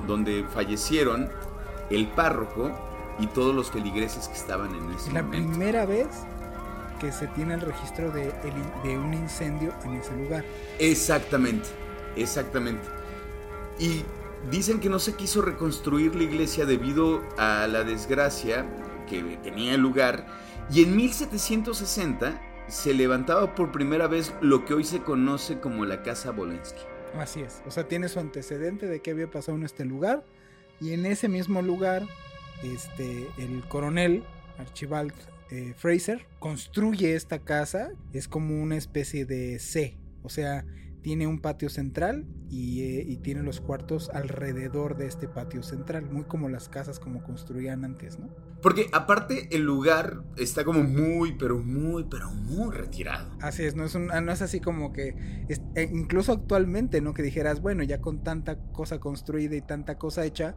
donde 0.07 0.47
fallecieron 0.55 1.29
el 1.91 2.07
párroco 2.07 2.71
y 3.19 3.27
todos 3.27 3.55
los 3.55 3.71
feligreses 3.71 4.29
que 4.29 4.35
estaban 4.37 4.75
en 4.75 4.91
ese 4.91 5.13
la 5.13 5.23
momento. 5.23 5.51
Primera 5.51 5.85
vez 5.85 6.09
que 6.99 7.13
se 7.13 7.27
tiene 7.29 7.55
el 7.55 7.61
registro 7.61 8.11
de, 8.11 8.33
de, 8.85 8.99
un 8.99 9.13
incendio 9.13 9.75
en 9.85 9.97
ese 9.97 10.17
lugar. 10.17 10.47
Exactamente, 10.79 11.69
exactamente. 12.17 12.89
Y 13.79 14.03
dicen 14.51 14.81
que 14.81 14.89
no 14.89 14.99
se 14.99 15.15
quiso 15.15 15.43
reconstruir 15.43 16.15
la 16.15 16.25
iglesia 16.25 16.67
debido 16.67 17.23
a 17.39 17.67
la 17.67 17.85
desgracia 17.85 18.67
que 19.09 19.39
tenía 19.43 19.77
lugar. 19.77 20.27
Y 20.71 20.83
en 20.83 20.97
1760 20.97 22.41
se 22.69 22.95
levantaba 22.95 23.55
por 23.55 23.73
primera 23.73 24.07
vez 24.07 24.33
lo 24.41 24.65
que 24.65 24.75
hoy 24.75 24.85
se 24.85 25.01
conoce 25.01 25.61
como 25.61 25.85
la 25.85 26.03
Casa 26.03 26.31
Bolensky. 26.31 26.81
Así 27.19 27.41
es, 27.41 27.63
o 27.67 27.71
sea, 27.71 27.87
tiene 27.87 28.09
su 28.09 28.19
antecedente 28.19 28.87
de 28.87 29.01
qué 29.01 29.13
había 29.13 29.31
pasado 29.31 29.57
en 29.57 29.65
este 29.65 29.85
lugar 29.85 30.25
y 30.81 30.93
en 30.93 31.07
ese 31.07 31.29
mismo 31.29 31.63
lugar 31.63 32.03
este 32.63 33.29
el 33.39 33.63
coronel 33.69 34.25
Archibald 34.59 35.13
eh, 35.51 35.75
Fraser 35.77 36.27
construye 36.39 37.15
esta 37.15 37.39
casa, 37.39 37.91
es 38.13 38.27
como 38.27 38.61
una 38.61 38.77
especie 38.77 39.27
de 39.27 39.59
C, 39.61 39.97
o 40.23 40.29
sea, 40.29 40.65
tiene 41.05 41.27
un 41.27 41.39
patio 41.39 41.69
central 41.69 42.25
eh, 42.51 43.05
y, 43.07 43.19
tiene 43.19 43.43
los 43.43 43.61
cuartos 43.61 44.09
alrededor 44.15 44.97
de 44.97 45.07
este 45.07 45.29
patio 45.29 45.63
central, 45.63 46.07
muy 46.11 46.25
como 46.25 46.49
las 46.49 46.71
casas 46.71 46.99
como 46.99 47.23
construían 47.23 47.85
antes, 47.85 48.19
¿no? 48.19 48.31
Porque 48.63 48.89
aparte 48.91 49.55
el 49.55 49.65
lugar 49.65 50.23
está 50.39 50.65
como 50.65 50.83
muy, 50.83 51.33
pero 51.33 51.59
muy, 51.59 52.05
pero 52.05 52.31
muy 52.31 52.75
retirado. 52.75 53.37
Así 53.43 53.65
es, 53.65 53.77
no 53.77 53.85
es, 53.85 53.95
no 53.95 54.33
es 54.33 54.41
así 54.41 54.61
como 54.61 54.95
que, 54.95 55.45
eh, 55.51 55.91
incluso 55.93 56.33
actualmente, 56.33 57.03
¿no? 57.03 57.13
Que 57.13 57.23
dijeras, 57.23 57.61
bueno, 57.61 57.83
ya 57.83 58.01
con 58.01 58.25
tanta 58.25 58.57
cosa 58.73 58.99
construida 58.99 59.57
y 59.57 59.61
tanta 59.61 59.99
cosa 59.99 60.25
hecha, 60.25 60.55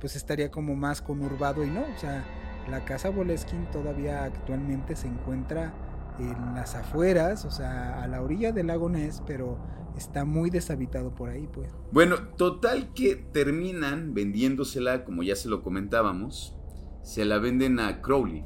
pues 0.00 0.16
estaría 0.16 0.50
como 0.50 0.76
más 0.76 1.02
conurbado 1.02 1.62
y 1.62 1.68
no, 1.68 1.82
o 1.82 1.98
sea, 1.98 2.24
la 2.70 2.86
casa 2.86 3.10
Boleskin 3.10 3.70
todavía 3.70 4.24
actualmente 4.24 4.96
se 4.96 5.08
encuentra 5.08 5.74
en 6.18 6.54
las 6.54 6.74
afueras, 6.74 7.44
o 7.44 7.50
sea, 7.50 8.02
a 8.02 8.08
la 8.08 8.22
orilla 8.22 8.52
del 8.52 8.68
lago 8.68 8.88
Ness, 8.88 9.22
pero 9.26 9.58
está 9.96 10.24
muy 10.24 10.50
deshabitado 10.50 11.14
por 11.14 11.30
ahí, 11.30 11.48
pues. 11.52 11.70
Bueno, 11.92 12.16
total 12.36 12.92
que 12.94 13.16
terminan 13.16 14.14
vendiéndosela, 14.14 15.04
como 15.04 15.22
ya 15.22 15.36
se 15.36 15.48
lo 15.48 15.62
comentábamos, 15.62 16.56
se 17.02 17.24
la 17.24 17.38
venden 17.38 17.80
a 17.80 18.00
Crowley, 18.00 18.44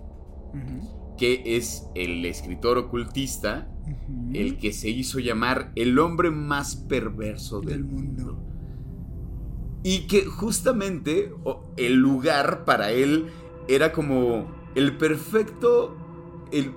que 1.17 1.43
es 1.57 1.89
el 1.95 2.25
escritor 2.25 2.79
ocultista, 2.79 3.71
el 4.33 4.59
que 4.59 4.73
se 4.73 4.89
hizo 4.89 5.19
llamar 5.19 5.73
el 5.77 5.99
hombre 5.99 6.31
más 6.31 6.77
perverso 6.77 7.61
del, 7.61 7.85
mundo. 7.85 8.43
Y 9.83 10.07
que 10.07 10.25
justamente 10.25 11.33
el 11.77 11.95
lugar 11.95 12.65
para 12.65 12.91
él 12.91 13.27
era 13.69 13.93
como 13.93 14.51
el 14.75 14.97
perfecto... 14.97 15.97
El, 16.53 16.75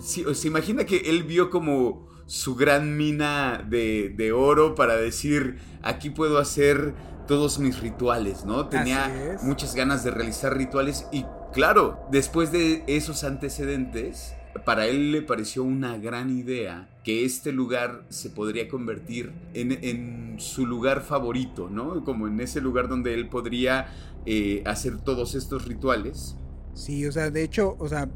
se 0.00 0.46
imagina 0.46 0.84
que 0.84 0.98
él 1.06 1.24
vio 1.24 1.50
como 1.50 2.07
su 2.28 2.54
gran 2.54 2.96
mina 2.96 3.64
de, 3.66 4.32
oro 4.32 4.74
para 4.74 4.96
decir, 4.96 5.56
aquí 5.82 6.10
puedo 6.10 6.38
hacer 6.38 6.94
todos 7.26 7.58
mis 7.58 7.80
rituales, 7.80 8.44
¿no? 8.44 8.68
Tenía 8.68 9.38
muchas 9.42 9.74
ganas 9.74 10.04
de 10.04 10.10
realizar 10.10 10.56
rituales 10.56 11.06
y 11.10 11.24
claro, 11.54 12.06
después 12.12 12.52
de 12.52 12.84
esos 12.86 13.24
antecedentes, 13.24 14.34
para 14.66 14.86
él 14.86 15.10
le 15.10 15.22
pareció 15.22 15.64
una 15.64 15.96
gran 15.96 16.28
idea 16.28 16.90
que 17.02 17.24
este 17.24 17.50
lugar 17.50 18.04
se 18.10 18.28
podría 18.28 18.68
convertir 18.68 19.32
en, 19.54 20.36
su 20.38 20.66
lugar 20.66 21.00
favorito, 21.00 21.68
¿no? 21.68 22.04
Como 22.04 22.28
en 22.28 22.40
ese 22.40 22.60
lugar 22.60 22.88
donde 22.88 23.14
él 23.14 23.28
podría 23.28 23.88
eh, 24.26 24.62
hacer 24.66 24.98
todos 24.98 25.34
estos 25.34 25.66
rituales. 25.66 26.36
Sí, 26.74 27.06
o 27.06 27.10
sea, 27.10 27.30
de 27.30 27.42
hecho, 27.42 27.74
o 27.80 27.88
sea, 27.88 28.08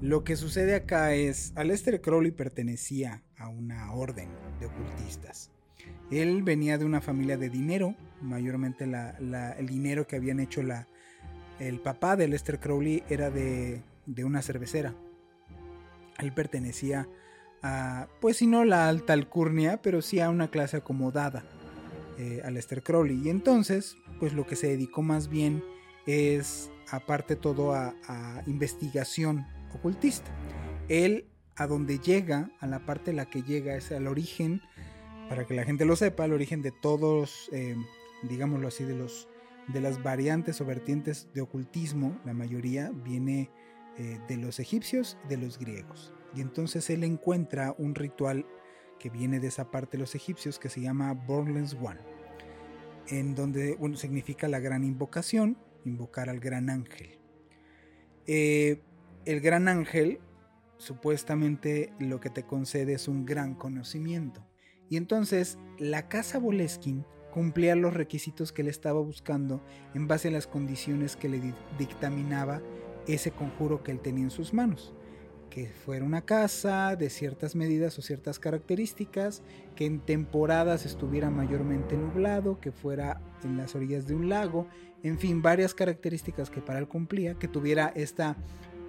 lo 0.00 0.24
que 0.24 0.36
sucede 0.36 0.74
acá 0.74 1.14
es, 1.14 1.52
Aleister 1.56 2.00
Crowley 2.00 2.30
pertenecía 2.30 3.22
a 3.36 3.48
una 3.48 3.92
orden 3.92 4.30
de 4.58 4.66
ocultistas. 4.66 5.50
Él 6.10 6.42
venía 6.42 6.78
de 6.78 6.86
una 6.86 7.02
familia 7.02 7.36
de 7.36 7.50
dinero, 7.50 7.94
mayormente 8.22 8.84
el 8.84 9.66
dinero 9.66 10.06
que 10.06 10.16
habían 10.16 10.40
hecho 10.40 10.62
el 11.58 11.80
papá 11.80 12.16
de 12.16 12.24
Aleister 12.24 12.58
Crowley 12.58 13.02
era 13.10 13.30
de, 13.30 13.82
una 14.24 14.40
cervecera. 14.40 14.94
Él 16.18 16.32
pertenecía 16.32 17.06
a, 17.62 18.08
pues 18.22 18.38
si 18.38 18.46
no 18.46 18.64
la 18.64 18.88
alta 18.88 19.12
alcurnia, 19.12 19.82
pero 19.82 20.00
sí 20.00 20.18
a 20.20 20.30
una 20.30 20.50
clase 20.50 20.78
acomodada, 20.78 21.44
eh, 22.18 22.42
Crowley. 22.82 23.20
Y 23.22 23.28
entonces, 23.28 23.98
pues 24.18 24.32
lo 24.32 24.46
que 24.46 24.56
se 24.56 24.68
dedicó 24.68 25.02
más 25.02 25.28
bien 25.28 25.62
es, 26.06 26.70
aparte 26.90 27.36
todo, 27.36 27.74
a 27.74 28.42
investigación 28.46 29.44
ocultista. 29.74 30.30
Él 30.88 31.26
a 31.56 31.66
donde 31.66 31.98
llega, 31.98 32.50
a 32.60 32.66
la 32.66 32.86
parte 32.86 33.10
en 33.10 33.18
la 33.18 33.26
que 33.26 33.42
llega 33.42 33.76
es 33.76 33.92
al 33.92 34.06
origen, 34.06 34.62
para 35.28 35.46
que 35.46 35.54
la 35.54 35.64
gente 35.64 35.84
lo 35.84 35.94
sepa, 35.94 36.24
el 36.24 36.32
origen 36.32 36.62
de 36.62 36.72
todos, 36.72 37.48
eh, 37.52 37.76
digámoslo 38.22 38.68
así, 38.68 38.84
de 38.84 38.96
los 38.96 39.28
de 39.72 39.80
las 39.80 40.02
variantes 40.02 40.60
o 40.60 40.64
vertientes 40.64 41.28
de 41.32 41.40
ocultismo, 41.40 42.18
la 42.24 42.34
mayoría 42.34 42.90
viene 43.04 43.50
eh, 43.96 44.18
de 44.28 44.36
los 44.36 44.58
egipcios 44.58 45.16
y 45.24 45.28
de 45.28 45.36
los 45.36 45.58
griegos. 45.58 46.12
Y 46.34 46.40
entonces 46.40 46.90
él 46.90 47.04
encuentra 47.04 47.74
un 47.78 47.94
ritual 47.94 48.46
que 48.98 49.10
viene 49.10 49.40
de 49.40 49.48
esa 49.48 49.70
parte 49.70 49.96
de 49.96 50.02
los 50.02 50.14
egipcios 50.14 50.58
que 50.58 50.68
se 50.68 50.80
llama 50.80 51.12
Bornless 51.14 51.74
One, 51.74 52.00
en 53.08 53.34
donde 53.34 53.74
bueno, 53.76 53.96
significa 53.96 54.48
la 54.48 54.60
gran 54.60 54.84
invocación, 54.84 55.56
invocar 55.84 56.28
al 56.28 56.40
gran 56.40 56.68
ángel. 56.70 57.18
Eh, 58.26 58.82
el 59.24 59.40
gran 59.40 59.68
ángel 59.68 60.20
supuestamente 60.78 61.92
lo 61.98 62.20
que 62.20 62.30
te 62.30 62.44
concede 62.44 62.94
es 62.94 63.06
un 63.06 63.26
gran 63.26 63.54
conocimiento. 63.54 64.44
Y 64.88 64.96
entonces 64.96 65.58
la 65.78 66.08
casa 66.08 66.38
Boleskin 66.38 67.04
cumplía 67.30 67.76
los 67.76 67.94
requisitos 67.94 68.52
que 68.52 68.62
él 68.62 68.68
estaba 68.68 69.00
buscando 69.00 69.62
en 69.94 70.08
base 70.08 70.28
a 70.28 70.32
las 70.32 70.46
condiciones 70.46 71.16
que 71.16 71.28
le 71.28 71.54
dictaminaba 71.78 72.60
ese 73.06 73.30
conjuro 73.30 73.82
que 73.82 73.92
él 73.92 74.00
tenía 74.00 74.24
en 74.24 74.30
sus 74.30 74.52
manos. 74.52 74.94
Que 75.48 75.68
fuera 75.68 76.04
una 76.04 76.22
casa 76.22 76.94
de 76.96 77.10
ciertas 77.10 77.56
medidas 77.56 77.98
o 77.98 78.02
ciertas 78.02 78.38
características, 78.38 79.42
que 79.74 79.84
en 79.84 80.00
temporadas 80.00 80.86
estuviera 80.86 81.28
mayormente 81.28 81.96
nublado, 81.96 82.60
que 82.60 82.70
fuera 82.70 83.20
en 83.42 83.56
las 83.56 83.74
orillas 83.74 84.06
de 84.06 84.14
un 84.14 84.28
lago, 84.28 84.68
en 85.02 85.18
fin, 85.18 85.42
varias 85.42 85.74
características 85.74 86.50
que 86.50 86.60
para 86.60 86.78
él 86.78 86.86
cumplía, 86.86 87.34
que 87.34 87.48
tuviera 87.48 87.92
esta 87.96 88.36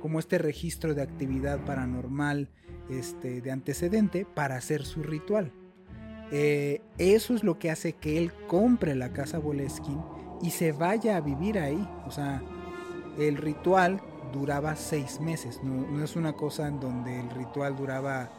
como 0.02 0.20
este 0.20 0.38
registro 0.38 0.94
de 0.94 1.02
actividad 1.02 1.64
paranormal 1.66 2.50
este, 2.90 3.42
de 3.42 3.52
antecedente 3.52 4.26
para 4.26 4.56
hacer 4.56 4.86
su 4.86 5.04
ritual. 5.04 5.52
Eh, 6.32 6.82
eso 6.98 7.36
es 7.36 7.44
lo 7.44 7.60
que 7.60 7.72
hace 7.72 7.94
que 7.94 8.18
él 8.18 8.32
compre 8.48 8.96
la 8.96 9.12
casa 9.12 9.38
Boleskin 9.38 10.00
y 10.42 10.52
se 10.52 10.72
vaya 10.72 11.18
a 11.18 11.22
vivir 11.22 11.60
ahí. 11.60 11.88
O 12.06 12.12
sea, 12.12 12.42
el 13.18 13.38
ritual 13.38 14.02
duraba 14.32 14.76
seis 14.76 15.20
meses, 15.20 15.62
no, 15.62 16.04
es 16.04 16.16
una 16.16 16.34
cosa 16.34 16.68
en 16.68 16.80
donde 16.80 17.20
el 17.20 17.30
ritual 17.32 17.76
duraba 17.76 18.30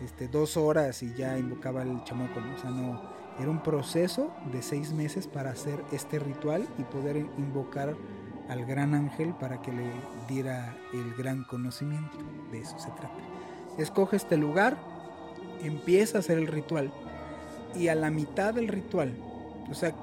este, 0.00 0.28
dos 0.28 0.56
horas 0.56 1.02
y 1.02 1.12
ya 1.14 1.36
invocaba 1.36 1.82
el 1.82 2.02
chamaco, 2.04 2.40
o 2.54 2.58
sea, 2.58 2.70
no, 2.70 3.02
era 3.38 3.50
un 3.50 3.62
proceso 3.62 4.32
de 4.52 4.62
seis 4.62 4.92
meses 4.92 5.26
para 5.26 5.50
hacer 5.50 5.82
este 5.92 6.18
ritual 6.18 6.68
y 6.78 6.84
poder 6.84 7.16
invocar 7.16 7.96
al 8.50 8.66
gran 8.66 8.94
ángel 8.94 9.32
para 9.34 9.62
que 9.62 9.72
le 9.72 9.90
diera 10.28 10.76
el 10.92 11.14
gran 11.14 11.44
conocimiento. 11.44 12.18
De 12.52 12.58
eso 12.58 12.78
se 12.78 12.90
trata. 12.90 13.14
Escoge 13.78 14.16
este 14.16 14.36
lugar, 14.36 14.76
empieza 15.62 16.18
a 16.18 16.20
hacer 16.20 16.36
el 16.36 16.48
ritual 16.48 16.92
y 17.74 17.88
a 17.88 17.94
la 17.94 18.10
mitad 18.10 18.52
del 18.52 18.68
ritual, 18.68 19.16
o 19.70 19.74
sea, 19.74 19.94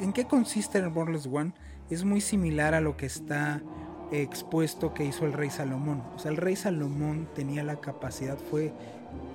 ¿en 0.00 0.12
qué 0.12 0.26
consiste 0.26 0.78
el 0.78 0.88
Bornless 0.88 1.26
One? 1.26 1.52
Es 1.90 2.04
muy 2.04 2.20
similar 2.20 2.74
a 2.74 2.80
lo 2.80 2.96
que 2.96 3.06
está 3.06 3.60
expuesto 4.12 4.94
que 4.94 5.04
hizo 5.04 5.26
el 5.26 5.32
rey 5.32 5.50
Salomón. 5.50 6.02
O 6.14 6.18
sea, 6.20 6.30
el 6.30 6.36
rey 6.36 6.54
Salomón 6.54 7.28
tenía 7.34 7.64
la 7.64 7.80
capacidad, 7.80 8.38
fue 8.38 8.72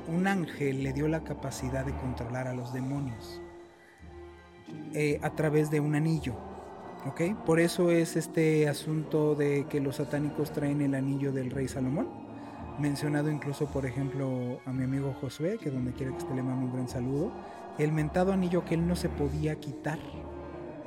un 0.08 0.28
ángel, 0.28 0.84
le 0.84 0.94
dio 0.94 1.10
la 1.10 1.26
capacidad 1.26 1.86
de 1.86 1.94
controlar 1.94 2.48
a 2.48 2.54
los 2.54 2.74
demonios. 2.74 3.42
eh, 4.94 5.20
a 5.22 5.32
través 5.32 5.70
de 5.70 5.80
un 5.80 5.96
anillo. 5.96 6.51
¿Ok? 7.06 7.22
Por 7.46 7.60
eso 7.60 7.90
es 7.90 8.16
este 8.16 8.70
asunto 8.70 9.34
de 9.34 9.66
que 9.68 9.80
los 9.80 9.96
satánicos 9.96 10.52
traen 10.52 10.82
el 10.82 10.94
anillo 10.94 11.32
del 11.32 11.50
rey 11.50 11.68
Salomón. 11.68 12.10
Mencionado 12.78 13.32
incluso, 13.32 13.66
por 13.66 13.88
ejemplo, 13.88 14.60
a 14.66 14.72
mi 14.72 14.84
amigo 14.84 15.16
Josué, 15.20 15.58
que 15.58 15.72
donde 15.72 15.94
quiera 15.94 16.12
que 16.12 16.20
esté 16.20 16.36
le 16.36 16.44
mando 16.44 16.68
un 16.68 16.74
gran 16.74 16.88
saludo. 16.88 17.32
El 17.80 17.92
mentado 17.92 18.34
anillo 18.34 18.64
que 18.66 18.76
él 18.76 18.88
no 18.88 18.96
se 18.96 19.10
podía 19.10 19.60
quitar 19.60 19.98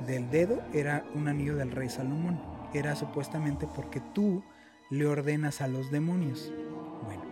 del 0.07 0.29
dedo 0.29 0.61
era 0.73 1.05
un 1.15 1.27
anillo 1.27 1.55
del 1.57 1.71
rey 1.71 1.89
Salomón. 1.89 2.39
Era 2.73 2.95
supuestamente 2.95 3.67
porque 3.67 4.01
tú 4.13 4.41
le 4.89 5.05
ordenas 5.07 5.59
a 5.59 5.67
los 5.67 5.91
demonios. 5.91 6.53
Bueno, 7.03 7.23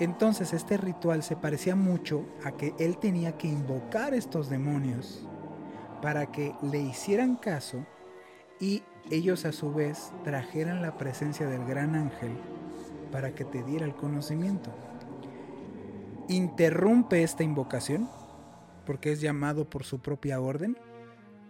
entonces 0.00 0.52
este 0.52 0.76
ritual 0.76 1.22
se 1.22 1.36
parecía 1.36 1.76
mucho 1.76 2.26
a 2.44 2.52
que 2.52 2.74
él 2.78 2.98
tenía 2.98 3.38
que 3.38 3.48
invocar 3.48 4.12
estos 4.12 4.50
demonios 4.50 5.26
para 6.02 6.26
que 6.26 6.54
le 6.62 6.80
hicieran 6.80 7.36
caso 7.36 7.86
y 8.62 8.84
ellos 9.10 9.44
a 9.44 9.50
su 9.50 9.74
vez 9.74 10.12
trajeran 10.22 10.82
la 10.82 10.96
presencia 10.96 11.48
del 11.48 11.64
gran 11.66 11.96
ángel 11.96 12.30
para 13.10 13.34
que 13.34 13.44
te 13.44 13.64
diera 13.64 13.84
el 13.84 13.94
conocimiento. 13.96 14.70
Interrumpe 16.28 17.24
esta 17.24 17.42
invocación 17.42 18.08
porque 18.86 19.10
es 19.10 19.20
llamado 19.20 19.68
por 19.68 19.82
su 19.82 19.98
propia 19.98 20.40
orden. 20.40 20.78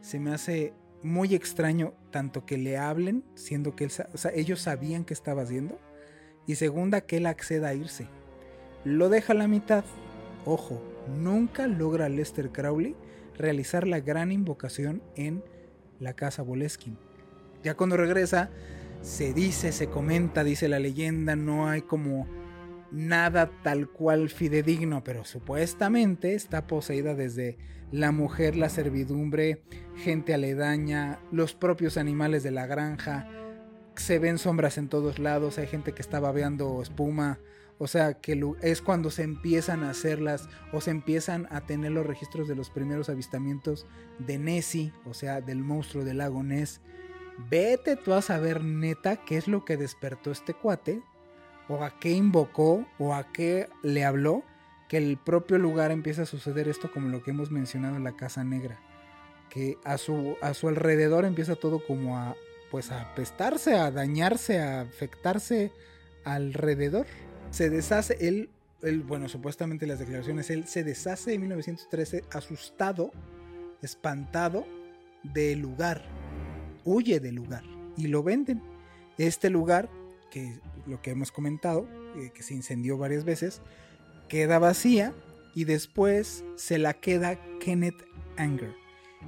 Se 0.01 0.19
me 0.19 0.33
hace 0.33 0.73
muy 1.03 1.35
extraño 1.35 1.93
tanto 2.11 2.47
que 2.47 2.57
le 2.57 2.79
hablen, 2.79 3.25
siendo 3.35 3.77
que 3.77 3.91
ellos 4.33 4.63
sabían 4.63 5.05
que 5.05 5.13
estaba 5.13 5.43
haciendo, 5.43 5.79
y 6.47 6.55
segunda 6.55 7.03
que 7.03 7.19
él 7.19 7.27
acceda 7.27 7.69
a 7.69 7.75
irse. 7.75 8.07
Lo 8.85 9.11
deja 9.11 9.35
a 9.35 9.37
la 9.37 9.49
mitad. 9.49 9.85
Ojo, 10.47 10.83
nunca 11.19 11.67
logra 11.67 12.09
Lester 12.09 12.51
Crowley 12.53 12.97
realizar 13.37 13.87
la 13.87 14.01
gran 14.01 14.33
invocación 14.33 15.03
en 15.15 15.45
la 16.01 16.15
casa 16.15 16.43
Boleskin. 16.43 16.97
Ya 17.63 17.75
cuando 17.75 17.97
regresa, 17.97 18.51
se 19.03 19.33
dice, 19.33 19.73
se 19.73 19.89
comenta, 19.89 20.45
dice 20.45 20.69
la 20.69 20.79
leyenda, 20.79 21.37
no 21.37 21.69
hay 21.69 21.83
como 21.83 22.27
nada 22.93 23.51
tal 23.63 23.89
cual 23.89 24.29
fidedigno, 24.29 25.03
pero 25.03 25.25
supuestamente 25.25 26.35
está 26.35 26.67
poseída 26.67 27.15
desde 27.15 27.57
la 27.91 28.13
mujer, 28.13 28.57
la 28.57 28.69
servidumbre, 28.69 29.63
gente 29.97 30.35
aledaña, 30.35 31.21
los 31.31 31.55
propios 31.55 31.97
animales 31.97 32.43
de 32.43 32.51
la 32.51 32.67
granja. 32.67 33.29
Se 33.97 34.19
ven 34.19 34.39
sombras 34.39 34.79
en 34.79 34.89
todos 34.89 35.19
lados, 35.19 35.59
hay 35.59 35.67
gente 35.67 35.93
que 35.93 36.03
está 36.03 36.21
babeando 36.21 36.81
espuma. 36.83 37.39
O 37.79 37.87
sea, 37.87 38.15
que 38.15 38.41
es 38.63 38.81
cuando 38.81 39.11
se 39.11 39.23
empiezan 39.23 39.83
a 39.83 39.91
hacerlas 39.91 40.49
o 40.73 40.81
se 40.81 40.91
empiezan 40.91 41.49
a 41.51 41.63
tener 41.63 41.93
los 41.93 42.07
registros 42.07 42.47
de 42.47 42.55
los 42.55 42.71
primeros 42.71 43.09
avistamientos 43.09 43.87
de 44.19 44.39
Nessie, 44.39 44.93
o 45.05 45.15
sea, 45.15 45.41
del 45.41 45.63
monstruo 45.63 46.05
del 46.05 46.19
lago 46.19 46.43
Ness. 46.43 46.81
Vete 47.51 47.97
tú 47.97 48.13
a 48.13 48.23
saber 48.23 48.63
neta 48.63 49.17
qué 49.25 49.37
es 49.37 49.49
lo 49.49 49.65
que 49.65 49.77
despertó 49.77 50.31
este 50.31 50.55
cuate, 50.55 51.03
o 51.69 51.83
a 51.83 51.99
qué 51.99 52.11
invocó, 52.11 52.87
o 52.99 53.15
a 53.15 53.33
qué 53.33 53.69
le 53.83 54.05
habló, 54.05 54.43
que 54.89 54.99
el 54.99 55.17
propio 55.17 55.59
lugar 55.59 55.91
empieza 55.91 56.23
a 56.23 56.27
suceder 56.27 56.69
esto 56.69 56.91
como 56.93 57.09
lo 57.09 57.23
que 57.23 57.31
hemos 57.31 57.51
mencionado 57.51 57.97
en 57.97 58.05
la 58.05 58.17
Casa 58.17 58.45
Negra. 58.45 58.79
Que 59.49 59.79
a 59.85 59.99
su, 59.99 60.37
a 60.43 60.55
su 60.55 60.69
alrededor 60.69 61.25
empieza 61.25 61.57
todo 61.57 61.85
como 61.87 62.19
a, 62.19 62.37
pues 62.71 62.91
a 62.91 63.01
apestarse, 63.01 63.75
a 63.75 63.91
dañarse, 63.91 64.61
a 64.61 64.83
afectarse 64.83 65.73
alrededor. 66.25 67.07
Se 67.53 67.69
deshace, 67.69 68.17
él, 68.27 68.49
bueno, 69.03 69.29
supuestamente 69.29 69.87
las 69.87 69.99
declaraciones, 69.99 70.49
él 70.49 70.67
se 70.67 70.85
deshace 70.85 71.35
en 71.35 71.43
1913 71.43 72.25
asustado, 72.33 73.13
espantado 73.83 74.67
del 75.23 75.61
lugar, 75.61 76.03
huye 76.85 77.21
del 77.21 77.35
lugar 77.35 77.63
y 77.99 78.07
lo 78.07 78.23
venden. 78.23 78.63
Este 79.19 79.51
lugar, 79.51 79.91
que 80.31 80.59
lo 80.87 81.03
que 81.03 81.11
hemos 81.11 81.31
comentado, 81.31 81.87
eh, 82.17 82.31
que 82.35 82.43
se 82.43 82.55
incendió 82.55 82.97
varias 82.97 83.27
veces, 83.27 83.61
queda 84.31 84.59
vacía 84.59 85.13
y 85.55 85.65
después 85.65 86.47
se 86.57 86.79
la 86.79 86.95
queda 86.95 87.39
Kenneth 87.61 88.03
Anger. 88.39 88.75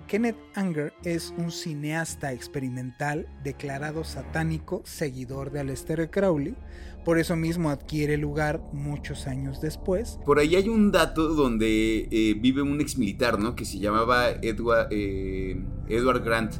Kenneth 0.08 0.38
Anger 0.54 0.94
es 1.04 1.34
un 1.36 1.50
cineasta 1.50 2.32
experimental 2.32 3.28
declarado 3.44 4.02
satánico, 4.02 4.82
seguidor 4.86 5.50
de 5.50 5.60
Aleister 5.60 6.10
Crowley, 6.10 6.56
por 7.04 7.18
eso 7.18 7.36
mismo 7.36 7.70
adquiere 7.70 8.16
lugar 8.16 8.60
muchos 8.72 9.26
años 9.26 9.60
después. 9.60 10.18
Por 10.24 10.38
ahí 10.38 10.56
hay 10.56 10.68
un 10.68 10.90
dato 10.90 11.28
donde 11.28 12.08
eh, 12.10 12.34
vive 12.38 12.62
un 12.62 12.80
ex 12.80 12.98
militar, 12.98 13.38
¿no? 13.38 13.54
Que 13.54 13.64
se 13.64 13.78
llamaba 13.78 14.30
Edward, 14.30 14.88
eh, 14.90 15.60
Edward 15.88 16.24
Grant 16.24 16.54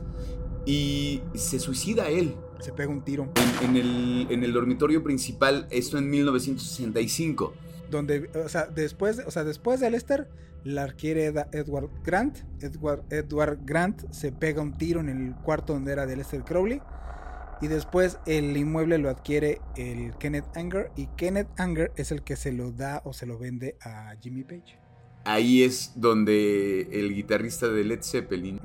y 0.67 1.23
se 1.35 1.59
suicida 1.59 2.09
él. 2.09 2.35
Se 2.61 2.73
pega 2.73 2.91
un 2.91 3.05
tiro. 3.05 3.31
En, 3.63 3.77
el, 3.77 4.27
en 4.31 4.45
el 4.45 4.53
dormitorio 4.53 5.03
principal, 5.03 5.67
esto 5.71 5.99
en 5.99 6.09
1965 6.09 7.55
donde, 7.91 8.31
o 8.35 8.49
sea, 8.49 8.67
después, 8.67 9.23
o 9.27 9.31
sea, 9.31 9.45
después 9.45 9.81
de 9.81 9.91
Lester, 9.91 10.29
la 10.65 10.85
adquiere 10.85 11.27
Edward 11.53 11.91
Grant. 12.05 12.39
Edward, 12.61 13.05
Edward 13.11 13.59
Grant 13.65 14.11
se 14.11 14.33
pega 14.33 14.63
un 14.63 14.77
tiro 14.77 15.01
en 15.01 15.09
el 15.09 15.35
cuarto 15.37 15.75
donde 15.75 15.93
era 15.93 16.07
de 16.07 16.17
Lester 16.17 16.43
Crowley. 16.43 16.81
Y 17.61 17.69
después 17.69 18.19
el 18.27 18.57
inmueble 18.57 18.99
lo 18.99 19.11
adquiere 19.11 19.61
el 19.77 20.17
Kenneth 20.19 20.57
Anger. 20.57 20.91
Y 20.97 21.07
Kenneth 21.17 21.49
Anger 21.59 21.93
es 21.97 22.13
el 22.13 22.23
que 22.23 22.37
se 22.37 22.53
lo 22.53 22.73
da 22.73 23.03
o 23.05 23.13
se 23.13 23.27
lo 23.27 23.39
vende 23.39 23.77
a 23.83 24.15
Jimmy 24.21 24.45
Page. 24.45 24.79
Ahí 25.25 25.63
es 25.63 25.93
donde 25.97 26.83
el 26.93 27.15
guitarrista 27.15 27.69
de 27.69 27.85
Led 27.85 28.03
Zeppelin 28.03 28.61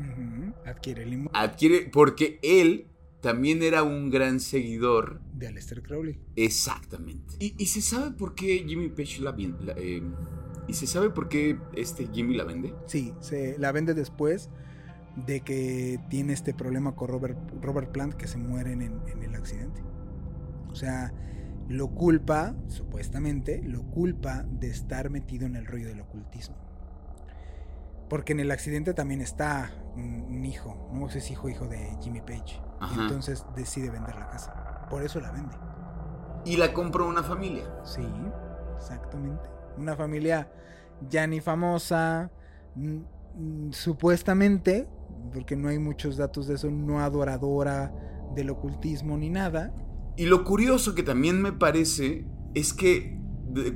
adquiere 0.65 1.03
el 1.03 1.13
inmueble. 1.13 1.39
Adquiere, 1.39 1.89
porque 1.91 2.39
él 2.41 2.87
también 3.21 3.63
era 3.63 3.83
un 3.83 4.09
gran 4.09 4.39
seguidor 4.39 5.21
de 5.33 5.47
Aleister 5.47 5.81
Crowley. 5.81 6.19
Exactamente. 6.35 7.35
¿Y, 7.39 7.65
se 7.65 7.81
sabe 7.81 8.11
por 8.11 8.35
qué 8.35 8.63
Jimmy 8.67 8.89
Page 8.89 9.21
la, 9.21 9.35
eh, 9.77 10.01
¿Y 10.67 10.73
se 10.73 10.87
sabe 10.87 11.09
por 11.09 11.29
qué 11.29 11.57
este 11.75 12.07
Jimmy 12.13 12.35
la 12.35 12.43
vende? 12.43 12.73
Sí, 12.85 13.13
se 13.21 13.57
la 13.57 13.71
vende 13.71 13.93
después 13.93 14.49
de 15.15 15.41
que 15.41 15.99
tiene 16.09 16.33
este 16.33 16.53
problema 16.53 16.95
con 16.95 17.09
Robert, 17.09 17.37
Robert 17.61 17.91
Plant 17.91 18.13
que 18.13 18.27
se 18.27 18.37
mueren 18.37 18.81
en, 18.81 19.01
en 19.07 19.23
el 19.23 19.35
accidente. 19.35 19.81
O 20.71 20.75
sea, 20.75 21.11
lo 21.69 21.89
culpa, 21.89 22.55
supuestamente, 22.67 23.61
lo 23.63 23.83
culpa 23.83 24.43
de 24.49 24.69
estar 24.69 25.09
metido 25.09 25.45
en 25.45 25.55
el 25.55 25.67
rollo 25.67 25.87
del 25.87 26.01
ocultismo. 26.01 26.55
Porque 28.09 28.33
en 28.33 28.39
el 28.39 28.49
accidente 28.49 28.95
también 28.95 29.21
está 29.21 29.71
un, 29.95 30.43
hijo, 30.45 30.89
no 30.91 31.09
sé 31.09 31.21
si 31.21 31.33
hijo 31.33 31.47
hijo 31.47 31.67
de 31.67 31.95
Jimmy 32.01 32.21
Page. 32.21 32.59
Y 32.91 32.99
entonces 32.99 33.45
decide 33.55 33.91
vender 33.91 34.15
la 34.15 34.27
casa. 34.29 34.87
Por 34.89 35.03
eso 35.03 35.19
la 35.19 35.31
vende. 35.31 35.55
Y 36.43 36.57
la 36.57 36.73
compró 36.73 37.07
una 37.07 37.21
familia. 37.21 37.65
Sí, 37.83 38.01
exactamente. 38.75 39.43
Una 39.77 39.95
familia 39.95 40.51
ya 41.07 41.27
ni 41.27 41.39
famosa, 41.39 42.31
supuestamente, 43.69 44.87
porque 45.33 45.55
no 45.55 45.69
hay 45.69 45.79
muchos 45.79 46.17
datos 46.17 46.47
de 46.47 46.55
eso, 46.55 46.69
no 46.69 46.99
adoradora 46.99 47.93
del 48.35 48.49
ocultismo 48.49 49.17
ni 49.17 49.29
nada. 49.29 49.73
Y 50.17 50.25
lo 50.25 50.43
curioso 50.43 50.95
que 50.95 51.03
también 51.03 51.41
me 51.41 51.51
parece 51.51 52.25
es 52.53 52.73
que 52.73 53.17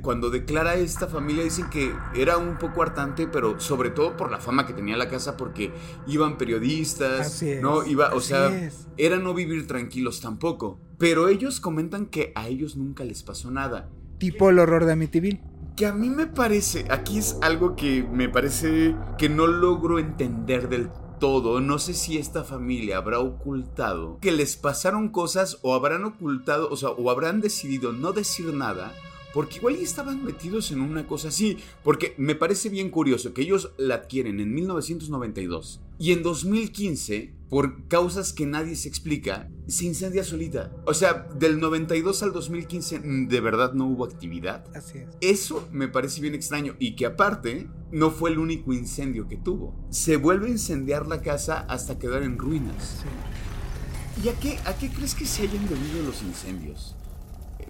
cuando 0.02 0.30
declara 0.30 0.74
esta 0.76 1.08
familia 1.08 1.42
dicen 1.42 1.68
que 1.68 1.92
era 2.14 2.38
un 2.38 2.58
poco 2.58 2.82
hartante, 2.82 3.26
pero 3.26 3.58
sobre 3.58 3.90
todo 3.90 4.16
por 4.16 4.30
la 4.30 4.38
fama 4.38 4.66
que 4.66 4.72
tenía 4.72 4.96
la 4.96 5.08
casa, 5.08 5.36
porque 5.36 5.72
iban 6.06 6.38
periodistas, 6.38 7.42
no 7.60 7.84
iba, 7.84 8.14
o 8.14 8.20
sea, 8.20 8.70
era 8.96 9.18
no 9.18 9.34
vivir 9.34 9.66
tranquilos 9.66 10.20
tampoco. 10.20 10.80
Pero 10.98 11.28
ellos 11.28 11.60
comentan 11.60 12.06
que 12.06 12.32
a 12.36 12.46
ellos 12.46 12.76
nunca 12.76 13.04
les 13.04 13.22
pasó 13.22 13.50
nada. 13.50 13.90
Tipo 14.18 14.50
el 14.50 14.58
horror 14.60 14.84
de 14.84 14.92
Amityville. 14.92 15.40
Que 15.76 15.86
a 15.86 15.92
mí 15.92 16.08
me 16.08 16.28
parece, 16.28 16.86
aquí 16.90 17.18
es 17.18 17.36
algo 17.42 17.74
que 17.74 18.04
me 18.04 18.28
parece 18.28 18.94
que 19.18 19.28
no 19.28 19.48
logro 19.48 19.98
entender 19.98 20.68
del 20.68 20.88
todo. 21.24 21.58
No 21.58 21.78
sé 21.78 21.94
si 21.94 22.18
esta 22.18 22.44
familia 22.44 22.98
habrá 22.98 23.18
ocultado 23.18 24.18
que 24.20 24.30
les 24.30 24.56
pasaron 24.56 25.08
cosas 25.08 25.58
o 25.62 25.72
habrán 25.72 26.04
ocultado, 26.04 26.68
o 26.70 26.76
sea, 26.76 26.90
o 26.90 27.10
habrán 27.10 27.40
decidido 27.40 27.92
no 27.92 28.12
decir 28.12 28.52
nada 28.52 28.92
porque 29.32 29.56
igual 29.56 29.76
estaban 29.76 30.22
metidos 30.22 30.70
en 30.70 30.82
una 30.82 31.06
cosa 31.06 31.28
así. 31.28 31.56
Porque 31.82 32.14
me 32.18 32.34
parece 32.34 32.68
bien 32.68 32.90
curioso 32.90 33.32
que 33.32 33.40
ellos 33.40 33.72
la 33.78 33.94
adquieren 33.94 34.38
en 34.38 34.52
1992 34.52 35.80
y 35.98 36.12
en 36.12 36.22
2015, 36.22 37.34
por 37.48 37.86
causas 37.86 38.32
que 38.32 38.46
nadie 38.46 38.74
se 38.74 38.88
explica, 38.88 39.48
se 39.68 39.84
incendia 39.84 40.24
solita. 40.24 40.72
O 40.86 40.94
sea, 40.94 41.28
del 41.38 41.60
92 41.60 42.22
al 42.22 42.32
2015 42.32 42.98
mm, 42.98 43.28
de 43.28 43.40
verdad 43.40 43.72
no 43.74 43.86
hubo 43.86 44.04
actividad. 44.04 44.64
Así 44.74 44.98
es. 44.98 45.08
Eso 45.20 45.68
me 45.70 45.88
parece 45.88 46.20
bien 46.20 46.34
extraño 46.34 46.74
y 46.78 46.96
que 46.96 47.06
aparte 47.06 47.68
no 47.92 48.10
fue 48.10 48.30
el 48.30 48.38
único 48.38 48.72
incendio 48.72 49.28
que 49.28 49.36
tuvo. 49.36 49.74
Se 49.90 50.16
vuelve 50.16 50.48
a 50.48 50.50
incendiar 50.50 51.06
la 51.06 51.22
casa 51.22 51.60
hasta 51.68 51.98
quedar 51.98 52.24
en 52.24 52.38
ruinas. 52.38 53.02
Sí. 53.02 54.24
¿Y 54.24 54.28
a 54.28 54.34
qué, 54.34 54.58
a 54.64 54.76
qué 54.76 54.90
crees 54.90 55.14
que 55.14 55.26
se 55.26 55.42
hayan 55.42 55.66
debido 55.68 56.02
los 56.04 56.22
incendios? 56.22 56.96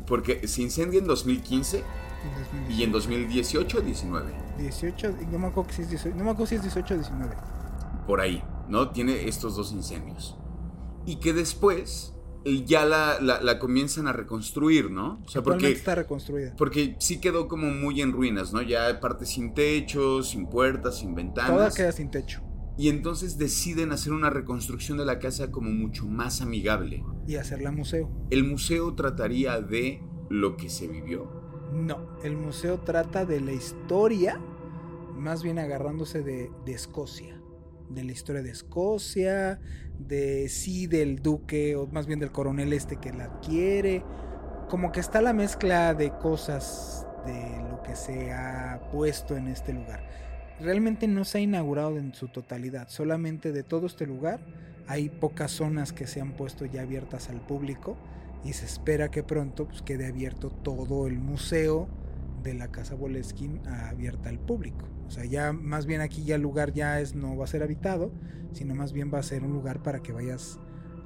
Porque 0.06 0.46
se 0.48 0.62
incendia 0.62 0.98
en 0.98 1.06
2015 1.06 1.82
y 2.68 2.82
en 2.82 2.92
2018 2.92 3.80
19. 3.80 4.32
18, 4.58 5.14
no 5.30 5.38
me 5.38 5.46
acuerdo 5.48 5.72
si 5.72 5.82
es 5.82 5.90
18, 5.90 6.16
no 6.16 6.24
me 6.24 6.30
acuerdo 6.30 6.46
si 6.46 6.54
es 6.56 6.62
18 6.62 6.94
o 6.94 6.96
19. 6.96 7.53
Por 8.06 8.20
ahí, 8.20 8.42
¿no? 8.68 8.90
Tiene 8.90 9.28
estos 9.28 9.56
dos 9.56 9.72
incendios. 9.72 10.38
Y 11.06 11.16
que 11.16 11.32
después 11.32 12.14
ya 12.66 12.84
la, 12.84 13.18
la, 13.20 13.58
comienzan 13.58 14.06
a 14.06 14.12
reconstruir, 14.12 14.90
¿no? 14.90 15.22
O 15.24 15.28
sea, 15.28 15.42
porque 15.42 15.72
está 15.72 15.94
reconstruida. 15.94 16.54
Porque 16.56 16.96
sí 16.98 17.20
quedó 17.20 17.48
como 17.48 17.70
muy 17.70 18.02
en 18.02 18.12
ruinas, 18.12 18.52
¿no? 18.52 18.60
Ya 18.62 19.00
parte 19.00 19.24
sin 19.24 19.54
techo, 19.54 20.22
sin 20.22 20.46
puertas, 20.46 20.98
sin 20.98 21.14
ventanas. 21.14 21.50
Toda 21.50 21.70
queda 21.70 21.92
sin 21.92 22.10
techo. 22.10 22.42
Y 22.76 22.88
entonces 22.88 23.38
deciden 23.38 23.92
hacer 23.92 24.12
una 24.12 24.30
reconstrucción 24.30 24.98
de 24.98 25.04
la 25.04 25.18
casa 25.20 25.50
como 25.50 25.70
mucho 25.70 26.06
más 26.06 26.40
amigable. 26.40 27.04
Y 27.26 27.36
hacerla 27.36 27.70
museo. 27.70 28.10
¿El 28.30 28.44
museo 28.44 28.94
trataría 28.94 29.60
de 29.60 30.02
lo 30.28 30.56
que 30.56 30.68
se 30.68 30.88
vivió? 30.88 31.30
No, 31.72 32.18
el 32.22 32.36
museo 32.36 32.80
trata 32.80 33.24
de 33.24 33.40
la 33.40 33.52
historia, 33.52 34.40
más 35.14 35.42
bien 35.42 35.58
agarrándose 35.58 36.22
de, 36.22 36.50
de 36.64 36.72
Escocia. 36.72 37.40
De 37.94 38.04
la 38.04 38.12
historia 38.12 38.42
de 38.42 38.50
Escocia, 38.50 39.60
de 39.98 40.48
sí 40.48 40.86
del 40.86 41.22
duque, 41.22 41.76
o 41.76 41.86
más 41.86 42.06
bien 42.06 42.18
del 42.18 42.32
coronel 42.32 42.72
este 42.72 42.96
que 42.96 43.12
la 43.12 43.24
adquiere. 43.24 44.02
Como 44.68 44.92
que 44.92 45.00
está 45.00 45.22
la 45.22 45.32
mezcla 45.32 45.94
de 45.94 46.10
cosas 46.10 47.06
de 47.26 47.62
lo 47.70 47.82
que 47.82 47.96
se 47.96 48.32
ha 48.32 48.80
puesto 48.90 49.36
en 49.36 49.48
este 49.48 49.72
lugar. 49.72 50.02
Realmente 50.60 51.08
no 51.08 51.24
se 51.24 51.38
ha 51.38 51.40
inaugurado 51.40 51.98
en 51.98 52.14
su 52.14 52.28
totalidad, 52.28 52.88
solamente 52.88 53.52
de 53.52 53.62
todo 53.62 53.86
este 53.86 54.06
lugar 54.06 54.40
hay 54.86 55.08
pocas 55.08 55.50
zonas 55.50 55.92
que 55.92 56.06
se 56.06 56.20
han 56.20 56.32
puesto 56.32 56.66
ya 56.66 56.82
abiertas 56.82 57.30
al 57.30 57.40
público 57.40 57.96
y 58.44 58.52
se 58.52 58.66
espera 58.66 59.10
que 59.10 59.22
pronto 59.22 59.66
pues, 59.66 59.82
quede 59.82 60.06
abierto 60.06 60.50
todo 60.50 61.06
el 61.06 61.18
museo 61.18 61.88
de 62.44 62.54
la 62.54 62.70
Casa 62.70 62.94
Boleskin 62.94 63.66
abierta 63.66 64.28
al 64.28 64.38
público. 64.38 64.86
O 65.06 65.10
sea, 65.10 65.24
ya 65.24 65.52
más 65.52 65.86
bien 65.86 66.00
aquí 66.00 66.24
ya 66.24 66.36
el 66.36 66.42
lugar 66.42 66.72
ya 66.72 67.00
es 67.00 67.14
no 67.14 67.36
va 67.36 67.44
a 67.44 67.48
ser 67.48 67.62
habitado, 67.62 68.12
sino 68.52 68.74
más 68.74 68.92
bien 68.92 69.10
va 69.12 69.18
a 69.18 69.22
ser 69.22 69.42
un 69.42 69.52
lugar 69.52 69.82
para 69.82 70.00
que 70.00 70.12
vayas 70.12 70.60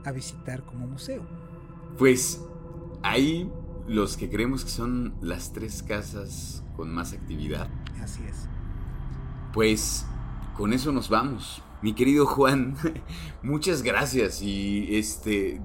a 0.05 0.13
visitar 0.13 0.65
como 0.65 0.87
museo. 0.87 1.27
Pues 1.97 2.43
ahí 3.03 3.51
los 3.87 4.17
que 4.17 4.29
creemos 4.29 4.65
que 4.65 4.71
son 4.71 5.15
las 5.23 5.53
tres 5.53 5.83
casas 5.83 6.63
con 6.77 6.93
más 6.93 7.13
actividad. 7.13 7.69
Así 8.03 8.23
es. 8.29 8.49
Pues 9.55 10.05
con 10.57 10.73
eso 10.73 10.93
nos 10.93 11.09
vamos. 11.09 11.63
Mi 11.81 11.95
querido 11.95 12.27
Juan, 12.27 12.77
muchas 13.43 13.83
gracias 13.83 14.43
y 14.43 14.97
este 14.97 15.63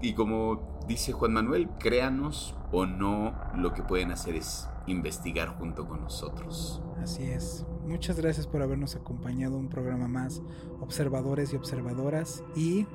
y 0.00 0.14
como 0.14 0.78
dice 0.86 1.12
Juan 1.12 1.32
Manuel, 1.32 1.68
créanos 1.80 2.54
o 2.70 2.86
no, 2.86 3.34
lo 3.56 3.72
que 3.72 3.82
pueden 3.82 4.12
hacer 4.12 4.36
es 4.36 4.68
investigar 4.86 5.56
junto 5.58 5.86
con 5.86 6.02
nosotros. 6.02 6.82
Así 7.02 7.24
es. 7.24 7.64
Muchas 7.84 8.18
gracias 8.18 8.46
por 8.46 8.62
habernos 8.62 8.96
acompañado 8.96 9.56
un 9.56 9.68
programa 9.68 10.08
más, 10.08 10.42
observadores 10.80 11.52
y 11.52 11.56
observadoras, 11.56 12.42
y 12.54 12.86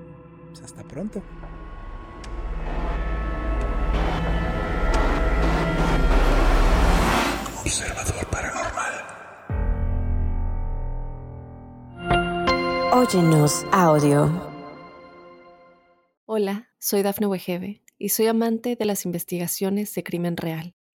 pues, 0.47 0.61
hasta 0.63 0.83
pronto. 0.83 1.21
Observador 7.61 8.27
Paranormal. 8.29 8.93
Óyenos 12.93 13.65
audio. 13.71 14.51
Hola, 16.25 16.69
soy 16.79 17.01
Dafne 17.01 17.27
Wegebe 17.27 17.81
y 17.97 18.09
soy 18.09 18.27
amante 18.27 18.75
de 18.75 18.85
las 18.85 19.05
investigaciones 19.05 19.93
de 19.93 20.03
crimen 20.03 20.35
real. 20.37 20.75